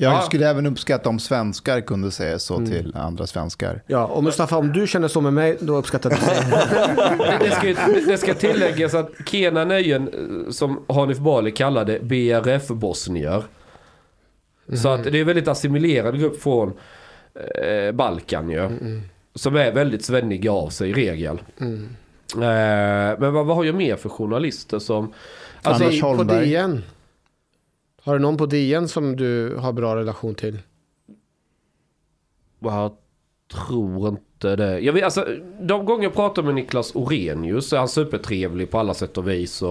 [0.00, 0.20] Jag Ja.
[0.22, 3.82] skulle även uppskatta om svenskar kunde säga så till andra svenskar.
[3.86, 7.38] Ja, och Mustafa, om du känner så med mig, då uppskattar jag det.
[7.44, 11.98] Det ska, det ska tilläggas att Kenan är ju en, eh, som Hanif Bali kallade
[12.00, 13.42] BRF-bosnier.
[14.74, 16.72] Så att det är en väldigt assimilerad grupp från
[17.64, 18.68] eh, Balkan ju.
[19.34, 21.40] Som är väldigt svenniga av sig i regel.
[21.60, 22.40] Eh,
[23.18, 25.12] men vad, vad har jag mer för journalister som...
[25.62, 26.50] Alltså, Anders På Holmberg.
[26.50, 26.82] DN.
[28.08, 30.58] Har du någon på DN som du har bra relation till?
[32.60, 32.92] Jag
[33.52, 34.78] tror inte det.
[34.80, 35.26] Jag vet, alltså,
[35.60, 39.62] de gånger jag pratar med Niklas Orenius är han supertrevlig på alla sätt och vis.
[39.62, 39.68] Och,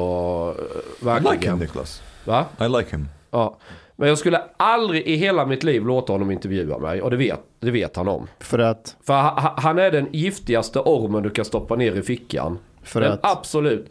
[0.49, 0.55] eh,
[1.01, 1.33] I verkligen.
[1.35, 2.01] like him, Niklas.
[2.25, 2.45] Va?
[2.61, 3.07] I like him.
[3.31, 3.57] Ja.
[3.95, 7.01] Men jag skulle aldrig i hela mitt liv låta honom intervjua mig.
[7.01, 8.27] Och det vet, det vet han om.
[8.39, 12.01] För att, För ha- ha- han är den giftigaste ormen du kan stoppa ner i
[12.01, 12.59] fickan.
[12.83, 13.89] för Den att, Absolut.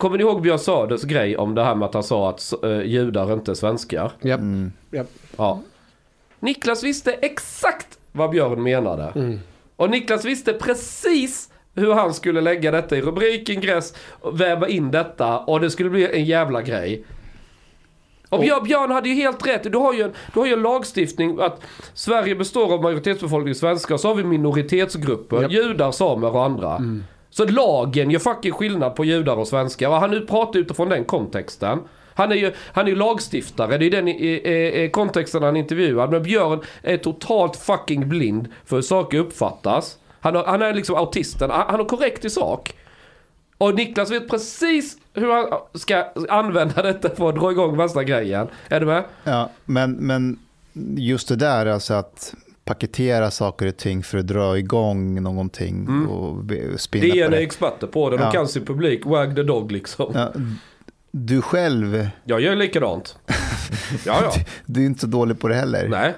[0.00, 2.82] Kommer ni ihåg Björn Söders grej om det här med att han sa att uh,
[2.82, 4.12] judar inte är svenskar?
[4.20, 4.40] Japp.
[4.40, 5.06] mm, Japp.
[5.36, 5.60] Ja.
[6.40, 9.38] Niklas visste exakt vad Björn menade.
[9.76, 13.94] Och Niklas visste precis hur han skulle lägga detta i rubrik, ingress,
[14.32, 17.04] väva in detta och det skulle bli en jävla grej.
[18.28, 19.72] Och Björn, Björn hade ju helt rätt.
[19.72, 21.60] Du har ju, en, du har ju en lagstiftning att
[21.94, 23.96] Sverige består av majoritetsbefolkning svenskar.
[23.96, 25.52] Så har vi minoritetsgrupper, Japp.
[25.52, 26.80] judar, samer och andra.
[27.30, 29.88] Så lagen gör fucking skillnad på judar och svenskar.
[29.88, 31.78] Och han nu pratar utifrån den kontexten.
[32.14, 35.56] Han är ju, han är ju lagstiftare, det är den i, i, i kontexten han
[35.56, 36.08] intervjuar.
[36.08, 39.98] Men Björn är totalt fucking blind för hur saker uppfattas.
[40.20, 42.74] Han, har, han är liksom autisten, han, han har korrekt i sak.
[43.58, 48.48] Och Niklas vet precis hur han ska använda detta för att dra igång värsta grejen.
[48.68, 49.04] Är du med?
[49.24, 50.38] ja, men, men
[50.96, 52.34] just det där, alltså att
[52.74, 57.36] paketera saker och ting för att dra igång någonting och be- spinna DN är det.
[57.42, 58.30] experter på det, de Ja.
[58.30, 60.10] kan sin publik, wag the dog liksom.
[60.14, 60.32] Ja,
[61.10, 63.18] du själv, Jag gör likadant.
[64.06, 64.32] Ja, ja.
[64.66, 65.88] du är inte så dålig på det heller.
[65.88, 66.14] Nej.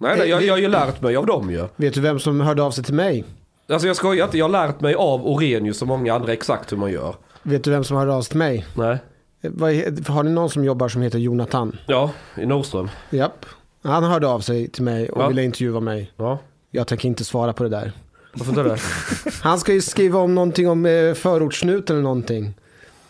[0.00, 1.64] Nej, nej jag, jag har ju lärt mig av dem ju.
[1.76, 3.24] Vet du vem som hörde av sig till mig?
[3.68, 6.76] Alltså jag skojar inte, jag har lärt mig av Orenius och många andra exakt hur
[6.76, 7.14] man gör.
[7.42, 8.66] Vet du vem som hörde av sig till mig?
[8.74, 8.98] Nej.
[10.08, 11.76] Har ni någon som jobbar som heter Jonathan?
[11.86, 12.88] Ja, i Norrström.
[13.10, 13.46] Japp.
[13.82, 15.28] Han hörde av sig till mig och Ja.
[15.28, 16.12] ville intervjua mig.
[16.16, 16.38] Ja,
[16.70, 17.92] Jag tänker inte svara på det där.
[18.32, 18.78] varför inte det?
[19.42, 22.54] Han ska ju skriva om någonting om eh, förortssnut eller någonting.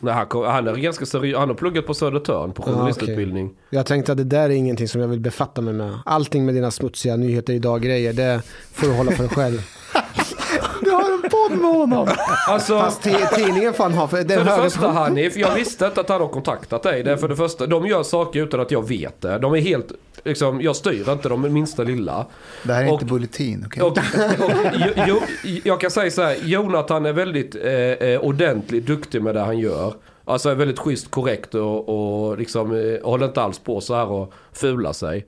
[0.01, 3.51] Nej, han, kom, han är ganska seriös, han har pluggat på Södertörn på Ja, journalistutbildning.
[3.71, 5.99] Jag tänkte att det där är ingenting som jag vill befatta mig med.
[6.05, 8.43] Allting med dina smutsiga nyheter idag-grejer, det
[8.73, 9.59] får du hålla för dig själv.
[10.83, 12.09] Du har en podd med honom.
[12.49, 16.01] Alltså, Fast ti- tidningen fan har, för för den det första Hanif, jag visste inte
[16.01, 17.03] att han har kontaktat dig.
[17.03, 19.39] Det är för det första, de gör saker utan att jag vet det.
[19.39, 19.93] De är helt,
[20.25, 22.27] liksom, jag styr inte dem minsta lilla.
[22.63, 23.93] Det här är Och- inte bulletin, okej?
[25.09, 25.21] Jo,
[25.65, 29.59] jag kan säga så här, Jonathan är väldigt eh, eh, ordentligt duktig med det han
[29.59, 29.95] gör.
[30.25, 31.89] Alltså är väldigt schysst, korrekt och,
[32.29, 35.27] och liksom eh, håller inte alls på så här och fula sig.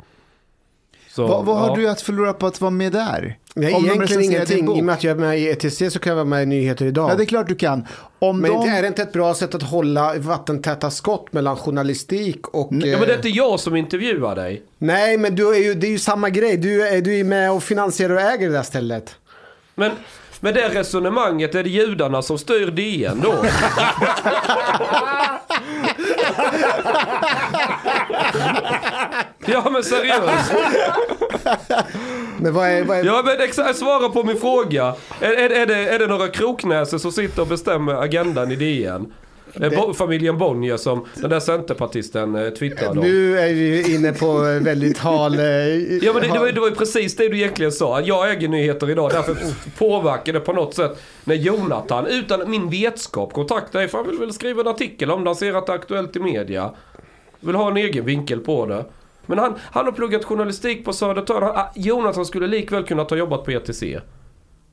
[1.09, 1.75] Så, Vad, vad har ja.
[1.77, 3.39] du att förlora på att vara med där?
[3.55, 4.66] Nej, Om egentligen ingenting.
[4.66, 4.78] bok?
[4.78, 6.47] I och med att jag är med i ETC så kan jag vara med i
[6.47, 7.10] Nyheter idag.
[7.10, 7.86] Ja, det är klart du kan.
[8.18, 8.66] Om Men de...
[8.66, 12.68] det är det inte ett bra sätt att hålla vattentäta skott mellan journalistik och...
[12.72, 14.62] Ja, eh, men det är inte jag som intervjuar dig.
[14.78, 16.56] Nej, men du är ju, det är ju samma grej.
[16.56, 19.16] Du är, du är med och finansierar och äger det där stället.
[19.74, 19.90] Men
[20.40, 23.35] med det resonemanget är det judarna som styr DN då.
[29.47, 30.52] ja men seriöst.
[32.43, 32.85] Men vad är...
[32.85, 34.95] Vad är Ja men exakt, svara på min fråga.
[35.21, 39.12] Är, är, är, det, är det några kroknäsor som sitter och bestämmer agendan i DN?
[39.55, 39.71] Det...
[39.71, 43.07] Bo, familjen Bonnier som den där centerpartisten eh, twittrade om.
[43.07, 45.39] Nu är vi inne på eh, väldigt hal...
[45.39, 48.01] eh, Ja men det, det, var, ju- det var ju precis det du egentligen sa.
[48.01, 49.11] Jag äger nyheter idag.
[49.11, 49.37] Därför
[49.79, 53.89] påverkar det på något sätt när Jonathan utan min vetskap kontaktar dig.
[53.89, 55.31] För han vill väl skriva en artikel om det.
[55.31, 56.71] Han ser att det är aktuellt i media.
[57.41, 58.85] Vill ha en egen vinkel på det.
[59.26, 61.42] Men han, han har pluggat journalistik på Södertörn.
[61.42, 63.82] Han, ah, Jonathan skulle likväl kunna ta jobbat på ETC.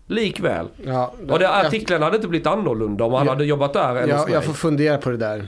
[0.07, 0.67] Likväl.
[0.85, 3.31] Ja, Och det, jag, artiklarna hade inte blivit annorlunda om han Ja.
[3.31, 4.33] hade jobbat där än hos jag, mig.
[4.33, 5.47] jag får fundera på det där.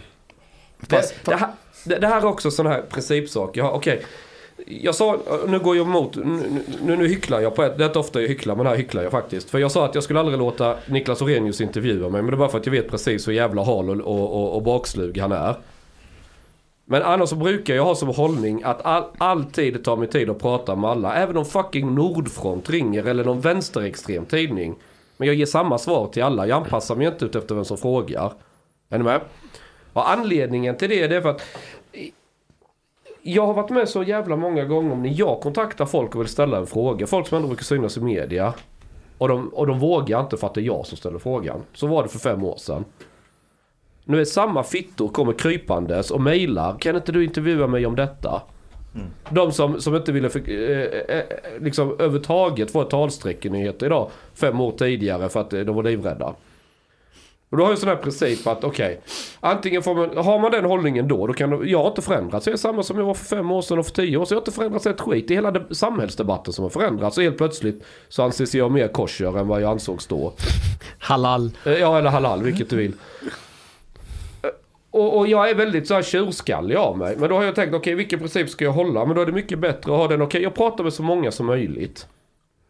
[0.80, 1.50] Det, det, här,
[1.86, 3.58] det, det här är också sån här principsak.
[3.58, 4.06] Jag, har- okej.
[4.66, 5.18] jag sa,
[5.48, 8.28] nu går jag emot, nu, nu, hycklar jag på ett, det är inte ofta jag
[8.28, 9.50] hycklar men här hycklar jag faktiskt.
[9.50, 12.38] För jag sa att jag skulle aldrig låta Niklas Orenius intervjua mig men det är
[12.38, 15.56] bara för att jag vet precis hur jävla hal och, och, och bakslug han är.
[16.92, 20.40] Men annars så brukar jag ha som hållning att all, alltid ta mig tid att
[20.40, 21.16] prata med alla.
[21.16, 24.76] Även om fucking Nordfront ringer eller någon vänsterextrem tidning.
[25.18, 26.48] Men jag ger samma svar till alla.
[26.48, 28.34] Jag anpassar mig inte ut efter vem som frågar.
[28.90, 29.22] Är ni med?
[29.94, 31.42] Och anledningen till det, det är för att
[33.22, 36.28] jag har varit med så jävla många gånger om när jag kontaktar folk och vill
[36.28, 37.08] ställa en fråga.
[37.08, 38.54] Folk som ändå brukar synas i media.
[39.18, 41.62] Och de, och de vågar inte för att det är jag som ställer frågan.
[41.74, 42.86] Så var det för fem år sedan.
[44.10, 46.78] Nu är samma fittor kommer krypandes och mejlar.
[46.80, 48.42] Kan inte du intervjua mig om detta?
[49.30, 51.24] De som, som inte ville för, eh, eh,
[51.60, 54.10] liksom överhuvudtaget få ett talstreck i nyheter idag.
[54.34, 56.26] Fem år tidigare för att eh, de var livrädda.
[57.50, 59.02] Och då har jag en sån här princip att okej,
[59.40, 62.48] antingen får man, har man den hållningen då, då kan du, jag har inte förändrats.
[62.48, 64.36] Jag är samma som jag var för fem år sedan och för tio år sedan.
[64.36, 65.28] Jag har inte förändrats ett skit.
[65.28, 67.18] Det är hela de, samhällsdebatten som har förändrats.
[67.18, 70.34] Och helt plötsligt så anses jag mer kosher än vad jag ansågs då.
[71.00, 71.52] Halal.
[71.66, 72.94] Eh, Ja, eller halal, vilket du vill.
[74.92, 77.16] Och, och jag är väldigt så här tjurskallig av mig.
[77.18, 79.06] Men då har jag tänkt, okej vilken princip ska jag hålla?
[79.06, 81.32] Men då är det mycket bättre att ha den, okej jag pratar med så många
[81.32, 82.08] som möjligt.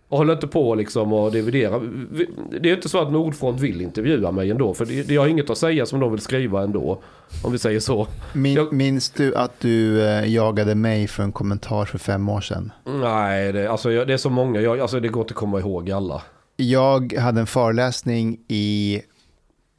[0.10, 1.80] Och håller inte på liksom och dividera.
[2.12, 2.30] Vi-
[2.62, 4.74] Det är inte så att Nordfront vill intervjua mig ändå.
[4.74, 7.02] För det, jag har inget att säga som de vill skriva ändå.
[7.44, 8.08] Om vi säger så.
[8.34, 12.42] Min, Jag- Minns du att du eh, jagade mig för en kommentar för fem år
[12.42, 12.72] sedan?
[12.86, 14.62] Nej, det, alltså, jag, det är så många.
[14.62, 16.22] Jag, alltså, det går inte att komma ihåg alla.
[16.56, 19.02] Jag hade en föreläsning i,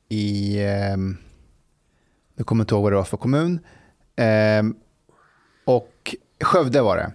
[0.08, 1.16] i ehm,
[2.40, 3.60] jag kommer inte ihåg vad det var för kommun,
[4.16, 4.74] Ehm,
[5.64, 7.12] och Skövde var det.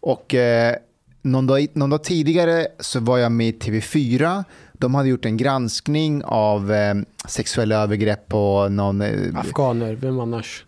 [0.00, 0.76] Och eh,
[1.22, 4.44] någon, dag, någon dag tidigare så var jag med i TV4.
[4.72, 6.94] De hade gjort en granskning av eh,
[7.26, 10.64] sexuella övergrepp på någon eh, Afghaner, vem annars?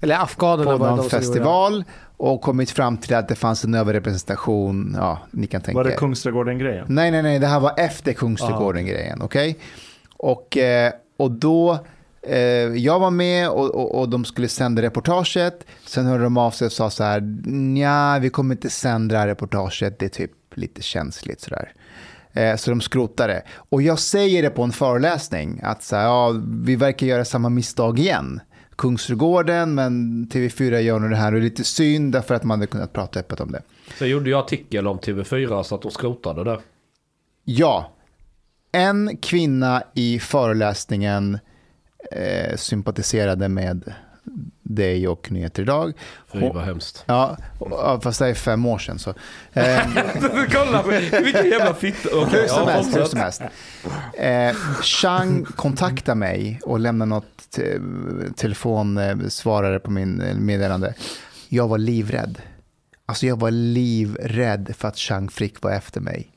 [0.00, 1.84] Eller afghanerna på var det någon de festival
[2.16, 4.94] och kommit fram till att det fanns en överrepresentation.
[4.98, 5.96] Ja, ni kan tänka Var det.
[5.96, 6.86] Kungsträdgården-grejen?
[6.88, 9.58] Nej, nej, nej, det här var efter Kungsträdgården-grejen, okej?
[10.16, 11.78] Och, eh, och då, eh,
[12.76, 15.66] jag var med och, och, och de skulle sända reportaget.
[15.86, 19.18] Sen hörde de av sig och sa så här, nja, vi kommer inte sända det
[19.18, 21.72] här reportaget, det är typ lite känsligt sådär.
[22.32, 23.42] Eh, så de skrotade.
[23.56, 26.34] Och jag säger det på en föreläsning, att så här, ja,
[26.64, 28.40] vi verkar göra samma misstag igen.
[28.76, 32.58] Kungsträdgården, men TV4 gör nog det här och det är lite synd därför att man
[32.58, 33.62] hade kunnat prata öppet om det.
[33.98, 36.60] Sen gjorde jag artikel om TV4 så att de skrotade det.
[37.44, 37.92] Ja.
[38.72, 41.38] En kvinna i föreläsningen
[42.12, 43.92] eh, sympatiserade med
[44.62, 45.92] dig och Nyheter Idag.
[46.32, 47.04] Fy vad hemskt.
[47.06, 47.36] Ja,
[48.02, 48.98] fast det är fem år sedan.
[48.98, 49.14] Så.
[49.52, 49.78] Eh,
[50.52, 50.82] Kolla
[51.22, 52.08] vilken jävla fitta.
[52.12, 52.96] Okej, hur som helst.
[52.96, 53.42] Hur som helst.
[54.18, 57.78] Eh, Chang kontaktade mig och lämnade något te-
[58.36, 60.94] telefonsvarare på min eh, meddelande.
[61.48, 62.38] Jag var livrädd.
[63.06, 66.30] Alltså jag var livrädd för att Chang Frick var efter mig.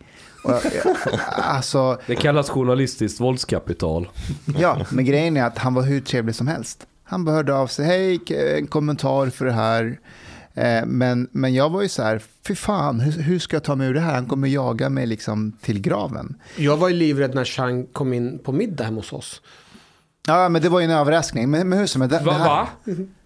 [0.47, 0.95] Jag,
[1.35, 4.09] alltså, Det kallas journalistiskt våldskapital.
[4.57, 6.87] Ja, men grejen är att han var hur trevlig som helst.
[7.03, 8.19] Han bara hörde av sig, hej,
[8.57, 9.99] en kommentar för det här.
[10.53, 13.75] Eh, Men, men jag var ju så här, fy fan, hur, hur ska jag ta
[13.75, 14.13] mig ur det här?
[14.13, 16.35] Han kommer jaga mig liksom till graven.
[16.55, 19.41] Jag var ju livrädd när Chang kom in på middag hemma hos oss.
[20.27, 21.49] Ja, men det var ju en överraskning.
[21.49, 22.37] Men, men hur som helst, Va?
[22.37, 22.67] va?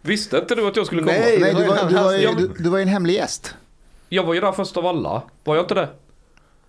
[0.02, 1.11] Visste inte du att jag skulle komma?
[1.11, 1.38] Nej.
[1.41, 3.56] Nej, du var du, var ju, du, du var ju en hemlig gäst.
[4.10, 5.22] Jag var ju där först av alla.
[5.43, 5.89] Var jag inte det?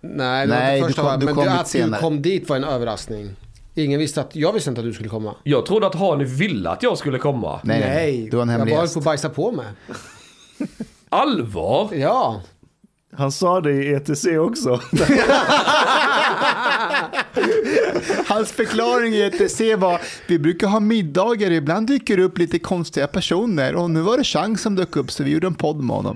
[0.05, 1.91] Nej, det Nej, var du inte första kom- var, du men kom du, att du
[1.91, 3.29] kom dit var en överraskning.
[3.75, 5.35] Ingen visste att, jag visste inte att du skulle komma.
[5.43, 7.59] Jag trodde att Hani ville att jag skulle komma.
[7.63, 8.27] Nej, nej.
[8.31, 8.93] Du var en jag hemlig bara gäst.
[8.93, 9.65] på att bajsa på mig.
[11.09, 11.89] Allvar?
[11.93, 12.41] Ja.
[13.17, 14.79] Han sa det i ETC också.
[18.27, 23.07] Hans förklaring i ETC var, vi brukar ha middagar, ibland dyker det upp lite konstiga
[23.07, 25.95] personer och nu var det Chang som dök upp så vi gjorde en podd med
[25.95, 26.15] honom.